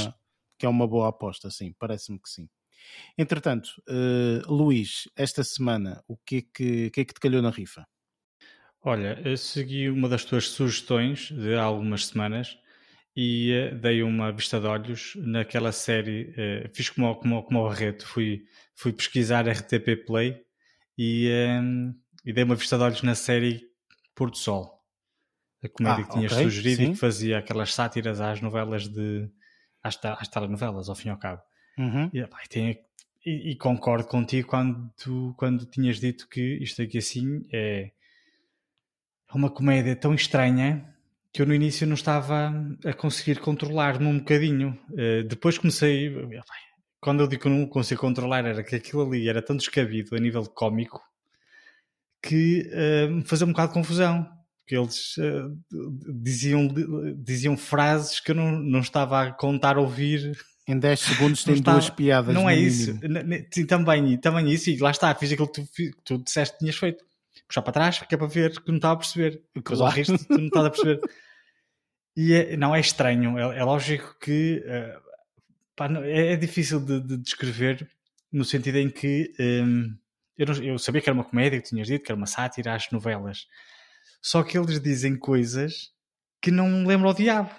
[0.60, 2.50] que é uma boa aposta, sim, parece-me que sim.
[3.18, 7.50] Entretanto, uh, Luís, esta semana, o que é que, que, é que te calhou na
[7.50, 7.88] rifa?
[8.86, 12.58] Olha, eu segui uma das tuas sugestões de há algumas semanas
[13.16, 16.32] e uh, dei uma vista de olhos naquela série.
[16.32, 18.44] Uh, fiz como, como, como o Barreto, fui,
[18.76, 20.42] fui pesquisar RTP Play
[20.98, 21.30] e,
[21.62, 21.94] um,
[22.26, 23.62] e dei uma vista de olhos na série
[24.16, 24.82] Porto Sol.
[25.64, 26.90] A comédia ah, que tinhas okay, sugerido sim.
[26.90, 29.30] e que fazia aquelas sátiras às novelas de.
[29.82, 31.42] às, às telenovelas, ao fim e ao cabo.
[31.78, 32.10] Uhum.
[32.14, 32.78] E, pá, tem,
[33.26, 37.92] e, e, concordo contigo quando, quando tinhas dito que isto aqui assim é,
[39.30, 40.93] é uma comédia tão estranha
[41.34, 42.54] que eu no início não estava
[42.86, 44.80] a conseguir controlar-me um bocadinho.
[44.92, 46.14] Uh, depois comecei.
[47.02, 50.20] Quando eu digo que não consigo controlar, era que aquilo ali era tão descabido a
[50.20, 51.02] nível cómico
[52.22, 54.30] que uh, me fazia um bocado de confusão.
[54.66, 55.58] Que eles uh,
[56.22, 56.70] diziam,
[57.18, 60.38] diziam frases que eu não, não estava a contar ouvir.
[60.66, 62.34] Em 10 segundos tem duas piadas.
[62.34, 62.98] Não é isso.
[63.52, 64.70] Sim, também, também isso.
[64.70, 67.04] E lá está, fiz aquilo que tu, que tu disseste que tinhas feito
[67.48, 69.44] puxar para trás, que é para ver que não estava a perceber.
[69.54, 69.92] Depois claro.
[69.92, 71.02] ao resto tu não estás a perceber.
[72.16, 75.02] E é, não é estranho, é, é lógico que uh,
[75.76, 77.90] pá, é, é, difícil de, de, descrever
[78.32, 79.96] no sentido em que um,
[80.38, 82.76] eu, não, eu, sabia que era uma comédia, que tinhas dito, que era uma sátira
[82.76, 83.48] às novelas.
[84.22, 85.92] Só que eles dizem coisas
[86.42, 87.52] que não me lembram ao diabo.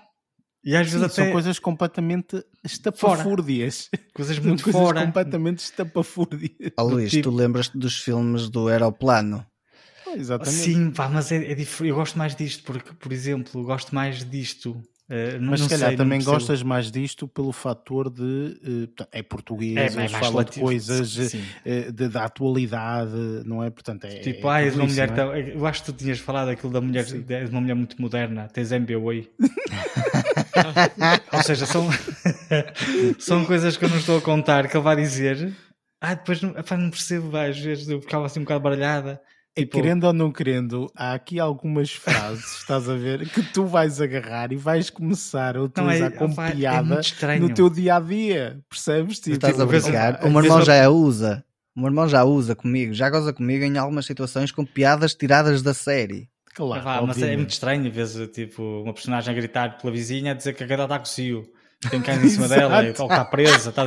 [0.64, 1.24] E às Sim, vezes até...
[1.24, 3.90] são coisas completamente estapafúrdias.
[4.14, 5.04] Coisas muito coisas fora.
[5.04, 6.72] completamente estapafúrdias.
[6.78, 7.24] Oh, Luís, tipo...
[7.24, 9.46] tu lembras-te dos filmes do Aeroplano?
[10.16, 10.56] Exatamente.
[10.56, 11.90] Sim, pá, mas é, é diferente.
[11.90, 14.70] Eu gosto mais disto, porque, por exemplo, gosto mais disto.
[15.04, 19.94] Uh, mas se calhar sei, também gostas mais disto pelo fator de uh, é português,
[19.94, 23.12] é, é fala de coisas uh, de, da atualidade,
[23.44, 23.68] não é?
[23.68, 25.10] Portanto, é, tipo, é ah, és uma mulher.
[25.10, 25.12] É?
[25.12, 28.48] Tão, eu acho que tu tinhas falado aquilo da mulher, de, uma mulher muito moderna,
[28.48, 29.28] tens MBA.
[31.34, 31.86] Ou seja, são,
[33.20, 35.54] são coisas que eu não estou a contar que ele vai dizer.
[36.00, 39.20] Ah, depois não, não percebo, às vezes eu ficava assim um bocado baralhada.
[39.56, 39.76] Tipo...
[39.76, 44.52] Querendo ou não querendo, há aqui algumas frases, estás a ver, que tu vais agarrar
[44.52, 48.00] e vais começar a utilizar não, é, como é piada é no teu dia a
[48.00, 49.20] dia, percebes?
[49.20, 50.24] Tipo, estás a brincar.
[50.24, 51.44] O meu irmão já a usa.
[51.76, 55.62] O meu irmão já usa comigo, já goza comigo em algumas situações com piadas tiradas
[55.62, 56.28] da série.
[56.54, 60.32] Claro, ah, mas é muito estranho, às vezes, tipo, uma personagem a gritar pela vizinha
[60.32, 61.44] a dizer que a cadela está com o cio,
[61.90, 63.84] tem cães em cima dela, ou está presa, está...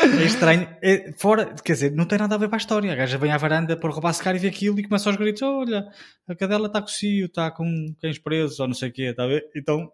[0.00, 0.68] É estranho.
[0.82, 2.92] É, fora, quer dizer, não tem nada a ver com a história.
[2.92, 5.42] A gaja vem à varanda para roubar secar e vê aquilo e começa aos gritos:
[5.42, 5.88] olha,
[6.26, 9.02] a cadela está com o cio, está com cães presos ou não sei o quê,
[9.04, 9.50] está a ver?
[9.56, 9.90] Então,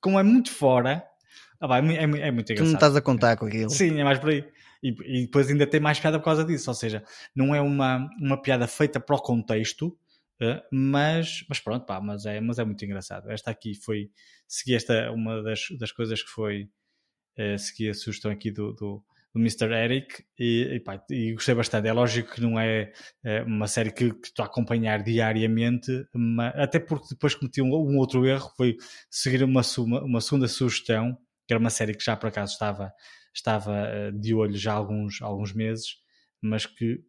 [0.00, 1.02] como é muito fora,
[1.60, 2.56] ah, vai, é, é, é, muito engraçado.
[2.56, 3.70] Tu não estás a contar com aquilo.
[3.70, 4.44] Sim, é mais por aí.
[4.82, 6.70] E, e, depois ainda tem mais piada por causa disso.
[6.70, 7.02] Ou seja,
[7.34, 9.96] não é uma, uma piada feita para o contexto,
[10.40, 13.30] eh, mas, mas pronto, pá, mas é, mas é muito engraçado.
[13.30, 14.10] Esta aqui foi,
[14.46, 16.68] segui esta, uma das, das coisas que foi
[17.38, 19.04] uh, segui a sugestão aqui do, do,
[19.34, 19.72] do Mr.
[19.72, 21.86] Eric e, e, pá, e, gostei bastante.
[21.88, 22.92] É lógico que não é,
[23.24, 27.74] é uma série que, que, estou a acompanhar diariamente, mas, até porque depois cometi um,
[27.74, 28.76] um, outro erro, foi
[29.10, 32.92] seguir uma, uma, uma, segunda sugestão, que era uma série que já por acaso estava,
[33.34, 35.96] estava uh, de olho já há alguns, alguns meses,
[36.40, 37.00] mas que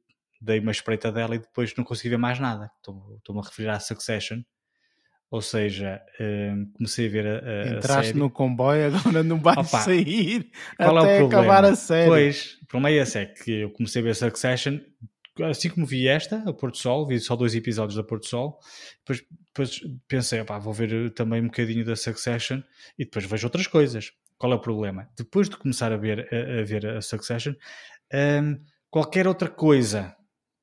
[0.42, 2.70] dei uma espreita dela e depois não consegui ver mais nada.
[2.78, 4.42] Estou-me a referir à Succession
[5.30, 8.20] ou seja, uh, comecei a ver a, a Entraste série.
[8.20, 12.10] no comboio, agora não vais Opa, sair qual até é acabar a série.
[12.10, 14.80] Pois, o problema é esse, é que eu comecei a ver Succession,
[15.46, 18.60] assim como vi esta, a Porto Sol, vi só dois episódios da Porto Sol,
[19.00, 22.62] depois, depois pensei, opá, vou ver também um bocadinho da Succession
[22.98, 24.12] e depois vejo outras coisas.
[24.38, 25.10] Qual é o problema?
[25.18, 27.54] Depois de começar a ver a, a ver a Succession,
[28.14, 28.58] um,
[28.90, 30.16] qualquer outra coisa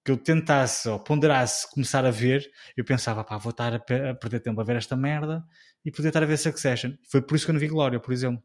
[0.04, 4.40] que eu tentasse ou ponderasse começar a ver, eu pensava, pá, vou estar a, perder
[4.40, 5.42] tempo a ver esta merda
[5.84, 6.92] e poder estar a ver Succession.
[7.10, 8.42] Foi por isso que eu não vi Glória, por exemplo.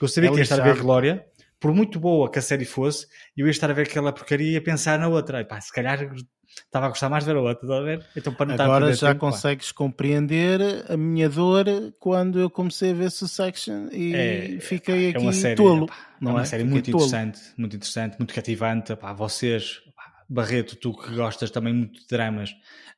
[0.00, 1.24] Eu sabia é que ia estar a ver Glória,
[1.60, 3.06] por muito boa que a série fosse,
[3.36, 5.40] eu ia estar a ver aquela porcaria e a pensar na outra.
[5.40, 5.98] E, pá, se calhar
[6.46, 8.06] estava a gostar mais de ver a outra, estás a ver?
[8.16, 9.78] Então, para não Agora já tempo, consegues pá.
[9.78, 11.66] compreender a minha dor
[12.00, 15.86] quando eu comecei a ver Succession e é, fiquei é aqui é série, tolo.
[15.86, 16.44] Pá, não é uma é?
[16.46, 17.04] série muito tolo.
[17.04, 18.96] interessante, muito interessante, muito cativante.
[18.96, 19.82] Pá, vocês,
[20.32, 22.54] Barreto, tu que gostas também muito de dramas,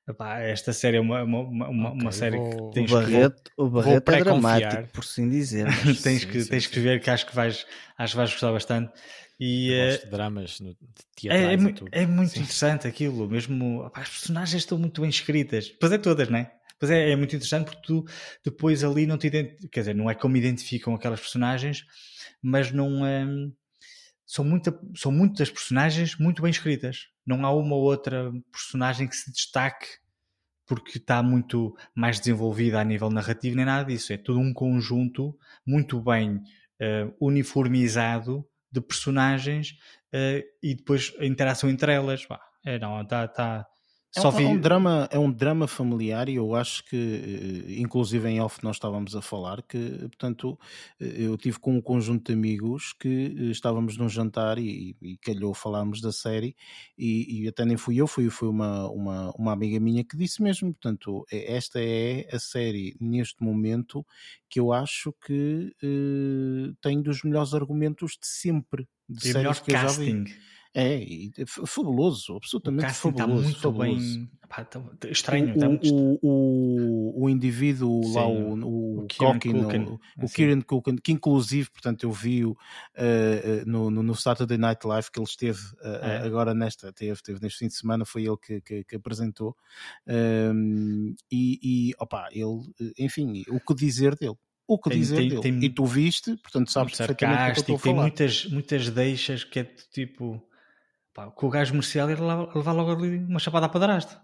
[0.07, 3.43] Epá, esta série é uma, uma, uma, okay, uma série vou, que tens o Barreto,
[3.43, 5.67] que, o Barreto é dramático, por assim dizer.
[6.03, 6.71] tens sim, que, sim, tens sim.
[6.71, 7.67] que ver que acho que vais,
[7.97, 8.93] acho que vais gostar bastante.
[9.41, 10.77] E, Eu gosto de dramas no,
[11.19, 11.53] de é, é,
[12.03, 16.51] é, muito interessante aquilo, mesmo as personagens estão muito bem escritas, pois é todas, né?
[16.79, 18.05] Pois é, é muito interessante porque tu
[18.45, 21.85] depois ali não te identificas, quer dizer, não é como identificam aquelas personagens,
[22.43, 23.25] mas não é
[24.27, 27.09] são, muita, são muitas personagens muito bem escritas.
[27.27, 29.87] Não há uma ou outra personagem que se destaque
[30.67, 34.13] porque está muito mais desenvolvida a nível narrativo, nem nada disso.
[34.13, 35.37] É todo um conjunto
[35.67, 39.73] muito bem uh, uniformizado de personagens
[40.13, 42.25] uh, e depois a interação entre elas.
[42.27, 43.29] Bah, é, não, está.
[43.29, 43.67] Tá,
[44.17, 44.45] é um, vi...
[44.45, 48.63] é, um, drama, é um drama familiar e eu acho que, eh, inclusive em off
[48.63, 50.59] nós estávamos a falar que, portanto,
[51.01, 55.17] eh, eu tive com um conjunto de amigos que eh, estávamos num jantar e, e
[55.19, 56.55] calhou falarmos da série
[56.97, 60.43] e, e, até nem fui eu, foi, foi uma, uma, uma amiga minha que disse
[60.43, 64.07] mesmo, portanto, esta é a série neste momento
[64.49, 69.73] que eu acho que uh, tem dos melhores argumentos de sempre, de e séries que
[69.73, 70.03] casting.
[70.03, 70.54] eu já vi.
[70.77, 73.49] É, é fabuloso, absolutamente o fabuloso.
[73.49, 74.19] Está muito fabuloso.
[74.19, 74.31] bem.
[74.49, 75.55] Pá, tá, tá estranho.
[75.55, 75.95] O, tá muito...
[75.95, 80.35] o, o, o indivíduo Sim, lá, o, o, o Kieran Culkin, o, o assim.
[80.35, 82.57] Kieran Culkin, que inclusive, portanto, eu vi-o uh,
[83.65, 86.17] no, no, Saturday Night Live que ele esteve uh, é.
[86.27, 89.57] agora nesta, teve, teve neste fim de semana, foi ele que, que, que apresentou.
[90.09, 92.63] Um, e, e opa, ele,
[92.99, 94.37] enfim, o que dizer dele?
[94.67, 95.41] o que tem, dizer tem, dele.
[95.41, 97.93] Tem, e tu viste, portanto sabes perfeitamente o que eu estou a falar.
[97.93, 100.43] Tem muitas, muitas deixas que é tipo
[101.15, 104.19] Pá, o que o gajo merecia era levar logo ali uma chapada a padrasto.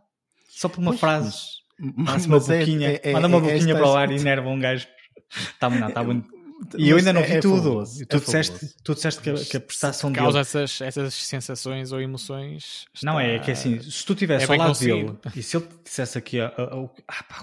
[0.49, 1.37] Só por uma pois, frase.
[1.79, 4.49] Mas, uma é, boquinha, é, é, manda uma é boquinha para o ar e enerva
[4.49, 4.89] um gajo.
[5.31, 6.40] Está não, está bonito.
[6.77, 7.62] E eu ainda não vi é, tudo.
[7.62, 10.24] Fabuloso, tu, é disseste, tu disseste que, que a prestação dele.
[10.24, 12.87] causa essas, essas sensações ou emoções.
[12.95, 13.11] Está...
[13.11, 16.19] Não, é que assim, se tu estivesse é ao lado dele e se ele dissesse
[16.19, 16.53] aqui ah,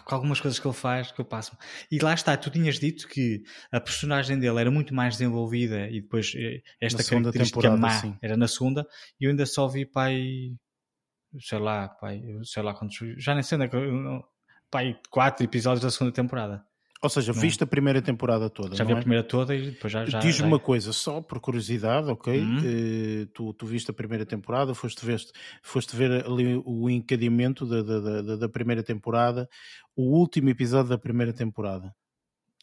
[0.05, 1.57] algumas coisas que ele faz, que eu passo.
[1.91, 6.01] E lá está, tu tinhas dito que a personagem dele era muito mais desenvolvida e
[6.01, 8.15] depois eh, esta na característica má sim.
[8.21, 8.87] era na segunda
[9.19, 10.55] e eu ainda só vi pai.
[11.39, 12.97] Sei lá, pai, sei lá quantos.
[13.17, 13.77] Já nem sei onde é que.
[14.71, 16.65] Pai, quatro episódios da segunda temporada.
[17.01, 17.39] Ou seja, não.
[17.39, 18.75] viste a primeira temporada toda.
[18.75, 18.95] Já vi é?
[18.95, 20.05] a primeira toda e depois já.
[20.05, 22.39] já Diz-me uma coisa, só por curiosidade, ok?
[22.39, 22.57] Uhum.
[22.57, 25.19] Uh, tu, tu viste a primeira temporada, foste ver,
[25.61, 29.47] foste ver ali o encadeamento da, da, da, da primeira temporada,
[29.95, 31.93] o último episódio da primeira temporada.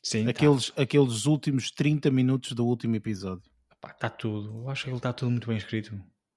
[0.03, 0.29] Sim.
[0.29, 0.83] Aqueles, tá.
[0.83, 3.51] aqueles últimos 30 minutos do último episódio.
[3.87, 4.63] Está tudo.
[4.63, 5.95] Eu acho que ele está tudo muito bem escrito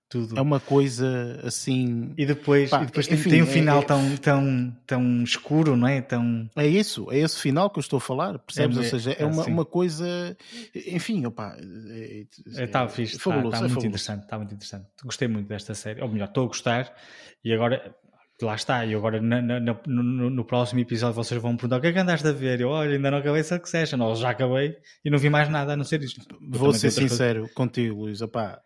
[0.09, 0.37] tudo.
[0.37, 2.13] É uma coisa assim.
[2.17, 5.87] E depois, Pá, e depois enfim, tem, um final é, tão, tão, tão escuro, não
[5.87, 6.01] é?
[6.01, 6.49] Tão...
[6.55, 8.77] É isso, é esse final que eu estou a falar, percebes?
[8.77, 9.51] É, Ou seja, é, é uma, assim.
[9.51, 10.37] uma coisa.
[10.73, 11.57] Enfim, opa.
[12.45, 14.85] Está é, é, fixe, está, está muito interessante, está muito interessante.
[15.03, 16.93] Gostei muito desta série, ou melhor, estou a gostar,
[17.43, 17.95] e agora.
[18.39, 21.81] Lá está, e agora na, na, no, no, próximo episódio vocês vão me perguntar o
[21.81, 22.61] que é que andaste a ver?
[22.61, 25.75] Eu, olha, ainda não acabei Succession, ou já acabei e não vi mais nada a
[25.75, 26.21] não ser isto.
[26.47, 27.55] Vou ser sincero coisas.
[27.55, 28.61] contigo, Luís, opá,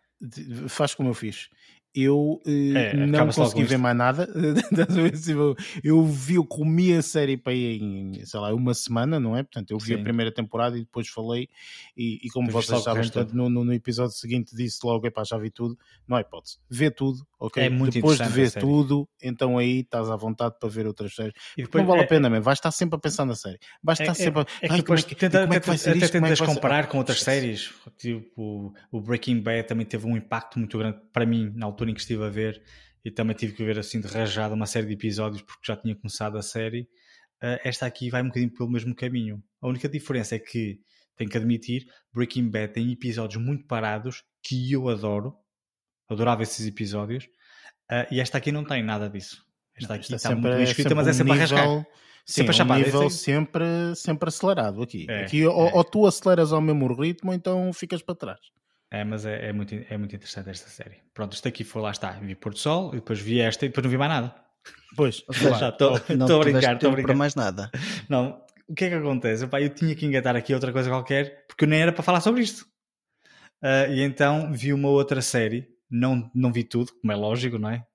[0.68, 1.48] faz como eu fiz.
[1.94, 4.26] Eu eh, é, não consegui ver mais nada.
[5.84, 9.42] eu vi, eu comi a série para em, sei lá, uma semana, não é?
[9.42, 10.00] Portanto, eu vi Sim.
[10.00, 11.50] a primeira temporada e depois falei.
[11.94, 15.50] E, e como vocês sabem, portanto, no, no, episódio seguinte disse logo: epá, já vi
[15.50, 15.76] tudo.
[16.08, 16.56] Não há hipótese.
[16.70, 17.62] Vê tudo, ok?
[17.62, 21.34] É muito depois de ver tudo, então aí estás à vontade para ver outras séries.
[21.58, 22.44] E depois, não vale é, a pena mesmo.
[22.44, 23.58] Vais estar sempre a pensar na série.
[23.82, 24.46] Vais estar é, sempre a.
[24.62, 26.12] É, que depois é tenta, como é que vai ser até isto?
[26.12, 27.70] tentas comparar com outras séries.
[27.98, 31.90] Tipo, o Breaking Bad também teve um impacto muito grande para mim na altura altura
[31.90, 32.62] em que estive a ver
[33.04, 35.94] e também tive que ver assim de rajada uma série de episódios porque já tinha
[35.94, 36.82] começado a série.
[37.42, 39.42] Uh, esta aqui vai um bocadinho pelo mesmo caminho.
[39.60, 40.78] A única diferença é que,
[41.16, 45.34] tenho que admitir, Breaking Bad tem episódios muito parados que eu adoro,
[46.08, 47.24] adorava esses episódios,
[47.90, 49.44] uh, e esta aqui não tem nada disso.
[49.74, 51.56] Esta aqui está muito bem escrita, mas é sempre um nível...
[51.56, 51.86] a rascar.
[52.24, 53.64] Sim, sempre a um nível sempre,
[53.96, 55.06] sempre acelerado aqui.
[55.10, 55.48] É, aqui é.
[55.48, 58.38] Ou, ou, tu aceleras ao mesmo ritmo, ou então ficas para trás.
[58.92, 60.98] É, mas é, é, muito, é muito interessante esta série.
[61.14, 62.10] Pronto, isto aqui foi, lá está.
[62.10, 64.34] Vi Porto Sol, e depois vi esta e depois não vi mais nada.
[64.94, 67.06] Pois, estou a brincar, estou a brincar.
[67.06, 67.70] para mais nada.
[68.06, 68.38] Não,
[68.68, 69.44] o que é que acontece?
[69.44, 72.20] Epá, eu tinha que engatar aqui outra coisa qualquer, porque eu nem era para falar
[72.20, 72.66] sobre isto.
[73.64, 77.70] Uh, e então vi uma outra série, não, não vi tudo, como é lógico, não
[77.70, 77.86] é?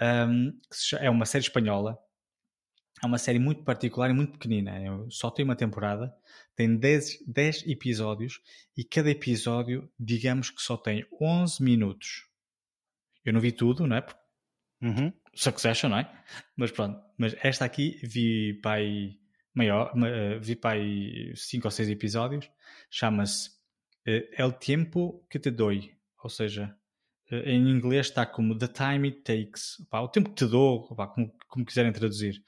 [0.00, 0.52] Um,
[1.00, 1.98] é uma série espanhola.
[3.02, 4.80] É uma série muito particular e muito pequenina.
[4.80, 6.14] Eu só tem uma temporada,
[6.56, 8.40] tem 10, 10 episódios
[8.76, 12.26] e cada episódio, digamos que só tem 11 minutos.
[13.24, 14.06] Eu não vi tudo, não é?
[14.80, 15.12] Uhum.
[15.34, 16.24] Succession, não é?
[16.56, 19.18] Mas pronto, mas esta aqui vi aí
[19.54, 22.50] maior, eh, vi aí 5 ou 6 episódios,
[22.90, 23.50] chama-se
[24.06, 25.92] uh, El Tiempo que te doi,
[26.22, 26.76] ou seja,
[27.30, 30.94] uh, em inglês está como The Time It Takes, pá, o tempo que te dou,
[30.94, 32.42] pá, como, como quiserem traduzir.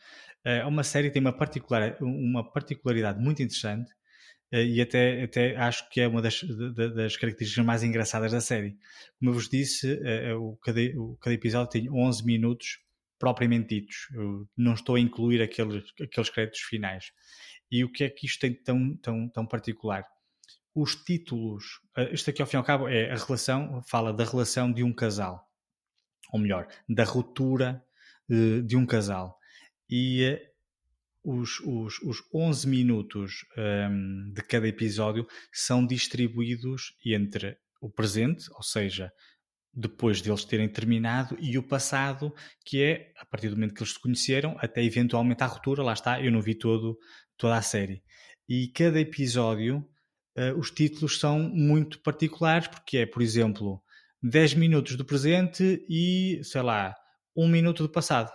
[0.44, 3.90] É uma série que tem uma, particular, uma particularidade muito interessante
[4.50, 8.76] e até, até acho que é uma das, das características mais engraçadas da série.
[9.18, 9.98] Como eu vos disse,
[10.38, 12.78] o, cada, o, cada episódio tem 11 minutos
[13.18, 14.08] propriamente ditos.
[14.14, 17.12] Eu não estou a incluir aqueles, aqueles créditos finais.
[17.70, 20.06] E o que é que isto tem tão, tão, tão particular?
[20.74, 24.24] Os títulos, eh, isto aqui ao fim e ao cabo é a relação, fala da
[24.24, 25.44] relação de um casal,
[26.32, 27.84] ou melhor, da ruptura
[28.64, 29.38] de um casal.
[29.88, 30.38] E
[31.24, 38.62] os, os, os 11 minutos um, de cada episódio são distribuídos entre o presente, ou
[38.62, 39.12] seja,
[39.72, 42.34] depois deles terem terminado e o passado,
[42.64, 45.92] que é a partir do momento que eles se conheceram até eventualmente à ruptura, lá
[45.92, 46.98] está, eu não vi todo,
[47.36, 48.02] toda a série.
[48.48, 49.86] E cada episódio,
[50.36, 53.82] uh, os títulos são muito particulares, porque é, por exemplo,
[54.22, 56.94] 10 minutos do presente e, sei lá,
[57.36, 58.32] 1 minuto do passado.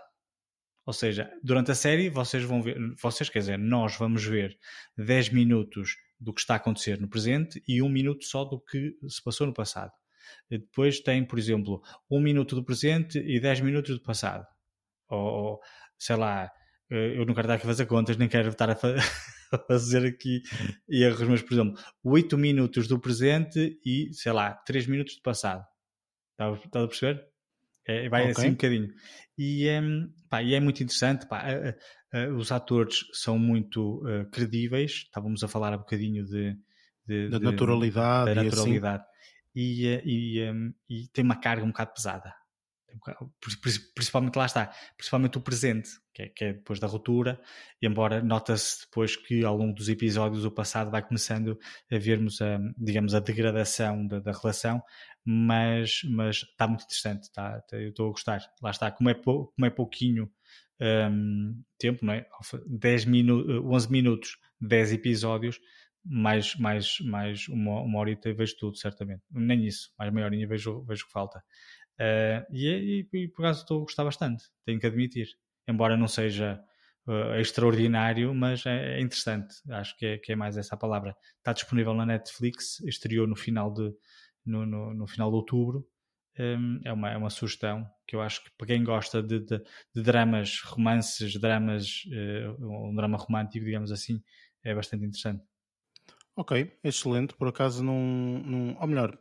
[0.85, 4.57] Ou seja, durante a série vocês vão ver, vocês quer dizer, nós vamos ver
[4.97, 8.97] 10 minutos do que está a acontecer no presente e 1 minuto só do que
[9.07, 9.91] se passou no passado.
[10.49, 14.45] Depois tem, por exemplo, um minuto do presente e 10 minutos do passado.
[15.09, 15.59] Ou,
[15.97, 16.51] sei lá,
[16.89, 18.75] eh, eu não quero estar aqui a fazer contas, nem quero estar a,
[19.67, 20.41] fazer aqui
[20.89, 25.65] erros, mas, por exemplo, 8 minutos do presente e, sei lá, 3 minutos do passado.
[26.39, 27.32] Estás a perceber?
[27.87, 28.31] É, vai okay.
[28.31, 28.89] assim um bocadinho.
[29.37, 31.27] E, um, pá, e é muito interessante.
[31.27, 31.43] Pá,
[32.37, 34.91] os atores são muito uh, credíveis.
[34.91, 36.55] Estávamos a falar um bocadinho de,
[37.07, 38.35] de da naturalidade.
[38.35, 39.03] Da naturalidade
[39.55, 42.33] e, eh, e, um, ehm, e tem uma carga um bocado pesada.
[43.93, 47.41] Principalmente lá está, principalmente o presente, que é, que é depois da ruptura,
[47.81, 51.57] embora nota-se depois que ao longo dos episódios o passado vai começando
[51.91, 54.81] a vermos a, digamos, a degradação da, da relação,
[55.25, 58.41] mas, mas está muito interessante, está, está eu estou a gostar.
[58.61, 60.29] Lá está, como é, pou, como é pouquinho
[60.81, 62.25] um, tempo, não é?
[62.67, 65.59] 10 minu 11 minutos, 10 episódios,
[66.05, 69.23] mais, mais, mais uma, uma horita e vejo tudo, certamente.
[69.31, 71.41] Nem isso, mais meia horinha vejo, vejo que falta.
[71.99, 75.27] Uh, e, e, e, por acaso estou a gostar bastante, tenho que admitir.
[75.67, 76.59] Embora não seja
[77.07, 79.55] uh, extraordinário, mas é, é, interessante.
[79.69, 81.15] Acho que é, que é mais essa a palavra.
[81.37, 83.91] Está disponível na Netflix, estreou no final de,
[84.45, 85.87] no, no, no final de outubro.
[86.39, 89.61] Um, é, uma, é uma sugestão que eu acho que para quem gosta de, de,
[89.93, 94.21] de dramas, romances, dramas, uh, um drama romântico, digamos assim,
[94.63, 95.43] é bastante interessante.
[96.35, 97.35] Ok, excelente.
[97.35, 97.99] Por acaso não,
[98.43, 98.77] não.
[98.79, 99.19] Ou melhor,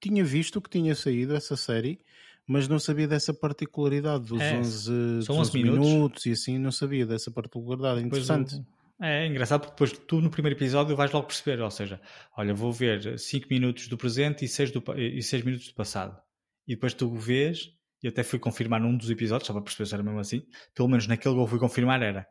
[0.00, 2.00] tinha visto que tinha saído essa série,
[2.46, 5.88] mas não sabia dessa particularidade dos é, 11, 11, 11 minutos.
[5.88, 6.26] minutos.
[6.26, 8.02] e assim, não sabia dessa particularidade.
[8.02, 8.60] Interessante.
[9.00, 12.00] é, é engraçado porque depois tu no primeiro episódio vais logo perceber, ou seja,
[12.36, 16.20] olha, vou ver 5 minutos do presente e 6, do, e 6 minutos do passado.
[16.66, 17.70] E depois tu vês,
[18.02, 20.42] e até fui confirmar num dos episódios, só para perceber se era mesmo assim,
[20.74, 22.26] pelo menos naquele que eu fui confirmar era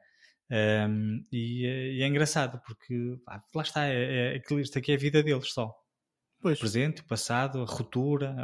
[0.51, 3.19] um, e, é, e, é engraçado porque
[3.53, 5.71] lá está, é, é, isto aqui é a vida deles só.
[6.41, 6.57] Pois.
[6.57, 8.35] O presente, o passado, a ruptura,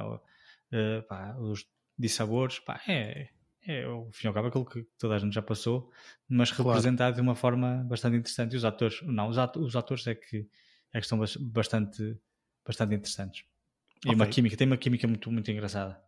[0.72, 1.66] uh, pá, os
[1.98, 3.30] dissabores, pá, é,
[3.66, 5.92] é ao fim e ao cabo aquilo que toda a gente já passou,
[6.28, 6.70] mas claro.
[6.70, 8.54] representado de uma forma bastante interessante.
[8.54, 10.48] E os atores, não, os atores, os atores é que,
[10.94, 12.18] é que estão bastante,
[12.66, 13.46] bastante interessantes.
[14.04, 14.16] E okay.
[14.16, 16.05] uma química, tem uma química muito, muito engraçada.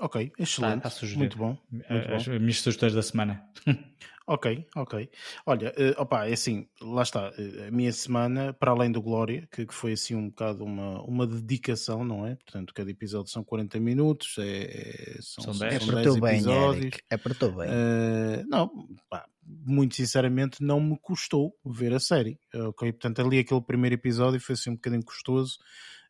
[0.00, 0.86] Ok, excelente.
[0.86, 1.56] Está, está muito bom.
[1.70, 2.34] Muito as, bom.
[2.34, 3.42] as minhas sugestões da semana.
[4.26, 5.08] ok, ok.
[5.46, 7.30] Olha, uh, opa, é assim, lá está.
[7.30, 11.02] Uh, a minha semana, para além do Glória, que, que, foi assim um bocado uma,
[11.02, 12.34] uma dedicação, não é?
[12.34, 16.90] Portanto, cada episódio são 40 minutos, é, é são, são 10, é para 10 episódios.
[16.90, 17.68] Bem, é para tu bem.
[17.68, 18.70] Uh, não,
[19.08, 22.38] pá, muito sinceramente, não me custou ver a série.
[22.54, 25.56] Ok, portanto, ali aquele primeiro episódio foi assim um bocadinho custoso.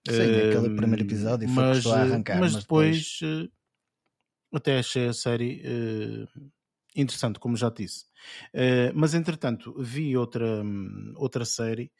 [0.08, 2.38] Sim, aquele primeiro episódio foi mas, a arrancar.
[2.38, 3.50] Mas, mas depois, depois
[4.56, 6.50] até achei a série uh,
[6.96, 8.04] interessante, como já disse.
[8.54, 11.92] Uh, mas entretanto, vi outra, um, outra série,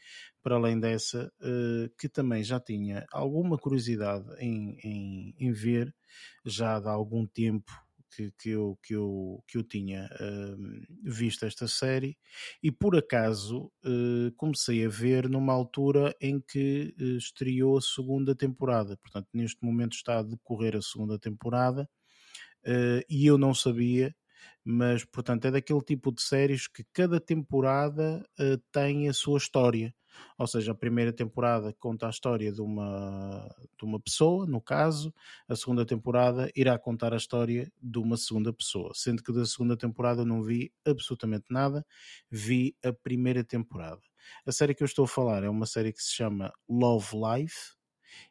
[0.43, 5.95] para além dessa, uh, que também já tinha alguma curiosidade em, em, em, ver,
[6.45, 7.71] já há algum tempo
[8.15, 10.09] que, que, eu, que, eu, que eu tinha
[11.03, 12.17] visto esta série
[12.63, 13.71] e por acaso
[14.39, 18.97] comecei a ver numa altura em que estreou a segunda temporada.
[19.03, 21.87] Portanto, neste momento está a decorrer a segunda temporada
[23.09, 24.15] e eu não sabia
[24.69, 29.95] mas portanto é daquele tipo de séries que cada temporada uh, tem a sua história.
[30.37, 33.49] Ou seja, a primeira temporada conta a história de uma,
[33.79, 35.15] de uma pessoa, no caso,
[35.47, 38.91] a segunda temporada irá contar a história de uma segunda pessoa.
[38.95, 41.87] Sendo que da segunda temporada não vi absolutamente nada,
[42.29, 44.01] vi a primeira temporada.
[44.45, 47.77] A série que eu estou a falar é uma série que se chama Love Life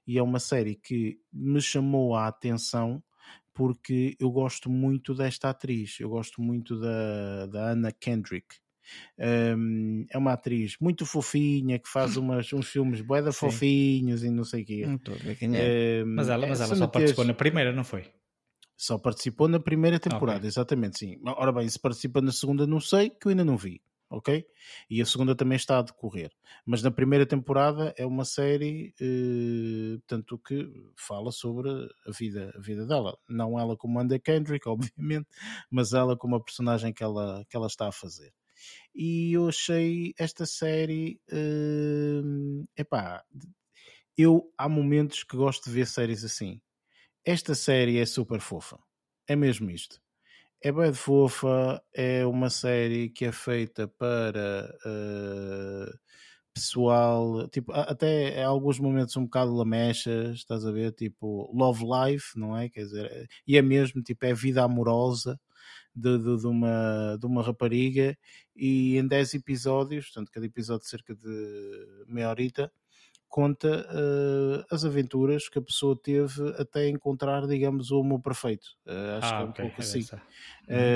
[0.06, 3.02] e é uma série que me chamou a atenção
[3.56, 8.58] porque eu gosto muito desta atriz, eu gosto muito da, da Anna Kendrick.
[9.18, 14.44] Um, é uma atriz muito fofinha que faz umas, uns filmes boeda fofinhos e não
[14.44, 14.84] sei o quê.
[15.56, 16.04] É.
[16.04, 18.12] Um, mas ela, mas ela só participou na primeira, não foi?
[18.78, 20.50] Só participou na primeira temporada, okay.
[20.50, 21.18] exatamente, sim.
[21.26, 24.46] Ora bem, se participa na segunda, não sei, que eu ainda não vi ok?
[24.90, 26.32] E a segunda também está a decorrer.
[26.66, 31.70] Mas na primeira temporada é uma série, eh, tanto que fala sobre
[32.08, 33.18] a vida, a vida dela.
[33.28, 35.28] Não ela como Amanda Kendrick, obviamente,
[35.70, 38.34] mas ela como a personagem que ela, que ela está a fazer.
[38.96, 42.22] E eu achei esta série, eh,
[42.78, 43.24] epá,
[44.18, 46.62] eu há momentos que gosto de ver séries assim.
[47.26, 48.80] Esta série é super fofa.
[49.28, 50.00] É mesmo isto
[50.66, 56.00] é bem fofa, é uma série que é feita para uh,
[56.52, 62.58] pessoal, tipo, até alguns momentos um bocado lamechas, estás a ver, tipo Love Life, não
[62.58, 62.68] é?
[62.68, 65.40] Quer dizer, e é mesmo, tipo, é vida amorosa
[65.96, 68.18] de, de, de uma, de uma rapariga
[68.56, 72.72] e em 10 episódios, portanto, cada episódio cerca de meia horita,
[73.36, 78.66] conta uh, as aventuras que a pessoa teve até encontrar, digamos, o amor perfeito.
[78.88, 80.06] Uh, acho ah, que é um okay, pouco assim.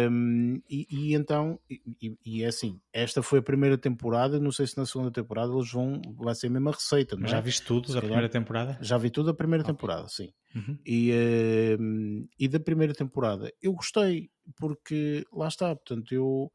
[0.10, 4.68] Um, e, e, então, e, e, é assim, esta foi a primeira temporada, não sei
[4.68, 7.18] se na segunda temporada eles vão, vai ser a mesma receita.
[7.18, 7.36] Mas é?
[7.36, 8.78] já viste tudo da primeira temporada?
[8.82, 9.74] Já vi tudo da primeira okay.
[9.74, 10.32] temporada, sim.
[10.56, 10.80] Uhum.
[10.86, 16.50] E, uh, e da primeira temporada eu gostei, porque lá está, portanto, eu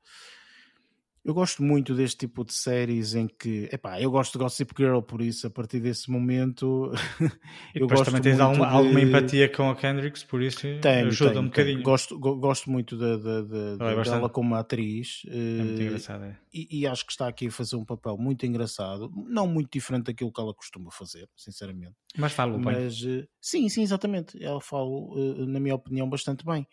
[1.24, 5.00] eu gosto muito deste tipo de séries em que, epá, eu gosto de Gossip Girl,
[5.00, 6.92] por isso, a partir desse momento.
[7.74, 8.74] E eu gosto também tens alguma, de...
[8.74, 11.82] alguma, empatia com a Kendricks, por isso tenho, ajuda tenho, um bocadinho.
[11.82, 15.22] Gosto, gosto muito de, de, de, é dela como atriz.
[15.26, 16.26] É muito eh, engraçada.
[16.26, 16.36] É.
[16.52, 20.04] E, e, acho que está aqui a fazer um papel muito engraçado, não muito diferente
[20.04, 21.96] daquilo que ela costuma fazer, sinceramente.
[22.16, 22.78] Mas falo bem.
[22.78, 24.40] Mas, eh, sim, sim, exatamente.
[24.42, 24.88] Ela fala,
[25.18, 26.66] eh, na minha opinião, bastante bem.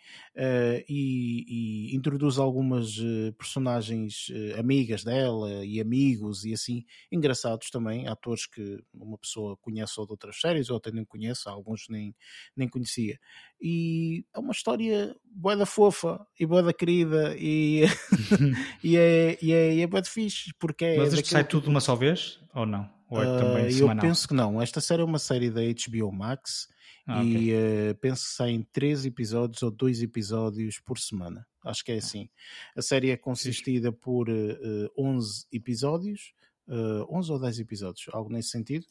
[0.87, 2.97] E, e introduz algumas
[3.37, 9.99] personagens eh, amigas dela e amigos e assim, engraçados também, atores que uma pessoa conhece
[9.99, 12.15] ou de outras séries ou até nem conhece, alguns nem,
[12.55, 13.19] nem conhecia.
[13.59, 17.83] E é uma história boeda fofa e boeda querida e,
[18.83, 21.69] e é, e é, e é boeda fixe, porque é Mas isto sai tudo de
[21.69, 22.89] uma só vez ou não?
[23.11, 24.61] Ou é também uh, eu penso que não.
[24.61, 26.69] Esta série é uma série da HBO Max
[27.05, 27.91] ah, e okay.
[27.91, 31.45] uh, penso que saem três episódios ou dois episódios por semana.
[31.63, 31.97] Acho que é ah.
[31.97, 32.29] assim.
[32.75, 36.33] A série é consistida por uh, eh, 11 episódios.
[36.67, 38.85] Uh, 11 ou 10 episódios, algo nesse sentido.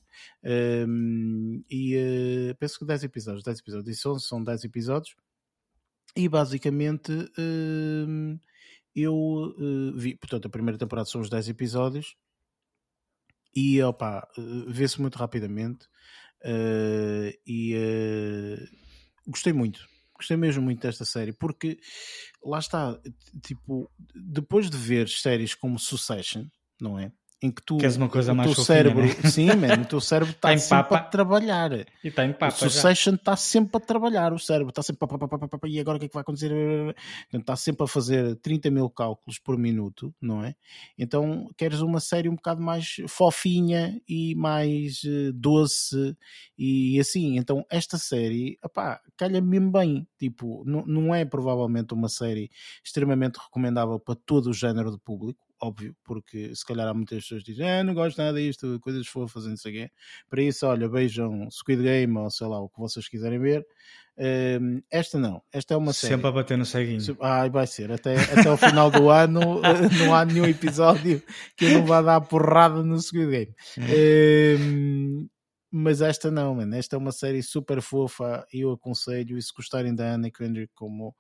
[0.87, 3.97] Um, e uh, penso que 10 episódios, 10 episódios.
[3.97, 5.17] Isso são 10 episódios.
[6.15, 8.41] E basicamente uh,
[8.95, 12.17] eu uh, vi, portanto, a primeira temporada são os 10 episódios.
[13.55, 14.27] E opa,
[14.69, 15.87] vê-se muito rapidamente.
[16.45, 19.87] Uh, e uh, gostei muito.
[20.15, 21.79] Gostei mesmo muito desta série, porque
[22.45, 23.01] lá está,
[23.43, 26.45] tipo, depois de ver séries como Succession,
[26.81, 27.11] não é?
[27.43, 29.13] Em que tu Queres uma coisa o mais teu fofinha, cérebro, né?
[29.31, 30.97] sim, man, o teu cérebro está tá sempre papa.
[30.97, 31.73] a trabalhar.
[31.73, 32.49] E está em papa.
[32.49, 36.07] O Succession está sempre a trabalhar, o cérebro está sempre a, e agora o que
[36.07, 36.53] é que vai acontecer?
[37.33, 40.55] está sempre a fazer 30 mil cálculos por minuto, não é?
[40.99, 46.15] Então queres uma série um bocado mais fofinha e mais uh, doce
[46.59, 47.39] e assim.
[47.39, 50.07] Então esta série, opá, calha mesmo bem.
[50.19, 52.51] Tipo, não é provavelmente uma série
[52.85, 57.43] extremamente recomendável para todo o género de público óbvio, porque se calhar há muitas pessoas
[57.43, 59.91] que dizem, ah, não gosto nada disto, coisas fofas, não sei o quê.
[60.29, 63.67] Para isso, olha, vejam Squid Game ou sei lá, o que vocês quiserem ver.
[64.19, 66.15] Um, esta não, esta é uma série.
[66.15, 67.17] Sempre a bater no ceguinho.
[67.21, 69.41] Ah, vai ser, até, até o final do ano
[69.99, 71.23] não há nenhum episódio
[71.57, 73.55] que eu não vá dar porrada no Squid Game.
[74.59, 75.29] Um,
[75.71, 76.75] mas esta não, mano.
[76.75, 79.39] Esta é uma série super fofa e eu aconselho.
[79.39, 81.15] E se gostarem da Anna Kendrick como,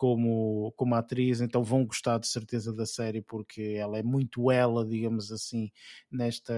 [0.00, 4.82] como, como atriz, então vão gostar de certeza da série porque ela é muito ela,
[4.82, 5.70] digamos assim,
[6.10, 6.54] nesta,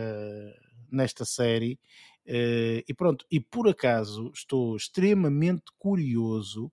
[0.89, 1.77] nesta série.
[2.25, 6.71] Uh, e pronto, e por acaso estou extremamente curioso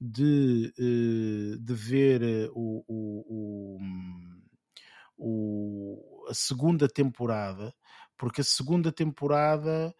[0.00, 3.78] de, uh, de ver o, o,
[5.18, 7.74] o, a segunda temporada,
[8.16, 9.94] porque a segunda temporada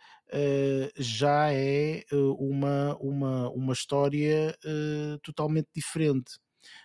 [0.97, 2.05] já é
[2.39, 4.57] uma, uma, uma história
[5.23, 6.39] totalmente diferente.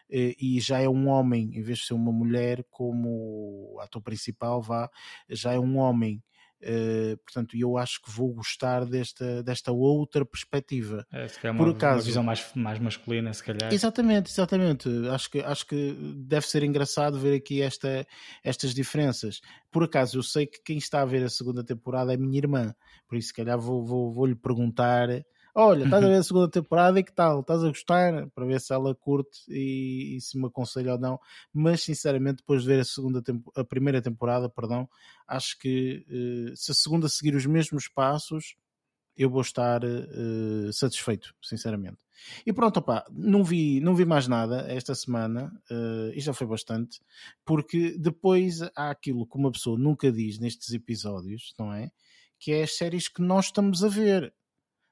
[0.09, 4.89] E já é um homem, em vez de ser uma mulher, como ator principal, vá,
[5.29, 6.21] já é um homem
[6.63, 11.05] Uh, portanto, eu acho que vou gostar desta, desta outra perspectiva.
[11.11, 13.73] É, se calhar Por uma, acaso, uma visão mais, mais masculina, se calhar.
[13.73, 14.89] Exatamente, exatamente.
[15.09, 18.05] Acho que, acho que deve ser engraçado ver aqui esta,
[18.43, 19.41] estas diferenças.
[19.71, 22.73] Por acaso, eu sei que quem está a ver a segunda temporada é minha irmã,
[23.07, 25.09] por isso, se calhar, vou, vou, vou lhe perguntar
[25.53, 27.41] Olha, estás a ver a segunda temporada e que tal?
[27.41, 28.27] Estás a gostar?
[28.29, 31.19] Para ver se ela curte e, e se me aconselha ou não.
[31.53, 33.21] Mas sinceramente, depois de ver a, segunda
[33.55, 34.87] a primeira temporada, perdão,
[35.27, 38.55] acho que uh, se a segunda seguir os mesmos passos,
[39.17, 41.99] eu vou estar uh, satisfeito, sinceramente.
[42.45, 46.47] E pronto, opá, não vi, não vi mais nada esta semana, uh, e já foi
[46.47, 47.01] bastante,
[47.43, 51.91] porque depois há aquilo que uma pessoa nunca diz nestes episódios, não é?
[52.39, 54.33] Que é as séries que nós estamos a ver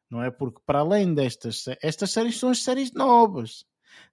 [0.10, 0.32] não é?
[0.32, 3.66] Porque para além destas, estas séries são as séries novas.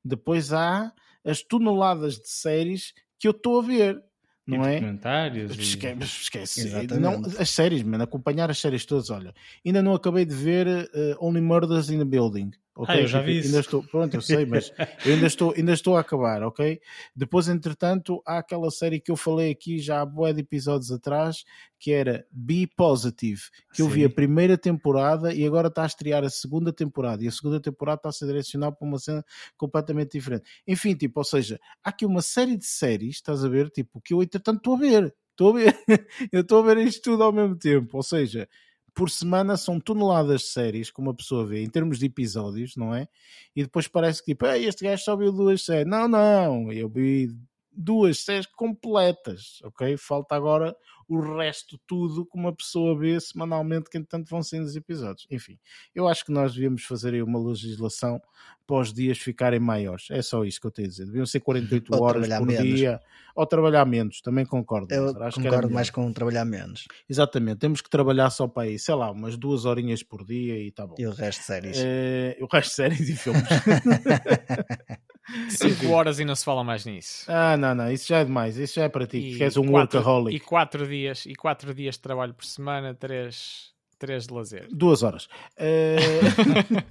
[0.05, 0.93] Depois há
[1.25, 4.03] as toneladas de séries que eu estou a ver.
[4.47, 4.75] Não e é?
[4.75, 5.59] Documentários.
[5.59, 6.87] Esquece, esquece.
[7.01, 9.11] Não, as séries, mano, acompanhar as séries todas.
[9.11, 12.51] Olha, ainda não acabei de ver uh, Only Murders in the Building.
[12.77, 12.95] Okay?
[12.95, 13.61] Ah, eu já vi ainda isso.
[13.61, 14.71] Estou, pronto, eu sei, mas
[15.05, 16.79] eu ainda estou, ainda estou a acabar, ok?
[17.15, 21.45] Depois, entretanto, há aquela série que eu falei aqui já há boa de episódios atrás,
[21.79, 23.41] que era Be Positive,
[23.71, 23.83] que Sim.
[23.83, 27.33] eu vi a primeira temporada e agora está a estrear a segunda temporada, e a
[27.33, 29.25] segunda temporada está a ser direcionada para uma cena
[29.57, 30.45] completamente diferente.
[30.67, 34.13] Enfim, tipo, ou seja, há aqui uma série de séries, estás a ver, tipo, que
[34.13, 35.15] eu entretanto estou a ver.
[35.31, 35.77] Estou a ver,
[36.33, 38.49] eu estou a ver isto tudo ao mesmo tempo, ou seja,
[38.97, 42.95] por semana são toneladas de séries que uma pessoa vê em termos de episódios, não
[42.95, 43.07] é?
[43.55, 45.87] E depois parece que tipo, este gajo só viu duas séries.
[45.87, 47.29] Não, não, eu vi
[47.77, 49.97] duas séries completas, ok?
[49.97, 50.75] Falta agora
[51.09, 55.27] o resto tudo que uma pessoa vê semanalmente que entanto vão sendo os episódios.
[55.31, 55.59] Enfim,
[55.95, 58.21] eu acho que nós devíamos fazer aí uma legislação
[58.67, 60.09] para os dias ficarem maiores.
[60.11, 61.07] É só isso que eu tenho a dizer.
[61.07, 62.65] Deviam ser 48 ou horas por menos.
[62.65, 63.01] dia
[63.37, 64.93] ou trabalhar menos, também concordo.
[64.93, 66.87] Eu concordo mais com trabalhar menos.
[67.09, 70.73] Exatamente, temos que trabalhar só para aí, sei lá, umas duas horinhas por dia e
[70.73, 70.97] tá bom.
[70.99, 71.77] E o resto de séries.
[71.79, 73.45] É, o resto de séries e filmes.
[75.51, 77.25] 5 horas e não se fala mais nisso.
[77.31, 78.57] Ah, não, não, isso já é demais.
[78.57, 80.37] Isso já é para ti, e que és um quatro, workaholic.
[80.37, 84.69] E 4 dias, e quatro dias de trabalho por semana, 3 três de lazer.
[84.71, 85.27] Duas horas.
[85.59, 86.87] Uh...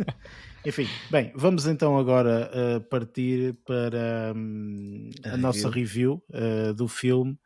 [0.67, 6.87] Enfim, bem, vamos então agora uh, partir para um, a, a nossa review uh, do
[6.87, 7.37] filme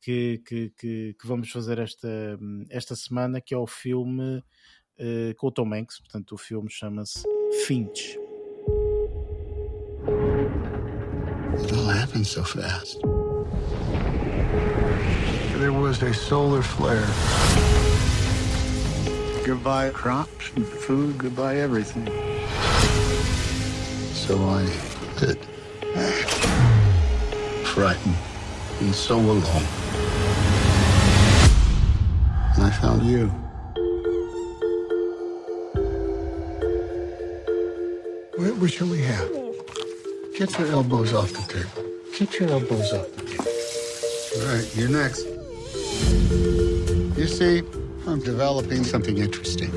[0.00, 2.38] que, que, que, que, vamos fazer esta,
[2.70, 7.24] esta semana, que é o filme uh, com o Tom Hanks, portanto o filme chama-se
[7.66, 8.29] Finch.
[11.62, 13.00] It all happened so fast.
[15.58, 17.06] There was a solar flare.
[19.44, 22.06] Goodbye crops and food, goodbye everything.
[24.14, 24.62] So I
[25.18, 25.38] did.
[27.66, 28.16] Frightened
[28.80, 29.66] and so alone.
[32.54, 33.26] And I found you.
[38.36, 39.39] What, what shall we have?
[40.40, 41.90] Get your elbows off the table.
[42.18, 43.44] Get your elbows off the table.
[44.36, 45.26] All right, you're next.
[47.18, 47.62] You see,
[48.06, 49.70] I'm developing something interesting.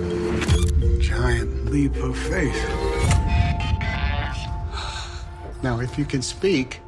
[1.02, 2.56] Giant leap of faith.
[5.64, 6.80] Now, if you can speak,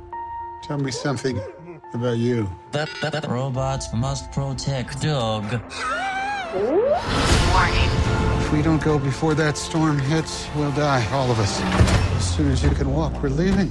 [0.63, 1.37] tell me something
[1.93, 2.49] about you.
[2.71, 5.43] That, that, that robots must protect dog.
[8.39, 11.94] If we don't go before that storm hits, we'll die, all of us.
[12.25, 13.69] As soon as you can walk, we're leaving.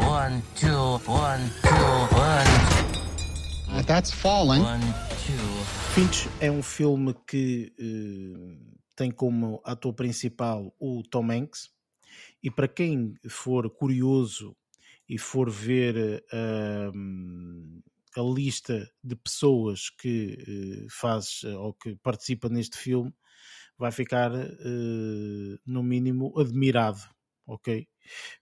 [0.00, 3.82] One, two, one, two, one.
[3.86, 4.62] That's falling.
[4.62, 4.82] One,
[5.24, 5.64] two.
[5.94, 8.56] Finch é um filme que uh,
[8.94, 11.70] tem como ator principal o Tom Hanks.
[12.42, 14.54] E para quem for curioso
[15.08, 16.92] e for ver uh,
[18.16, 23.12] a lista de pessoas que uh, faz ou que participa neste filme,
[23.78, 27.00] vai ficar uh, no mínimo admirado,
[27.46, 27.88] ok?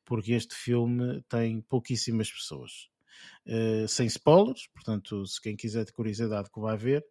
[0.04, 2.90] Porque este filme tem pouquíssimas pessoas.
[3.46, 7.04] Uh, sem spoilers, portanto, se quem quiser de curiosidade que vai ver,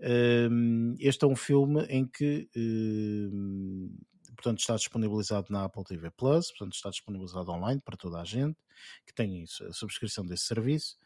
[0.00, 4.04] uh, este é um filme em que uh,
[4.34, 8.56] portanto está disponibilizado na Apple TV Plus, portanto está disponibilizado online para toda a gente
[9.06, 10.96] que tem a subscrição desse serviço.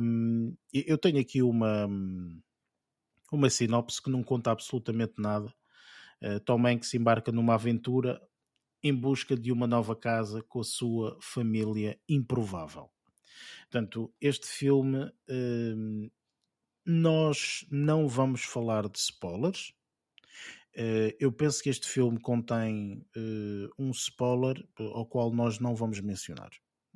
[0.00, 1.88] Um, eu tenho aqui uma,
[3.32, 5.52] uma sinopse que não conta absolutamente nada.
[6.22, 8.20] Uh, Tom Hanks embarca numa aventura
[8.84, 12.90] em busca de uma nova casa com a sua família improvável.
[13.62, 16.10] Portanto, este filme hum,
[16.84, 19.72] nós não vamos falar de spoilers.
[20.76, 26.00] Uh, eu penso que este filme contém uh, um spoiler ao qual nós não vamos
[26.00, 26.50] mencionar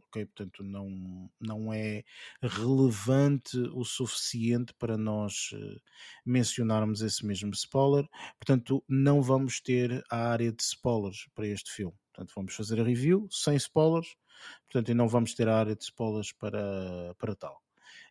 [0.08, 0.26] ok?
[0.26, 2.02] Portanto, não, não é
[2.42, 5.80] relevante o suficiente para nós uh,
[6.24, 8.08] mencionarmos esse mesmo spoiler.
[8.38, 11.96] Portanto, não vamos ter a área de spoilers para este filme.
[12.12, 14.16] Portanto, vamos fazer a review sem spoilers,
[14.64, 17.62] portanto, e não vamos ter a área de spoilers para, para tal.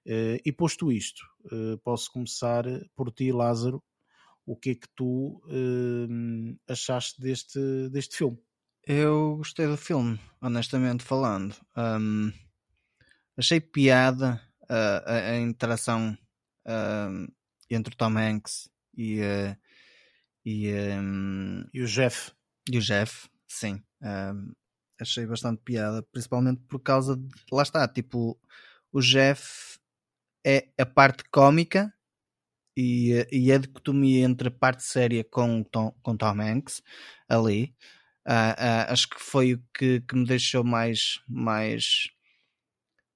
[0.06, 1.22] Uh, e posto isto,
[1.52, 2.64] uh, posso começar
[2.96, 3.84] por ti, Lázaro.
[4.46, 5.42] O que é que tu
[6.70, 7.60] achaste deste,
[7.90, 8.40] deste filme?
[8.90, 11.54] Eu gostei do filme, honestamente falando.
[11.76, 12.32] Um,
[13.36, 16.18] achei piada uh, a, a, interação
[16.66, 17.34] uh,
[17.70, 19.58] entre o Tom Hanks e, uh,
[20.46, 22.32] e, um, e, o Jeff.
[22.72, 23.84] E o Jeff, sim.
[25.02, 27.28] achei bastante piada, principalmente por causa de.
[27.52, 28.40] Lá está, tipo,
[28.94, 29.78] o Jeff
[30.46, 31.94] é a parte cómica
[32.78, 36.82] e, e a dicotomia entre a parte séria com, Tom, com Tom Hanks
[37.28, 37.76] ali.
[38.28, 42.10] Uh, acho que foi o que, que me deixou mais, mais,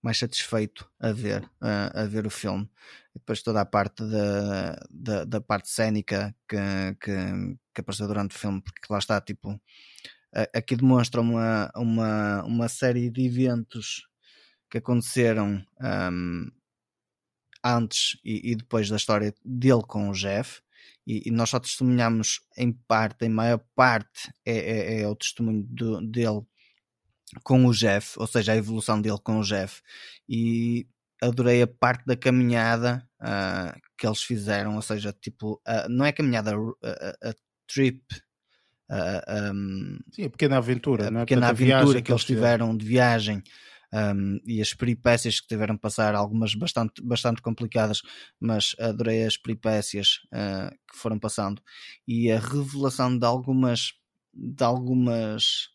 [0.02, 2.70] mais satisfeito a ver, uh, a ver o filme.
[3.14, 6.56] E depois toda a parte da, da, da parte cénica que,
[7.02, 9.60] que, que, apareceu durante o filme, porque lá está, tipo,
[10.56, 14.08] aqui demonstra uma, uma, uma série de eventos
[14.70, 16.50] que aconteceram um,
[17.62, 20.62] antes e, e, depois da história dele com o Jeff
[21.06, 25.64] e, e nós só testemunhamos em parte, em maior parte, é, é, é o testemunho
[25.64, 26.42] do, dele
[27.44, 29.82] com o Jeff, ou seja, a evolução dele com o Jeff.
[30.28, 30.88] E
[31.22, 36.12] adorei a parte da caminhada uh, que eles fizeram, ou seja, tipo, uh, não é
[36.12, 37.34] caminhada, a, a
[37.68, 38.02] trip.
[38.90, 41.20] Uh, um, Sim, a pequena aventura, a é?
[41.22, 43.42] pequena aventura que eles tiveram de viagem
[43.94, 48.02] um, e as peripécias que tiveram que passar, algumas bastante, bastante complicadas,
[48.40, 51.62] mas adorei as peripécias uh, que foram passando.
[52.08, 53.94] E a revelação de algumas,
[54.34, 55.70] de algumas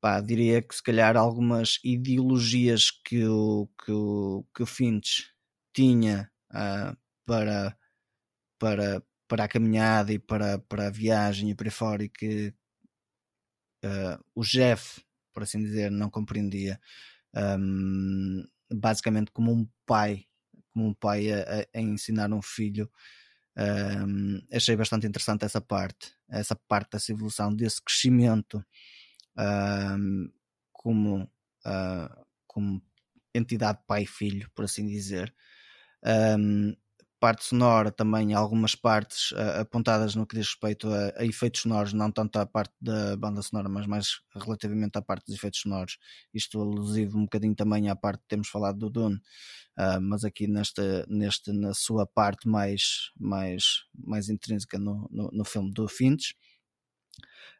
[0.00, 5.26] pá, diria que se calhar algumas ideologias que o, que o, que o Finch
[5.74, 7.76] tinha uh, para,
[8.58, 12.54] para, para a caminhada e para, para a viagem e para fora e que
[13.84, 15.02] uh, o Jeff,
[15.40, 16.78] por assim dizer, não compreendia
[17.34, 20.26] um, basicamente como um pai,
[20.70, 22.90] como um pai a, a ensinar um filho.
[23.56, 28.62] Um, achei bastante interessante essa parte, essa parte dessa evolução, desse crescimento
[29.38, 30.30] um,
[30.72, 32.82] como, uh, como
[33.34, 35.34] entidade pai-filho, por assim dizer.
[36.04, 36.76] Um,
[37.20, 41.92] parte sonora também, algumas partes uh, apontadas no que diz respeito a, a, efeitos sonoros,
[41.92, 45.98] não tanto à parte da banda sonora, mas mais relativamente à parte dos efeitos sonoros.
[46.32, 49.16] Isto alusivo um bocadinho também à parte que temos falado do Dune,
[49.78, 55.44] uh, mas aqui nesta, neste, na sua parte mais, mais, mais intrínseca no, no, no
[55.44, 56.34] filme do Finch.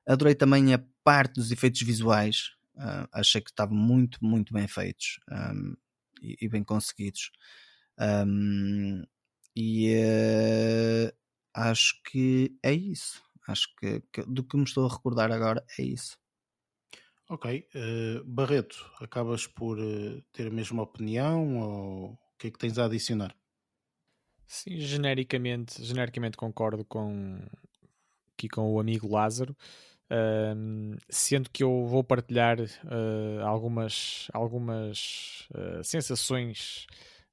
[0.07, 5.21] Adorei também a parte dos efeitos visuais, uh, achei que estavam muito, muito bem feitos
[5.31, 5.77] um,
[6.23, 7.31] e, e, bem conseguidos.
[7.99, 9.05] Um,
[9.57, 11.13] e uh,
[11.55, 13.23] acho que é isso.
[13.49, 16.19] Acho que, que, do que me estou a recordar agora é isso.
[17.29, 17.69] Ok.
[17.75, 22.79] Uh, Barreto, acabas por uh, ter a mesma opinião ou o que é que tens
[22.79, 23.35] a adicionar?
[24.47, 27.39] Sim, genericamente, genericamente concordo com
[28.41, 29.57] aqui com o amigo Lázaro.
[30.11, 36.87] Uh, sendo que eu vou partilhar uh, algumas, algumas uh, sensações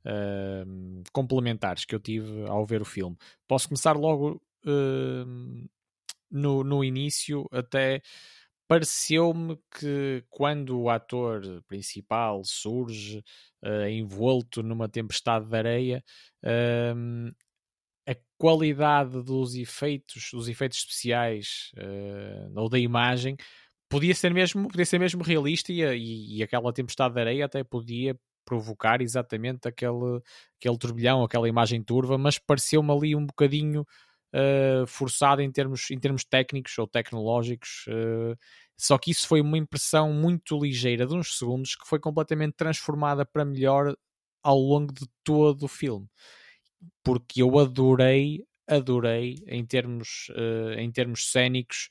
[0.08, 3.18] uh, complementares que eu tive ao ver o filme.
[3.48, 5.70] Posso começar logo uh,
[6.32, 8.02] no, no início, até
[8.68, 13.24] pareceu-me que quando o ator principal surge
[13.64, 16.04] uh, envolto numa tempestade de areia,
[16.44, 17.34] uh,
[18.08, 23.36] a qualidade dos efeitos, dos efeitos especiais uh, ou da imagem
[23.90, 27.64] podia ser mesmo, podia ser mesmo realista e, e, e, aquela tempestade de areia até
[27.64, 28.18] podia
[28.48, 30.22] provocar exatamente aquele,
[30.58, 33.86] aquele turbilhão, aquela imagem turva, mas pareceu-me ali um bocadinho
[34.34, 37.86] uh, forçado em termos, em termos técnicos ou tecnológicos.
[37.90, 38.38] Uh,
[38.78, 43.26] só que isso foi uma impressão muito ligeira de uns segundos que foi completamente transformada
[43.26, 43.94] para melhor
[44.42, 46.08] ao longo de todo o filme.
[47.04, 51.90] Porque eu adorei, adorei em termos, uh, em termos cénicos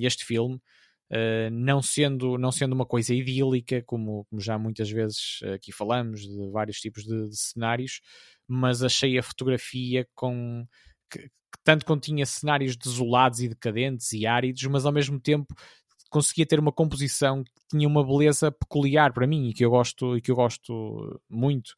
[0.00, 0.60] este filme.
[1.10, 6.20] Uh, não, sendo, não sendo uma coisa idílica, como, como já muitas vezes aqui falamos,
[6.20, 8.00] de vários tipos de, de cenários,
[8.46, 10.66] mas achei a fotografia com
[11.10, 11.30] que, que,
[11.64, 15.54] tanto quando tinha cenários desolados e decadentes e áridos, mas ao mesmo tempo
[16.10, 20.16] conseguia ter uma composição que tinha uma beleza peculiar para mim e que eu gosto,
[20.16, 21.70] e que eu gosto muito,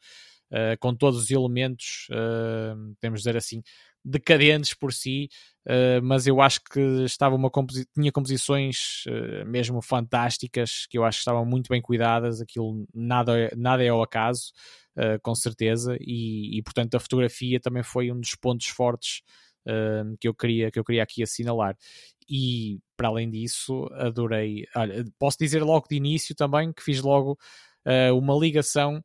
[0.52, 3.62] uh, com todos os elementos, uh, temos de dizer assim,
[4.04, 5.28] decadentes por si,
[5.66, 11.04] uh, mas eu acho que estava uma composi tinha composições uh, mesmo fantásticas, que eu
[11.04, 14.52] acho que estavam muito bem cuidadas, aquilo nada, nada é ao acaso,
[14.96, 19.22] uh, com certeza, e, e, portanto a fotografia também foi um dos pontos fortes
[20.18, 21.76] que, eu queria, que eu queria aqui assinalar.
[22.28, 24.64] E para além disso, adorei.
[24.74, 27.38] Olha, posso dizer logo de início também que fiz logo
[28.16, 29.00] uma ligação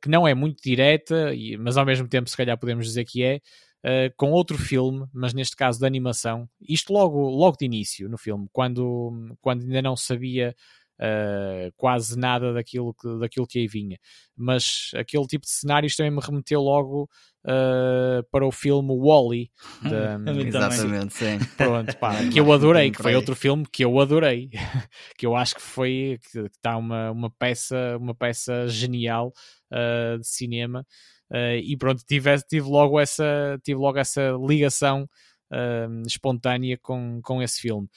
[0.00, 3.40] que não é muito direta, mas ao mesmo tempo, se calhar, podemos dizer que é,
[3.84, 6.48] uh, com outro filme, mas neste caso de animação.
[6.60, 10.54] Isto logo, logo de início no filme, quando, quando ainda não sabia
[11.02, 13.98] uh, quase nada daquilo que, daquilo que aí vinha.
[14.36, 17.08] Mas aquele tipo de cenários também me remeteu logo
[17.44, 19.50] uh, para o filme Wally.
[19.84, 21.38] -E, Exatamente, sim.
[21.56, 24.50] Pronto, pá, que eu adorei, que foi outro filme que eu adorei,
[25.18, 29.32] que eu acho que foi que está uma, uma peça, uma peça genial
[29.72, 30.86] uh, de cinema.
[31.32, 35.08] Uh, e pronto, tive, tive, logo essa, tive logo essa ligação
[35.50, 37.88] uh, espontânea com, com esse filme.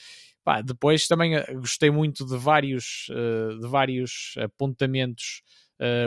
[0.42, 5.42] Pá, depois também eh, gostei muito de vários, uh, de vários apontamentos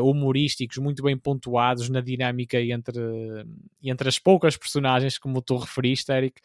[0.03, 3.03] humorísticos muito bem pontuados na dinâmica entre,
[3.83, 6.41] entre as poucas personagens, como tu referiste, Eric,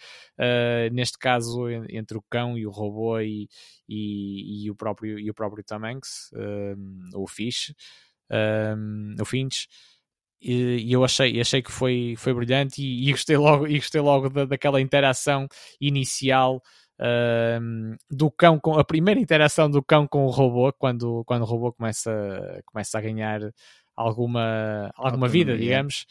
[0.92, 3.48] neste caso entre o cão e o robô e,
[3.88, 6.32] e, e o próprio, e o próprio Tom Hanks,
[7.16, 7.74] o Fish,
[9.22, 9.70] o Finch
[10.44, 14.30] e, eu achei, achei que foi, foi brilhante e, e gostei logo, e gostei logo
[14.30, 15.48] da, daquela interação
[15.80, 16.62] inicial
[17.00, 21.46] uh, do cão com a primeira interação do cão com o robô quando, quando o
[21.46, 22.12] robô começa,
[22.66, 23.42] começa a ganhar
[23.96, 26.06] alguma, alguma vida, digamos.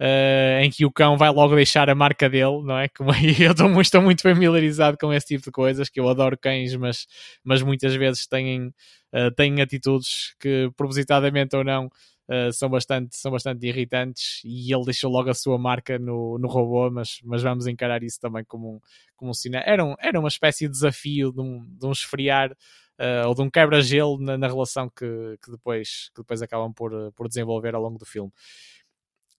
[0.00, 2.88] Uh, em que o cão vai logo deixar a marca dele, não é?
[2.88, 3.10] Como
[3.42, 6.74] eu estou muito, estou muito familiarizado com esse tipo de coisas, que eu adoro cães,
[6.76, 7.04] mas,
[7.42, 8.68] mas muitas vezes têm,
[9.12, 11.90] uh, têm atitudes que, propositadamente ou não,
[12.28, 16.48] uh, são, bastante, são bastante irritantes e ele deixou logo a sua marca no, no
[16.48, 18.80] robô, mas, mas vamos encarar isso também como um,
[19.16, 19.62] como um sinal.
[19.64, 23.42] Era, um, era uma espécie de desafio de um, de um esfriar uh, ou de
[23.42, 27.82] um quebra-gelo na, na, relação que, que, depois, que depois acabam por, por desenvolver ao
[27.82, 28.32] longo do filme.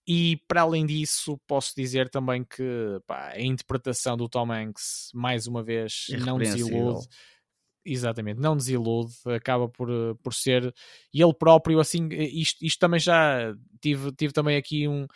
[0.06, 5.46] E para além disso, posso dizer também que pá, a interpretação do Tom Hanks, mais
[5.46, 7.06] uma vez, não desilude
[7.84, 10.72] Exatamente, não desilude, acaba por, eh, por ser
[11.14, 15.06] e ele próprio, assim, eh, isto, isto também já tive, tive também aqui um,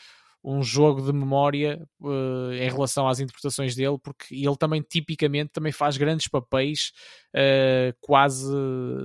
[0.43, 5.73] um jogo de memória uh, em relação às interpretações dele, porque ele também tipicamente também
[5.73, 6.93] faz grandes papéis
[7.35, 8.47] uh, quase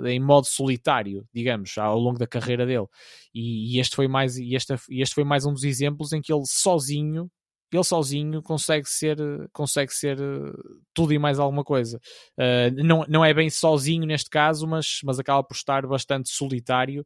[0.06, 2.88] em modo solitário, digamos, ao longo da carreira dele.
[3.34, 6.32] E, e este foi mais e este, este foi mais um dos exemplos em que
[6.32, 7.30] ele sozinho
[7.78, 9.18] ele sozinho consegue ser,
[9.54, 10.52] consegue ser eh,
[10.94, 12.00] tudo e mais alguma coisa.
[12.38, 17.06] Uh, não, não é bem sozinho neste caso, mas, mas acaba por estar bastante solitário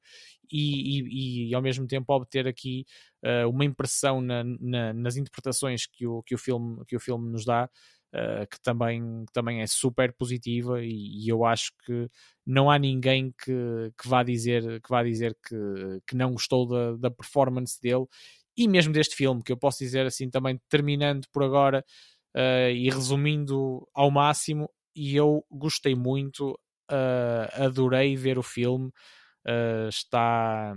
[0.52, 2.86] e, e, e ao mesmo tempo obter aqui
[3.24, 7.30] uh, uma impressão na, na, nas interpretações que o, que o, filme, que o filme
[7.30, 7.70] nos dá.
[8.16, 12.08] Uh, que, também, também é super positiva e, e, eu acho que
[12.46, 16.96] não há ninguém que, que vá dizer que vá dizer que, que não gostou da,
[16.96, 18.06] da performance dele
[18.56, 21.84] e mesmo deste filme, que eu posso dizer assim também, terminando por agora
[22.36, 26.52] uh, e resumindo ao máximo, e eu gostei muito,
[26.92, 28.88] uh, adorei ver o filme,
[29.48, 30.76] uh, está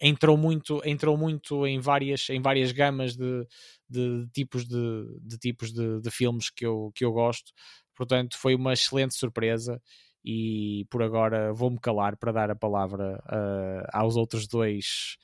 [0.00, 3.46] entrou muito entrou muito em várias em várias gamas de,
[3.88, 7.52] de tipos de, de tipos de, de, filmes que eu que eu gosto.
[7.94, 9.80] Portanto foi uma excelente surpresa
[10.24, 15.16] e por agora vou-me calar para dar a palavra uh, aos outros dois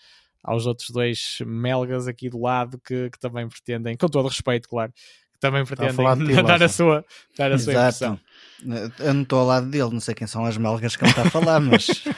[0.43, 4.93] aos outros dois melgas aqui do lado que, que também pretendem, com todo respeito, claro,
[4.93, 5.95] que também pretendem
[6.27, 7.05] ti, dar, a sua,
[7.37, 8.21] dar a sua impressão.
[8.99, 11.23] Eu não estou ao lado dele, não sei quem são as melgas que ele está
[11.23, 11.87] a falar, mas.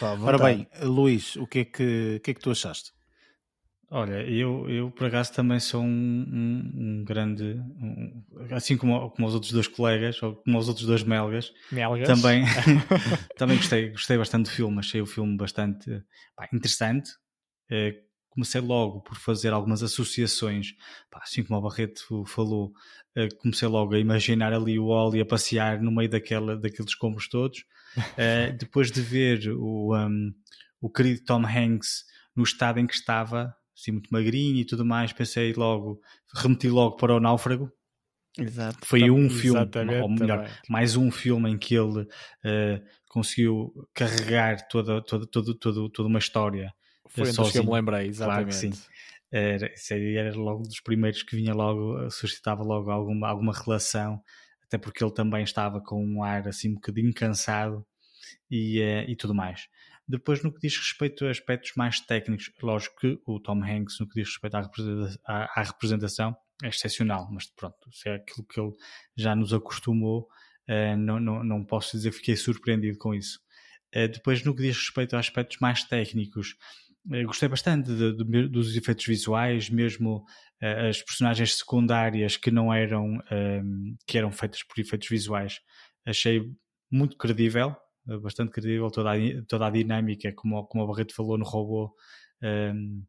[0.00, 2.92] Ora bem, Luís, o que é que, o que, é que tu achaste?
[3.90, 9.26] Olha, eu, eu por acaso também sou um, um, um grande, um, assim como, como
[9.26, 12.06] os outros dois colegas, ou como os outros dois melgas, melgas.
[12.06, 12.44] também,
[13.38, 16.04] também gostei, gostei bastante do filme, achei o filme bastante
[16.36, 17.10] pá, interessante.
[17.70, 20.74] Eh, comecei logo por fazer algumas associações,
[21.10, 22.72] pá, assim como o Barreto falou,
[23.16, 27.26] eh, comecei logo a imaginar ali o Oli a passear no meio daquela, daqueles escombros
[27.26, 27.64] todos.
[28.18, 29.94] Eh, depois de ver o,
[30.78, 32.04] o querido Tom Hanks
[32.36, 36.00] no estado em que estava, assim muito magrinho e tudo mais, pensei logo,
[36.34, 37.70] remeti logo para o Náufrago.
[38.36, 38.78] Exato.
[38.84, 39.60] Foi um filme,
[40.00, 40.52] ou melhor, também.
[40.68, 46.18] mais um filme em que ele uh, conseguiu carregar toda, toda, toda, toda, toda uma
[46.18, 46.72] história.
[47.08, 48.34] Foi um que eu me lembrei, exatamente.
[48.34, 48.72] Claro que sim.
[49.30, 54.22] Era, era logo dos primeiros que vinha logo, suscitava logo alguma, alguma relação,
[54.64, 57.84] até porque ele também estava com um ar assim um bocadinho cansado
[58.50, 59.68] e, uh, e tudo mais.
[60.08, 64.08] Depois, no que diz respeito a aspectos mais técnicos, lógico que o Tom Hanks, no
[64.08, 68.46] que diz respeito à representação, à, à representação é excepcional, mas pronto, se é aquilo
[68.46, 68.72] que ele
[69.16, 70.28] já nos acostumou,
[70.68, 73.38] uh, não, não, não posso dizer que fiquei surpreendido com isso.
[73.94, 76.56] Uh, depois, no que diz respeito a aspectos mais técnicos,
[77.06, 80.24] uh, gostei bastante de, de, dos efeitos visuais, mesmo
[80.60, 83.20] as personagens secundárias que não eram,
[84.04, 85.60] que eram feitas por efeitos visuais,
[86.04, 86.42] achei
[86.90, 87.76] muito credível,
[88.16, 89.16] bastante credível toda a,
[89.46, 91.94] toda a dinâmica, como, como a Barreto falou no robô,
[92.42, 93.04] um,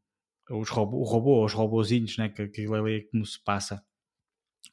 [0.49, 3.83] os robô, o robô, os robôzinhos, né, que aquilo ali é como se passa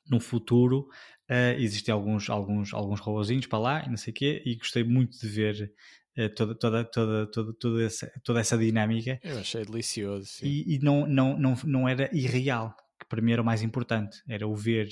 [0.09, 0.89] no futuro.
[1.31, 4.85] Uh, existem alguns, alguns, alguns robôzinhos para lá e não sei o quê, e gostei
[4.85, 5.73] muito de ver
[6.19, 9.21] uh, toda, toda, toda, toda, toda, essa, toda essa dinâmica.
[9.23, 10.39] Eu achei delicioso.
[10.43, 14.23] E, e, não, não, não, não era irreal que para mim era o mais importante,
[14.29, 14.89] era o ver,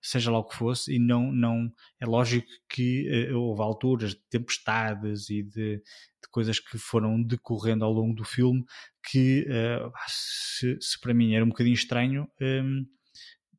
[0.00, 1.70] seja lá o que fosse, e não, não
[2.00, 5.82] é lógico que uh, houve alturas de tempestades e de, de,
[6.30, 8.64] coisas que foram decorrendo ao longo do filme
[9.02, 12.84] que uh, se, se, para mim era um bocadinho estranho, um,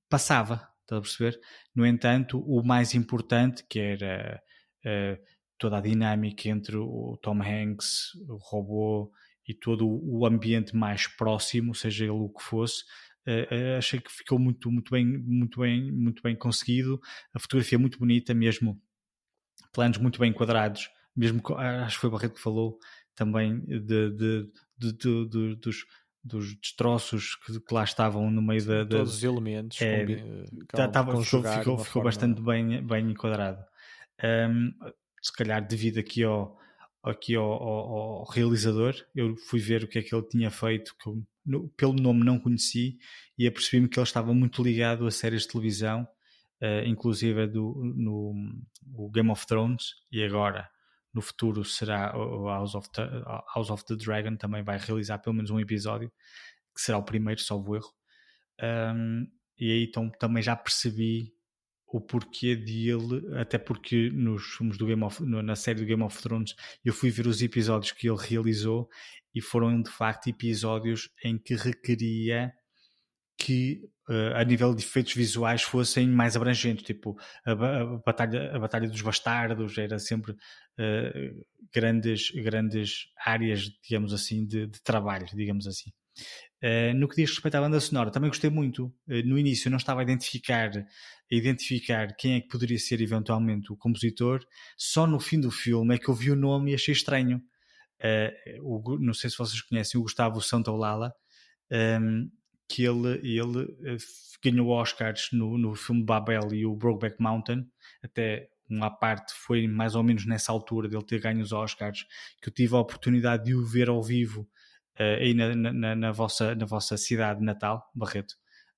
[0.10, 1.40] passava, está a perceber?
[1.76, 4.42] No entanto, o mais importante, que era
[4.86, 5.24] uh,
[5.58, 9.12] toda a dinâmica entre o Tom Hanks, o robô
[9.48, 12.84] e todo o ambiente mais próximo, seja ele o que fosse,
[13.28, 17.00] Uh, achei que ficou muito, muito bem, muito bem, muito bem conseguido.
[17.34, 18.82] A fotografia é muito bonita, mesmo
[19.74, 22.80] planos muito bem enquadrados, mesmo acho que foi o Barreto que falou
[23.16, 25.86] também de, de, de, dos,
[26.24, 30.06] dos destroços que, que, lá estavam no meio da, todos os elementos é,
[30.68, 33.64] tá, tava, ficou, ficou, ficou bastante bem, bem enquadrado.
[34.24, 34.72] Um,
[35.22, 36.58] se calhar devido aqui ao,
[37.04, 40.96] aqui ao, ao, ao, realizador, eu fui ver o que é que ele tinha feito,
[41.00, 42.98] que eu, no, pelo nome não conheci,
[43.38, 46.08] e apercebi-me que ele estava muito ligado a séries de televisão,
[46.62, 48.34] uh, inclusive do, no,
[48.86, 50.70] no Game of Thrones, e agora
[51.14, 53.04] no futuro será o House of, the,
[53.56, 56.12] House of the Dragon, também vai realizar pelo menos um episódio,
[56.76, 57.92] que será o primeiro, salvo erro.
[58.62, 61.34] Um, e aí então também já percebi
[61.88, 66.22] o porquê dele, até porque nos filmes do Game of, na série do Game of
[66.22, 66.54] Thrones
[66.84, 68.90] eu fui ver os episódios que ele realizou
[69.34, 72.52] e foram de facto episódios em que requeria
[73.38, 77.16] que uh, a nível de efeitos visuais fossem mais abrangentes, tipo
[77.46, 84.46] a, a, batalha, a batalha dos bastardos era sempre uh, grandes, grandes áreas, digamos assim,
[84.46, 85.92] de, de trabalho, digamos assim.
[86.64, 88.86] Uh, no que diz respeito à banda sonora, também gostei muito.
[89.08, 90.86] Uh, no início não estava a identificar, a
[91.36, 94.44] identificar quem é que poderia ser eventualmente o compositor.
[94.76, 97.42] Só no fim do filme é que eu vi o nome e achei estranho.
[98.00, 101.14] Uh, o, não sei se vocês conhecem o Gustavo Santaolala,
[101.72, 102.32] um, ehm,
[102.70, 103.78] que ele, ele
[104.44, 107.66] ganhou Oscars no, no filme Babel e o Brokeback Mountain.
[108.04, 112.06] Até uma parte foi mais ou menos nessa altura dele ter ganho os Oscars
[112.42, 114.48] que eu tive a oportunidade de o ver ao vivo
[115.04, 118.34] aí na, na, na, vossa, na vossa cidade natal, Barreto,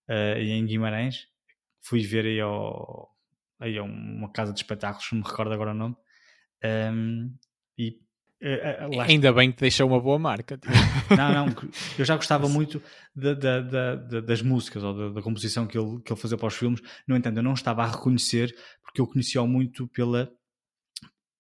[0.10, 1.28] uh, em Guimarães.
[1.82, 3.10] Fui ver aí, ao,
[3.60, 5.96] aí a uma casa de espetáculos, não me recordo agora o nome.
[6.64, 7.34] Um,
[7.78, 8.00] e
[8.42, 10.58] Uh, Ainda bem que deixou uma boa marca.
[10.58, 10.72] Tipo.
[11.18, 11.56] Não, não,
[11.98, 12.82] eu já gostava muito
[13.14, 16.56] da, da, da, das músicas ou da, composição que ele, que ele fazia para os
[16.56, 16.80] filmes.
[17.06, 20.32] No entanto, eu não estava a reconhecer porque eu conhecia-o muito pela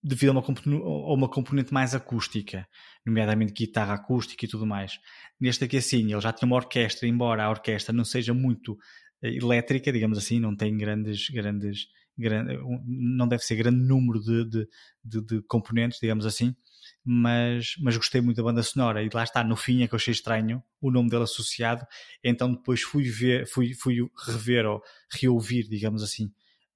[0.04, 2.68] devido a uma, a uma componente mais acústica,
[3.10, 5.00] nomeadamente guitarra acústica e tudo mais.
[5.40, 8.78] Neste aqui, assim, ele já tinha uma orquestra, embora a orquestra não seja muito
[9.22, 11.88] eh, elétrica, digamos assim, não tem grandes, grandes,
[12.18, 14.68] grande, não deve ser grande número de, de,
[15.04, 16.56] de, de, componentes, digamos assim,
[17.04, 19.98] mas, mas gostei muito da banda sonora e lá está, no fim é que eu
[19.98, 21.86] achei estranho o nome dele associado,
[22.24, 24.82] então depois fui ver, fui, fui rever ou
[25.12, 26.26] reouvir, digamos assim,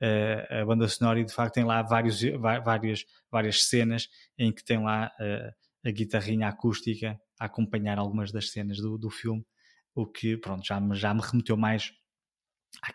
[0.01, 2.21] uh, a banda sonora e de facto tem lá vários,
[2.63, 4.07] várias, várias cenas
[4.37, 9.09] em que tem lá uh, a guitarrinha acústica a acompanhar algumas das cenas do, do
[9.09, 9.45] filme,
[9.93, 11.91] o que pronto, já, já me remeteu mais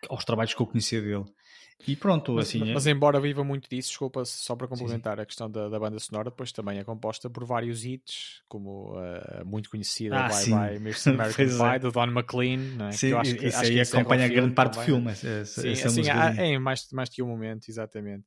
[0.08, 1.24] aos trabalhos que eu conhecia dele.
[1.86, 2.72] E pronto, mas, assim.
[2.72, 2.90] Mas, é...
[2.90, 5.22] embora viva muito disso, desculpa, só para complementar sim, sim.
[5.22, 9.42] a questão da, da, banda sonora, depois também é composta por vários hits, como a
[9.42, 10.50] uh, muito conhecida ah, Bye sim.
[10.50, 11.10] Bye Mr.
[11.14, 11.78] American Pie, é.
[11.78, 12.92] do Don McLean, é?
[12.92, 15.10] Sim, que eu acho que, isso acho aí acompanha grande parte do filme.
[15.12, 18.24] Essa, sim, assim, há, é mais, mais que um momento, exatamente.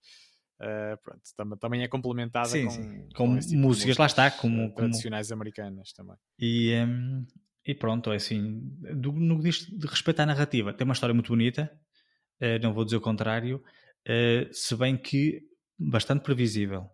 [0.62, 3.08] Uh, pronto, tam também é complementada sim, com, sim.
[3.16, 5.42] com, com tipo músicas, lá está, como, tradicionais como...
[5.42, 6.16] americanas também.
[6.38, 7.26] E, um,
[7.66, 8.62] e pronto, é assim,
[8.96, 11.72] do, no que diz de respeito à narrativa, tem uma história muito bonita,
[12.42, 13.58] uh, não vou dizer o contrário,
[14.08, 15.42] uh, se bem que
[15.80, 16.88] bastante previsível.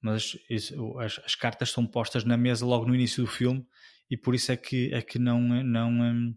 [0.00, 3.64] Mas isso, as, as, cartas são postas na mesa logo no início do filme
[4.10, 6.34] e por isso é que, é que não, não, um,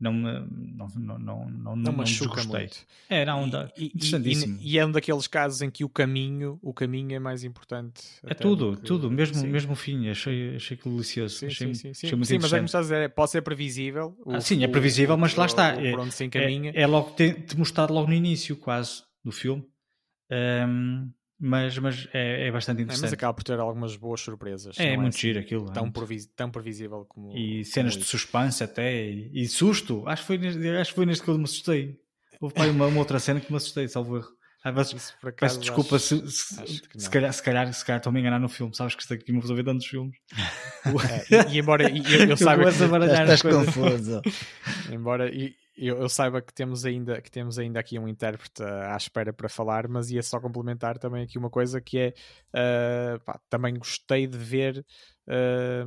[0.00, 2.78] não me não, não, não, não, Não machuca muito.
[3.08, 3.46] É, não,
[3.76, 4.58] E- interessantíssimo.
[4.60, 8.02] e- e é um daqueles casos em que o caminho, o caminho é mais importante.
[8.24, 11.36] é tudo, tudo, mesmo, mesmo o fim, achei, achei que delicioso.
[11.36, 12.24] Sim, achei, sim, sim, sim.
[12.24, 14.16] Sim, mas é como estás a dizer, é- pode ser previsível.
[14.26, 15.74] Ah, sim, é previsível, mas lá está.
[15.80, 16.72] É- onde se encaminha.
[16.74, 19.64] É, é logo te mostrado logo no início, quase, do filme.
[21.42, 23.14] Mas mas é, é bastante É, mas interessante.
[23.14, 24.78] acaba por ter algumas boas surpresas.
[24.78, 25.70] É, não muito assim giro aquilo.
[25.70, 27.34] é Tão, previs- tão previsível como.
[27.36, 30.04] E cenas como de suspense até, e, e susto.
[30.06, 31.96] Acho que, foi, neste- acho que foi neste que eu me assustei.
[32.40, 34.28] Houve uma, uma outra cena que me assustei, salvo erro.
[34.74, 37.84] Vezes, Isso, por peço acaso, desculpa acho- se, se, acho se, calhar, se, calhar, se
[37.84, 38.76] calhar estou a me enganar no filme.
[38.76, 40.14] Sabes que isto aqui me vou ver tantos filmes.
[41.10, 42.70] É, e, e embora e eu, eu saiba que,
[43.38, 43.74] estás coisas.
[43.74, 44.20] confuso.
[44.92, 48.94] embora e- eu, eu saiba que temos ainda que temos ainda aqui um intérprete à
[48.96, 52.14] espera para falar, mas ia só complementar também aqui uma coisa que é
[52.52, 54.84] ah, pá, também gostei de ver
[55.26, 55.86] ah,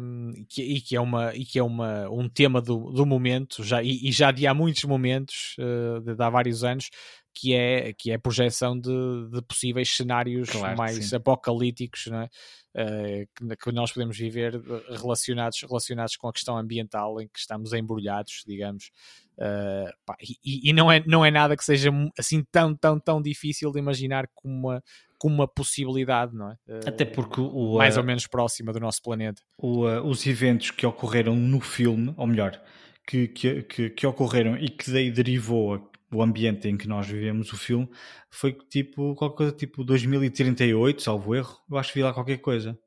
[0.50, 3.84] que, e que é uma e que é uma um tema do, do momento já
[3.84, 6.90] e, e já de há muitos momentos ah, de, de há vários anos
[7.36, 11.16] que é que é a projeção de, de possíveis cenários Claro mais sim.
[11.16, 12.30] apocalípticos não é?
[12.76, 13.28] Eh,
[13.60, 18.44] que, nós podemos viver eh, relacionados, relacionados com a questão ambiental em que estamos embrulhados,
[18.48, 18.92] digamos.
[19.38, 23.22] Eh, pá, e, e não, é, não é nada que seja assim tão, tão, tão
[23.22, 24.84] difícil de imaginar como uma,
[25.20, 26.58] como uma possibilidade, não é?
[26.86, 29.42] Até porque o, mais uh, ou menos próxima do nosso planeta.
[29.58, 32.60] o, uh, os eventos que ocorreram no filme, ou melhor,
[33.06, 37.52] que, que, que, que ocorreram e que daí derivou o ambiente em que nós vivemos
[37.54, 37.90] o filme,
[38.30, 41.58] foi tipo qualquer coisa tipo 2038, salvo erro.
[41.70, 42.78] Eu acho que vi lá qualquer coisa.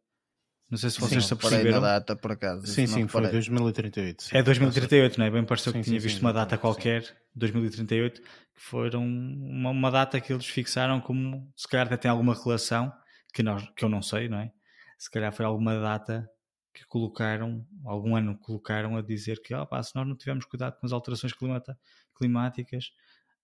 [0.68, 1.80] Não sei se vocês se Sim, na aperceberam.
[1.80, 2.66] data, por acaso.
[2.66, 3.30] Sim, sim, foi reparei.
[3.30, 4.22] 2038.
[4.24, 4.36] sim.
[4.36, 5.30] É 2038, não é?
[5.30, 6.60] Bem pareceu Sim, que tinha sim, visto sim, uma data sim.
[6.60, 7.04] qualquer,
[7.36, 8.28] 2038, que
[8.60, 12.92] foram uma, uma data que eles fixaram como se calhar até tem alguma relação,
[13.32, 14.50] que, nós, que eu não sei, não é?
[14.98, 16.28] Se calhar foi alguma data
[16.74, 20.76] que colocaram, algum ano colocaram a dizer que ah, pá, se nós não tivermos cuidado
[20.80, 21.78] com as alterações climata-
[22.16, 22.90] climáticas,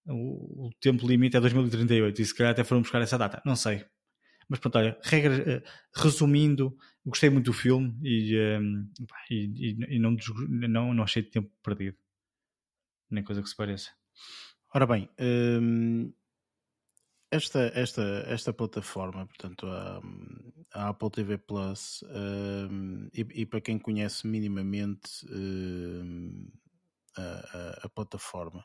[0.07, 3.57] o, o tempo limite é 2038 e se calhar até foram buscar essa data, não
[3.57, 3.85] sei.
[4.49, 5.63] Mas pronto, olha, regra, eh,
[5.97, 6.77] resumindo,
[7.07, 8.61] gostei muito do filme e, eh,
[9.09, 10.17] pá, e, e- não,
[10.69, 11.97] não, não achei tempo perdido.
[13.11, 13.91] Nem coisa que se pareça.
[14.75, 16.13] Ora bem, hum,
[17.31, 20.01] esta, esta, esta plataforma, portanto, a,
[20.75, 22.05] a Apple TV Plus,
[22.71, 26.51] hum, e, e para quem conhece minimamente hum,
[27.17, 28.65] a, a- a plataforma,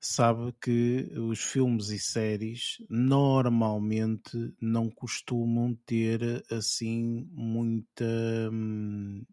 [0.00, 8.04] sabe que os filmes e séries normalmente não costumam ter assim muita.
[8.52, 9.24] hum,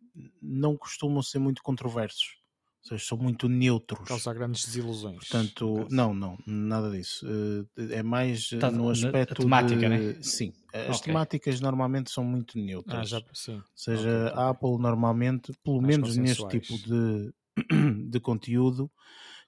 [0.41, 2.41] não costumam ser muito controversos.
[2.84, 4.10] Ou seja, são muito neutros.
[4.10, 5.26] Causar grandes desilusões.
[5.30, 7.26] Portanto, não, não, nada disso.
[7.77, 9.90] Eh, É mais eh, Tá- no aspecto a temática, de...
[9.90, 10.23] né?
[10.23, 11.02] Sim, as Ok.
[11.02, 12.84] temáticas normalmente são muito neutras.
[12.88, 13.57] Ah, já, sim.
[13.57, 14.44] Ou seja, Ok, ok.
[14.44, 17.34] a Apple normalmente, pelo Mais menos neste tipo de,
[18.10, 18.91] de conteúdo,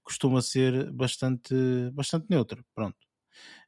[0.06, 1.54] costuma ser bastante,
[1.94, 2.64] bastante neutra.
[2.74, 2.98] Pronto.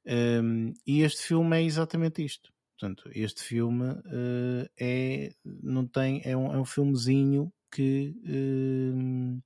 [0.05, 2.53] Um, e este filme é exatamente isto.
[2.79, 9.41] Portanto, este filme eh, é, não tem, é, um, é um filmezinho que hum,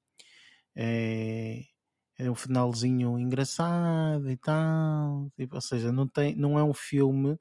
[0.75, 1.63] é,
[2.19, 5.31] é um finalzinho engraçado e tal.
[5.37, 7.39] Tipo, ou seja, não, tem, não é um filme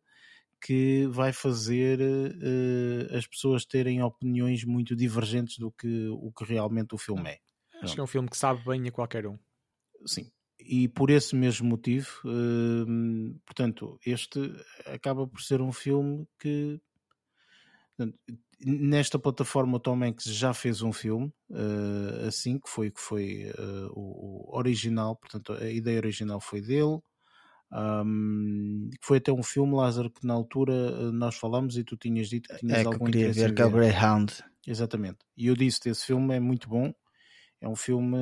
[0.60, 6.94] que vai fazer eh, as pessoas terem opiniões muito divergentes do que o que realmente
[6.94, 7.38] o filme é.
[7.82, 9.38] Acho que é um filme que sabe bem a qualquer um.
[10.06, 10.30] Sim.
[10.58, 14.38] E por esse mesmo motivo, hum, portanto, este
[14.86, 16.80] acaba por ser um filme que
[17.96, 18.18] portanto,
[18.64, 23.44] nesta plataforma o Tom Hanks já fez um filme eh, assim, que foi, que foi
[23.56, 27.00] eh, o, o original, portanto a ideia original foi dele.
[29.00, 32.28] que foi até um filme, Lázaro, que na altura eh, nós falámos e tu tinhas
[32.28, 33.70] dito que tinhas É que eu algum queria interesse ver que ver.
[33.70, 34.32] Greyhound.
[34.66, 35.18] Exatamente.
[35.36, 36.92] E eu disse esse filme é muito bom.
[37.60, 38.16] É um filme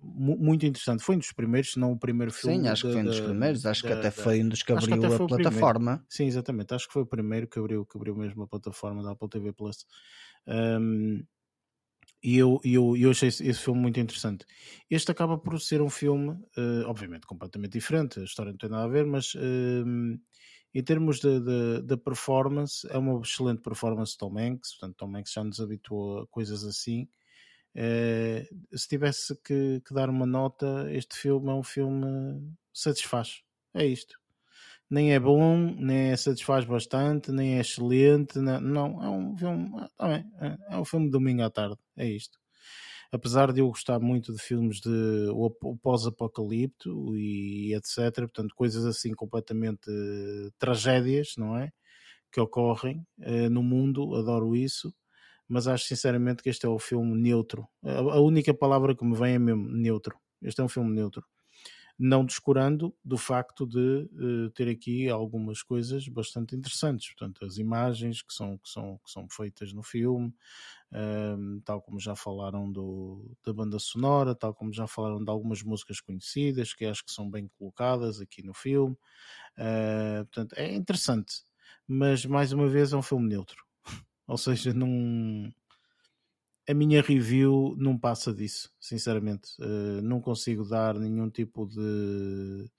[0.00, 1.02] mu- muito interessante.
[1.02, 2.62] Foi um dos primeiros, se não o primeiro filme.
[2.62, 3.66] Sim, acho que da- foi um dos da- primeiros.
[3.66, 5.70] Acho que da- até da- foi um dos que que abriu até a o primeiro.
[5.70, 6.04] plataforma.
[6.08, 6.74] Sim, exatamente.
[6.74, 9.52] Acho que foi o primeiro que abriu, que abriu mesmo a plataforma da Apple TV
[9.52, 9.86] Plus.
[10.46, 11.24] Um,
[12.22, 14.46] e eu, eu, eu achei esse, esse filme muito interessante.
[14.90, 18.20] Este acaba por ser um filme, eh, obviamente, completamente diferente.
[18.20, 20.18] A história não tem nada a ver, mas um,
[20.74, 24.72] em termos de performance, é uma excelente performance de Tom Hanks.
[24.78, 27.08] Portanto, Tom Hanks já nos habituou a coisas assim.
[27.74, 33.42] Eh, se tivesse que, que dar uma nota, este filme é um filme satisfaz.
[33.74, 34.18] É isto.
[34.90, 38.38] Nem é bom, nem é satisfaz bastante, nem é excelente.
[38.38, 39.70] Não, não, é um filme.
[39.78, 41.78] ah, tá bem, é, é um filme de domingo à tarde.
[41.96, 42.38] É isto.
[43.12, 45.50] Apesar de eu gostar muito de filmes de o
[45.82, 48.14] pós-apocalipto e etc.
[48.16, 51.70] Portanto, coisas assim completamente eh, tragédias, não é?
[52.32, 54.94] Que ocorrem eh, no mundo, adoro isso
[55.52, 57.68] mas acho sinceramente que este é o filme neutro.
[57.84, 60.18] A, única palavra que me vem é mesmo neutro.
[60.40, 61.22] Este é um filme neutro
[61.98, 67.14] não descurando do facto de uh, ter aqui algumas coisas bastante interessantes.
[67.14, 70.34] Portanto, as imagens que são, que são, que são feitas no filme,
[70.90, 75.62] uh, tal como já falaram do, da banda sonora, tal como já falaram de algumas
[75.62, 78.96] músicas conhecidas, que acho que são bem colocadas aqui no filme.
[79.58, 81.44] Uh, portanto, é interessante,
[81.86, 83.62] mas mais uma vez é um filme neutro.
[84.32, 85.52] Ou seja, não
[86.66, 89.50] a minha review não passa disso, sinceramente.
[89.60, 92.70] Uh, não consigo dar nenhum tipo de,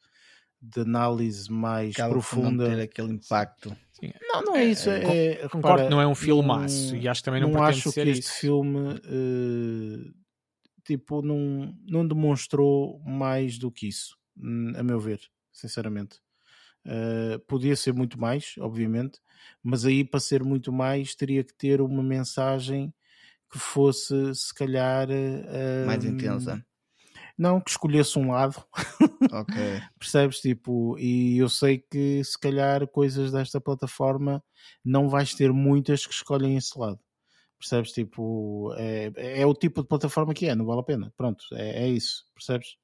[0.59, 2.69] de análise mais Acaba profunda.
[2.69, 3.69] Não ter aquele impacto.
[3.91, 4.11] Sim.
[4.21, 4.89] Não, não é isso.
[4.89, 7.99] É, é, concordo, não é um filmaço e acho que também não, não acho que
[7.99, 8.33] este isso.
[8.39, 10.13] filme uh,
[10.83, 15.21] tipo não, não demonstrou mais do que isso, hum, a meu ver,
[15.51, 16.19] sinceramente.
[16.85, 19.19] Uh, podia ser muito mais, obviamente,
[19.63, 22.93] mas aí para ser muito mais teria que ter uma mensagem
[23.49, 26.65] que fosse se calhar uh, mais intensa.
[27.37, 28.63] Não, que escolhesse um lado.
[29.31, 29.55] Ok.
[29.97, 30.41] Percebes?
[30.41, 34.43] Tipo, e eu sei que se calhar coisas desta plataforma
[34.83, 36.99] não vais ter muitas que escolhem esse lado.
[37.57, 37.93] Percebes?
[37.93, 41.13] Tipo, é, é o tipo de plataforma que é, não vale a pena.
[41.15, 42.25] Pronto, é, é isso.
[42.35, 42.75] Percebes?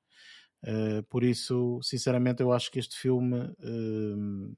[0.64, 4.58] Uh, por isso, sinceramente, eu acho que este filme uh,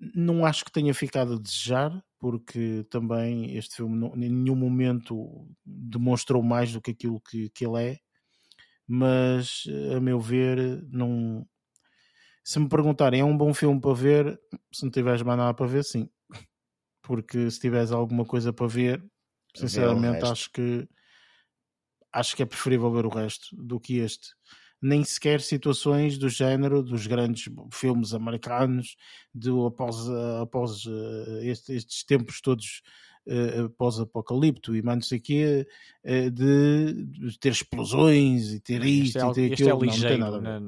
[0.00, 5.48] não acho que tenha ficado a desejar, porque também este filme não, em nenhum momento
[5.64, 7.98] demonstrou mais do que aquilo que, que ele é,
[8.86, 9.64] mas
[9.94, 11.46] a meu ver, não.
[12.42, 14.40] Se me perguntarem, é um bom filme para ver?
[14.72, 16.08] Se não tiveres mais nada para ver, sim.
[17.02, 19.04] Porque se tiveres alguma coisa para ver,
[19.54, 20.88] sinceramente acho que
[22.10, 24.28] acho que é preferível ver o resto do que este
[24.80, 28.96] nem sequer situações do género dos grandes filmes americanos
[29.34, 30.08] de após,
[30.40, 32.82] após uh, estes tempos todos
[33.26, 35.66] uh, pós-apocalipto e mais não sei o quê,
[36.04, 39.84] uh, de, ter explosões e ter isto é, e ter aquilo.
[39.84, 40.60] Este é ligeiro, não, não na,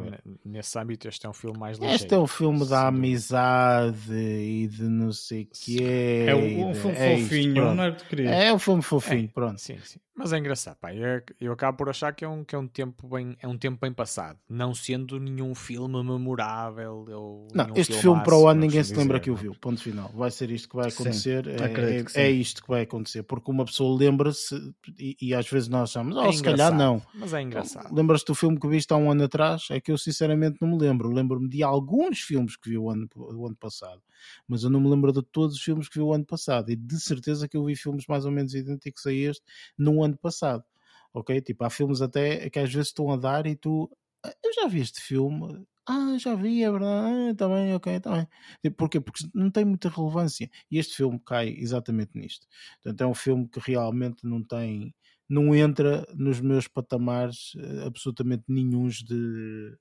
[0.00, 2.02] na, nesse âmbito este é um filme mais ligeiro.
[2.02, 6.24] Este é o filme da amizade e de não sei o quê.
[6.26, 8.46] É um, um filme é fofinho, isto, não é.
[8.46, 9.60] É um filme fofinho, é, pronto.
[9.60, 10.00] Sim, sim.
[10.18, 10.92] Mas é engraçado, pá.
[10.92, 13.56] Eu, eu acabo por achar que é um, que é um tempo bem é um
[13.56, 17.06] tempo bem passado, não sendo nenhum filme memorável.
[17.08, 19.54] Ou não, este filme para o ano ninguém se lembra que o viu.
[19.54, 20.10] Ponto final.
[20.12, 21.44] Vai ser isto que vai acontecer.
[21.44, 24.56] Sim, é, é, é, isto que vai acontecer, porque uma pessoa lembra-se
[24.98, 27.00] e, e, às vezes nós achamos, oh, é se calhar não.
[27.14, 27.94] Mas é engraçado.
[27.94, 29.68] Lembras-te do filme que viste há um ano atrás?
[29.70, 31.12] É que eu sinceramente não me lembro.
[31.12, 34.02] Lembro-me de alguns filmes que vi o ano, o ano passado,
[34.48, 36.72] mas eu não me lembro de todos os filmes que vi o ano passado.
[36.72, 39.44] E de certeza que eu vi filmes mais ou menos idênticos a este
[39.78, 40.64] no ano passado.
[41.12, 41.40] Ok?
[41.40, 43.90] Tipo, há filmes até que às vezes estão a dar e tu.
[44.24, 48.12] Ah, eu já vi este filme, ah, já vi, é verdade, ah, bem, ok, está
[48.12, 48.28] bem.
[48.62, 49.00] Tipo, porquê?
[49.00, 50.50] Porque não tem muita relevância.
[50.70, 52.46] E este filme cai exatamente nisto.
[52.82, 54.94] Portanto, é um filme que realmente não tem,
[55.26, 59.78] não entra nos meus patamares uh, absolutamente nenhums de,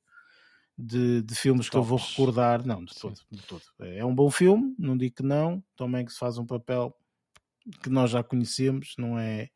[0.78, 2.66] de, de filmes que eu vou recordar.
[2.66, 3.64] Não, de todo, de todo.
[3.82, 5.62] É um bom filme, não digo que não.
[5.76, 6.96] Também que se faz um papel
[7.82, 9.50] que nós já conhecemos, não é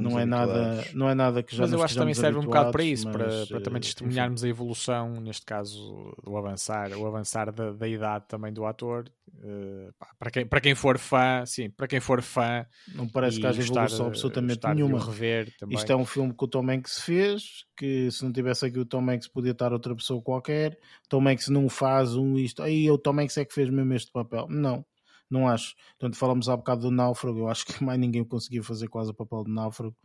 [0.00, 2.44] não é nada não é nada que já mas eu acho que também serve um
[2.44, 4.48] bocado para isso mas, para, para também testemunharmos enfim.
[4.48, 9.10] a evolução neste caso do avançar o avançar da, da idade também do ator.
[9.34, 13.46] Uh, para quem para quem for fã sim para quem for fã não parece que
[13.46, 15.04] haja evolução absolutamente nenhuma.
[15.04, 15.76] rever também.
[15.76, 18.86] isto é um filme que o Tom Hanks fez que se não tivesse aqui o
[18.86, 20.78] Tom Hanks podia estar outra pessoa qualquer.
[21.08, 24.10] Tom Hanks não faz um isto aí o Tom Hanks é que fez mesmo este
[24.10, 24.46] papel.
[24.48, 24.84] Não
[25.30, 25.74] não acho.
[25.98, 29.14] Portanto, falamos há bocado do náufrago, eu acho que mais ninguém conseguiu fazer quase o
[29.14, 29.96] papel de náufrago.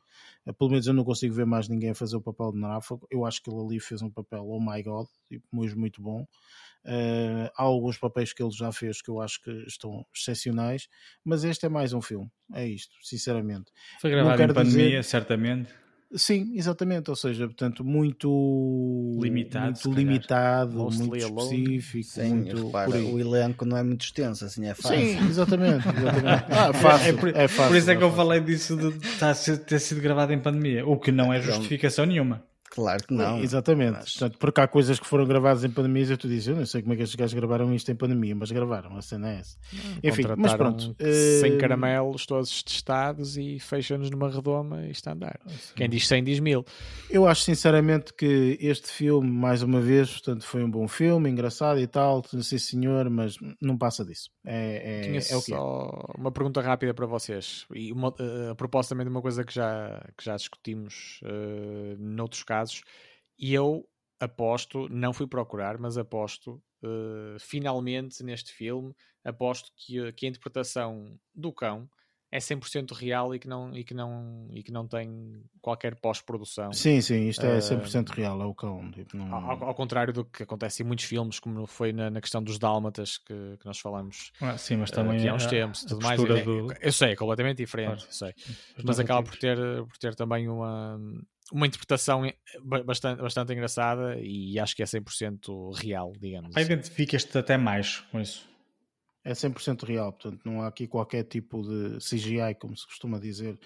[0.45, 3.07] Eh, pelo menos eu não consigo ver mais ninguém a fazer o papel de náufrago.
[3.09, 6.25] Eu acho que ele ali fez um papel, oh my god, tipo, mesmo muito bom.
[6.85, 10.87] Uh, há alguns papéis que ele já fez que eu acho que estão excepcionais,
[11.23, 12.29] mas este é mais um filme.
[12.53, 13.71] É isto, sinceramente.
[13.99, 15.03] Foi gravado em pandemia, dizer...
[15.03, 15.73] certamente.
[16.13, 22.03] Sim, exatamente, ou seja, portanto, muito limitado, muito, limitado, muito específico.
[22.03, 24.97] Sim, muito repara, o elenco não é muito extenso, assim é fácil.
[24.97, 25.87] Sim, exatamente.
[25.87, 26.45] exatamente.
[26.55, 29.57] Ah, fácil, é, por, é, fácil, por isso é que é eu falei disso de
[29.57, 32.43] ter sido gravado em pandemia, o que não é justificação nenhuma.
[32.71, 33.39] Claro que não.
[33.39, 33.93] Exatamente.
[33.93, 34.11] Mas...
[34.11, 36.81] Portanto, porque há coisas que foram gravadas em pandemia e tu dizes, eu não sei
[36.81, 39.57] como é que estes gajos gravaram isto em pandemia, mas gravaram, a cena é essa.
[40.03, 40.95] Enfim, mas pronto.
[41.41, 41.57] Sem uh...
[41.57, 45.39] caramelos, todos testados e fecham-nos numa redoma e está a andar.
[45.75, 46.65] Quem diz 100 diz mil.
[47.09, 51.79] Eu acho sinceramente que este filme, mais uma vez, portanto, foi um bom filme, engraçado
[51.79, 54.29] e tal, sim senhor, mas não passa disso.
[54.45, 56.19] É, é, Tinha é o que só é.
[56.19, 57.65] uma pergunta rápida para vocês.
[57.73, 61.95] E uma, uh, a propósito também de uma coisa que já, que já discutimos uh,
[61.99, 62.83] noutros casos casos,
[63.37, 63.87] e eu
[64.19, 71.19] aposto, não fui procurar, mas aposto, uh, finalmente neste filme, aposto que, que a interpretação
[71.33, 71.89] do cão
[72.31, 76.71] é 100% real e que não, e que não, e que não tem qualquer pós-produção.
[76.73, 78.91] Sim, sim, isto é Ah, 100% real, é o cão.
[78.91, 79.33] Tipo, não...
[79.33, 82.57] Ao, ao contrário do que acontece em muitos filmes, como foi na, na questão dos
[82.59, 85.85] Dálmatas que, que nós falamos Ah, sim, mas eh, também aqui há uns tempos e
[85.85, 86.19] a tudo mais.
[86.23, 88.13] É- do- Eu sei, é completamente diferente, Claro.
[88.13, 88.33] sei.
[88.77, 89.57] os mas acaba por ter,
[89.87, 90.99] por ter também uma,
[91.51, 92.21] uma interpretação
[92.63, 96.55] ba- bastante, bastante engraçada e acho que é 100% real, digamos.
[96.55, 96.65] Assim.
[96.65, 98.47] Identificas-te até mais com isso.
[99.23, 103.59] É 100% real, portanto não há aqui qualquer tipo de CGI, como se costuma dizer,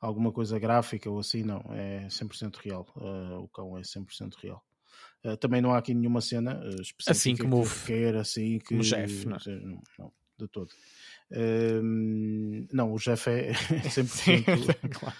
[0.00, 4.64] alguma coisa gráfica ou assim, não, é 100% real, uh, o cão é 100% real.
[5.24, 8.64] Uh, também não há aqui nenhuma cena uh, específica Assim como que assim que...
[8.66, 10.70] como o Jeff, não não, não, de todo.
[11.32, 15.16] Um, não, o Jeff é 100% claro.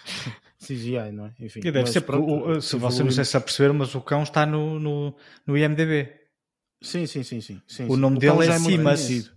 [0.59, 1.33] CGI, não é?
[1.39, 4.01] Enfim, E deve ser, pronto, o- o- se você não sei se aperceberam, mas o
[4.01, 5.15] cão está no, no,
[5.45, 6.09] no IMDB.
[6.81, 7.99] Sim, sim, sim, sim, sim, O sim.
[7.99, 9.31] nome cão dele é muito Simas.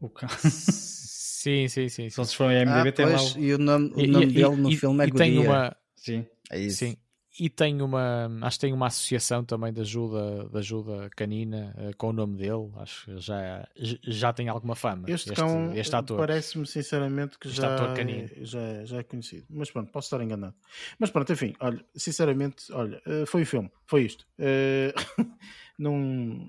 [0.00, 0.28] O cão.
[0.40, 1.88] sim, sim, sim.
[1.88, 2.10] Se sim.
[2.10, 3.38] vocês forem IMDB, Ah, tem lá pois, o...
[3.40, 5.50] e o nome, o E- nome e- dele no e- filme é e tem Guria.
[5.50, 6.26] uma, Sim.
[6.50, 6.78] É isso.
[6.78, 6.96] Sim.
[7.40, 11.92] E tem uma, acho que tem uma associação também de ajuda, de ajuda canina eh,
[11.96, 12.70] com o nome dele.
[12.76, 13.66] Acho que já,
[14.02, 15.10] já tem alguma fama.
[15.10, 16.18] Este, cão este ator.
[16.18, 18.28] parece-me sinceramente que Este já, ator canino.
[18.36, 19.46] é, já, já é conhecido.
[19.48, 20.54] Mas pronto, posso estar enganado.
[20.98, 24.26] Mas pronto, enfim, olha, sinceramente, olha, eh, foi o filme, foi isto.
[24.38, 24.92] Eh,
[25.78, 26.46] não,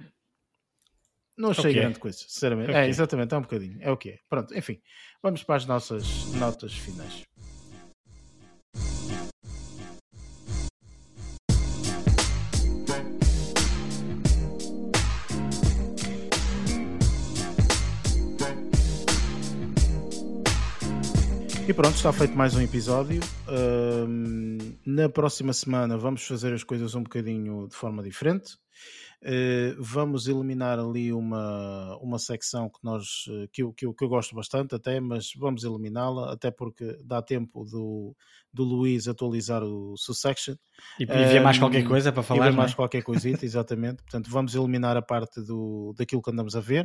[1.37, 1.81] não achei É o que é.
[1.81, 2.67] grande coisa, sinceramente.
[2.67, 2.89] É o que é.
[2.89, 4.19] exatamente, é um bocadinho, é o que é.
[4.29, 4.81] Pronto, enfim,
[5.21, 7.23] vamos para as nossas notas finais.
[21.65, 23.21] E pronto, está feito mais um episódio.
[24.85, 28.57] Na próxima semana vamos fazer as coisas um bocadinho de forma diferente.
[29.23, 34.03] Uh, vamos eliminar ali uma, uma secção que, nós, uh, que, eu, que, eu, que
[34.03, 38.13] eu gosto bastante até, mas vamos eliminá-la, até porque dá tempo do,
[38.51, 40.55] do Luís atualizar o Succession.
[40.99, 42.61] E, e ver mais Um, qualquer coisa para E falar, ver não é?
[42.63, 44.03] mais qualquer coisita, exatamente.
[44.03, 46.83] Portanto, vamos eliminar a parte do, daquilo que andamos a ver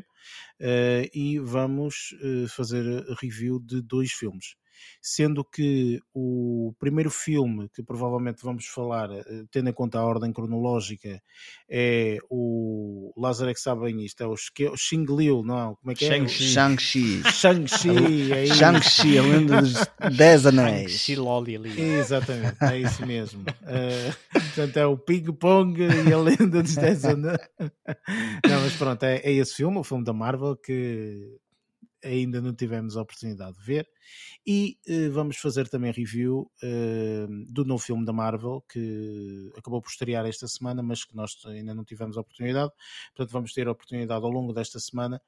[0.61, 2.85] uh, e vamos uh, fazer
[3.21, 4.55] review de dois filmes.
[5.01, 10.33] Sendo que o primeiro filme que provavelmente vamos falar, uh, tendo em conta a ordem
[10.33, 11.21] cronológica,
[11.69, 14.37] é o Lázaro é que sabe bem isto, é o
[14.77, 15.77] Xing Liu, não?
[15.77, 16.09] Como é que é?
[16.09, 16.49] Shang-Chi.
[16.49, 17.23] Shang-Chi.
[17.25, 18.55] Shang-Chi, é isso.
[18.55, 19.75] Shang-Chi, a lenda dos
[20.17, 20.93] Dez Anéis.
[20.93, 21.81] Shiloli ali.
[21.81, 23.45] Exatamente, é isso mesmo.
[23.67, 27.39] Eh, portanto, é o Ping Pong e a lenda dos 10 anos.
[27.59, 31.39] Não, mas pronto, é, é esse filme, o filme da Marvel, que
[32.05, 33.89] ainda não tivemos a oportunidade de ver.
[34.47, 39.91] E eh, vamos fazer também review eh, do novo filme da Marvel, que acabou por
[39.91, 42.73] estrear esta semana, mas que nós ainda não tivemos a oportunidade.
[43.15, 45.21] Portanto, vamos ter a oportunidade ao longo desta semana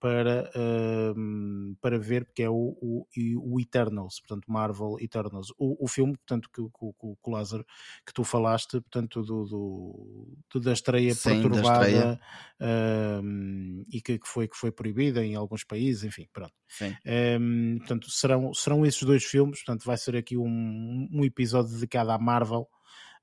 [0.00, 3.06] para, ehm, para ver, porque é o, o,
[3.42, 5.52] o Eternals, portanto, Marvel Eternals.
[5.58, 7.64] O, o filme, portanto, que, que, que, o Lázaro,
[8.06, 12.20] que tu falaste, portanto, do, do, do da estreia Sim, da perturbada estreia.
[12.60, 16.54] ehm, e que, que, foi, que foi proibida em alguns países, enfim, pronto.
[16.68, 16.94] Sim.
[17.40, 19.58] Um, portanto, serão, serão esses dois filmes.
[19.64, 22.68] Portanto, vai ser aqui um, um episódio dedicado à Marvel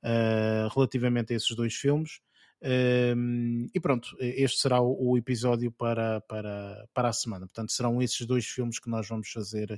[0.03, 2.19] uh, relativamente a esses dois filmes.
[2.61, 7.45] E pronto, este será o, episódio para, para, para a semana.
[7.45, 9.71] Portanto, serão esses dois filmes que nós vamos fazer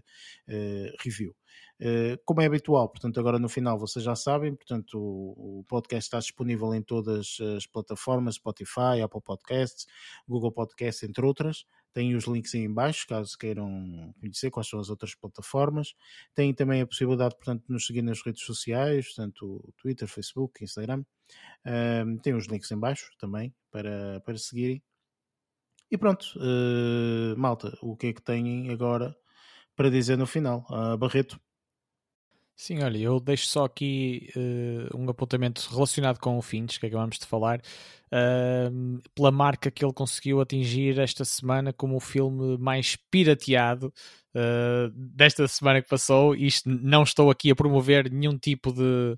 [0.48, 1.36] uh, review.
[1.80, 6.18] Uh, como é habitual, portanto, agora no final vocês já sabem, portanto, o, podcast está
[6.18, 9.86] disponível em todas as plataformas, Spotify, Apple Podcasts,
[10.28, 11.66] Google Podcasts, entre outras.
[11.98, 15.96] Tem os links aí em baixo, caso queiram conhecer quais são as outras plataformas.
[16.36, 21.04] Tem também a possibilidade, portanto, de nos seguir nas redes sociais, portanto, Twitter, Facebook, Instagram.
[21.66, 24.80] Um, tem os links em baixo também para, para seguirem.
[25.90, 29.18] E pronto, uh, malta, o que é que têm agora
[29.76, 30.68] para dizer no final?
[30.70, 31.42] Uh, Barreto.
[32.60, 37.20] Sim, olha, eu deixo só aqui uh, um apontamento relacionado com o Finch, que acabamos
[37.20, 42.96] de falar, uh, pela marca que ele conseguiu atingir esta semana como o filme mais
[43.12, 43.94] pirateado
[44.34, 46.34] uh, desta semana que passou.
[46.34, 49.16] Isto não estou aqui a promover nenhum tipo de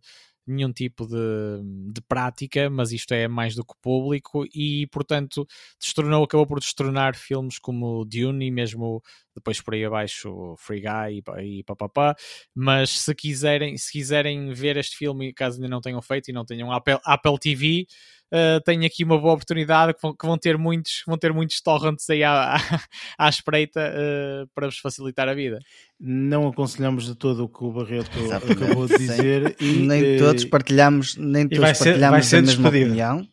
[0.48, 1.62] nenhum tipo de,
[1.94, 5.48] de prática, mas isto é mais do que público e, portanto,
[5.80, 9.02] destronou, acabou por destronar filmes como Dune e mesmo
[9.36, 12.16] depois por aí abaixo Free Guy e, e papapá,
[12.54, 16.46] mas se quiserem, se quiserem ver este filme, caso ainda não tenham feito e não
[16.46, 17.86] tenham Apple, Apple TV,
[18.34, 21.62] uh, tenho aqui uma boa oportunidade que vão, que vão, ter muitos vão ter muitos
[21.62, 22.58] torrents aí à, à,
[23.18, 25.60] à espreita uh, para vos facilitar a vida.
[26.00, 28.64] Não aconselhamos de todo o que o Barreto Exatamente.
[28.64, 32.64] acabou de dizer e nem uh, todos partilhamos nem todos ser, partilhamos ser a mesma
[32.64, 32.92] despedido.
[32.92, 33.28] opinião.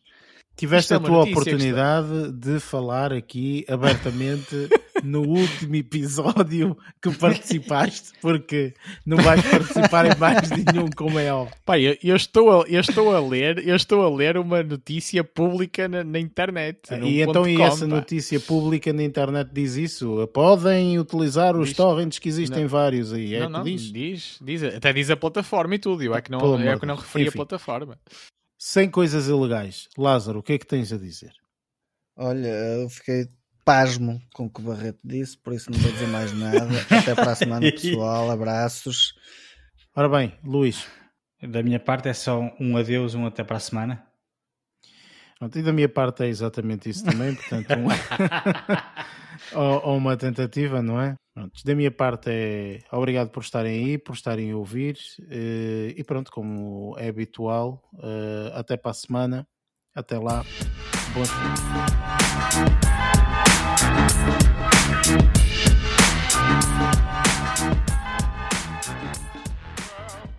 [0.57, 4.69] Tiveste é a tua notícia, oportunidade de falar aqui abertamente
[5.07, 8.75] no último episódio que participaste, porque
[9.05, 11.57] não vais participar em mais nenhum, como é óbvio.
[11.65, 15.23] Pá, eu, eu estou a, eu estou a ler, eu estou a ler uma notícia
[15.23, 16.91] pública na, na internet.
[16.99, 17.95] num E então, e essa pá.
[17.97, 20.27] notícia pública na internet diz isso?
[20.33, 22.69] Podem utilizar os Diz- torrents que existem Não.
[22.69, 23.93] vários aí, é não, não, diz?
[23.93, 26.03] diz, diz, até diz a plataforma e tudo.
[26.03, 27.37] Eu é que não, Pelo eu é que não referi a Enfim.
[27.37, 27.99] plataforma.
[28.59, 29.89] Sem coisas ilegais.
[29.97, 31.33] Lázaro, o que é que tens a dizer?
[32.17, 33.27] Olha, eu fiquei
[33.67, 36.69] pasmo com o que o Barreto disse, por isso não vou dizer mais nada.
[36.89, 38.31] Até para a semana, pessoal.
[38.31, 39.13] Abraços.
[39.95, 40.87] Ora bem, Luís,
[41.43, 44.07] Da minha parte é só um adeus, um até para a semana.
[45.43, 47.89] e da minha parte é exatamente isso também, portanto, um...
[49.59, 51.17] ou, ou uma tentativa, não é?
[51.35, 54.97] Pronto, da minha parte é obrigado por estarem aí, por estarem a ouvir,
[55.29, 59.47] eh, e pronto, como é habitual, eh, até para a semana,
[59.95, 60.45] até lá,
[63.77, 65.36] boas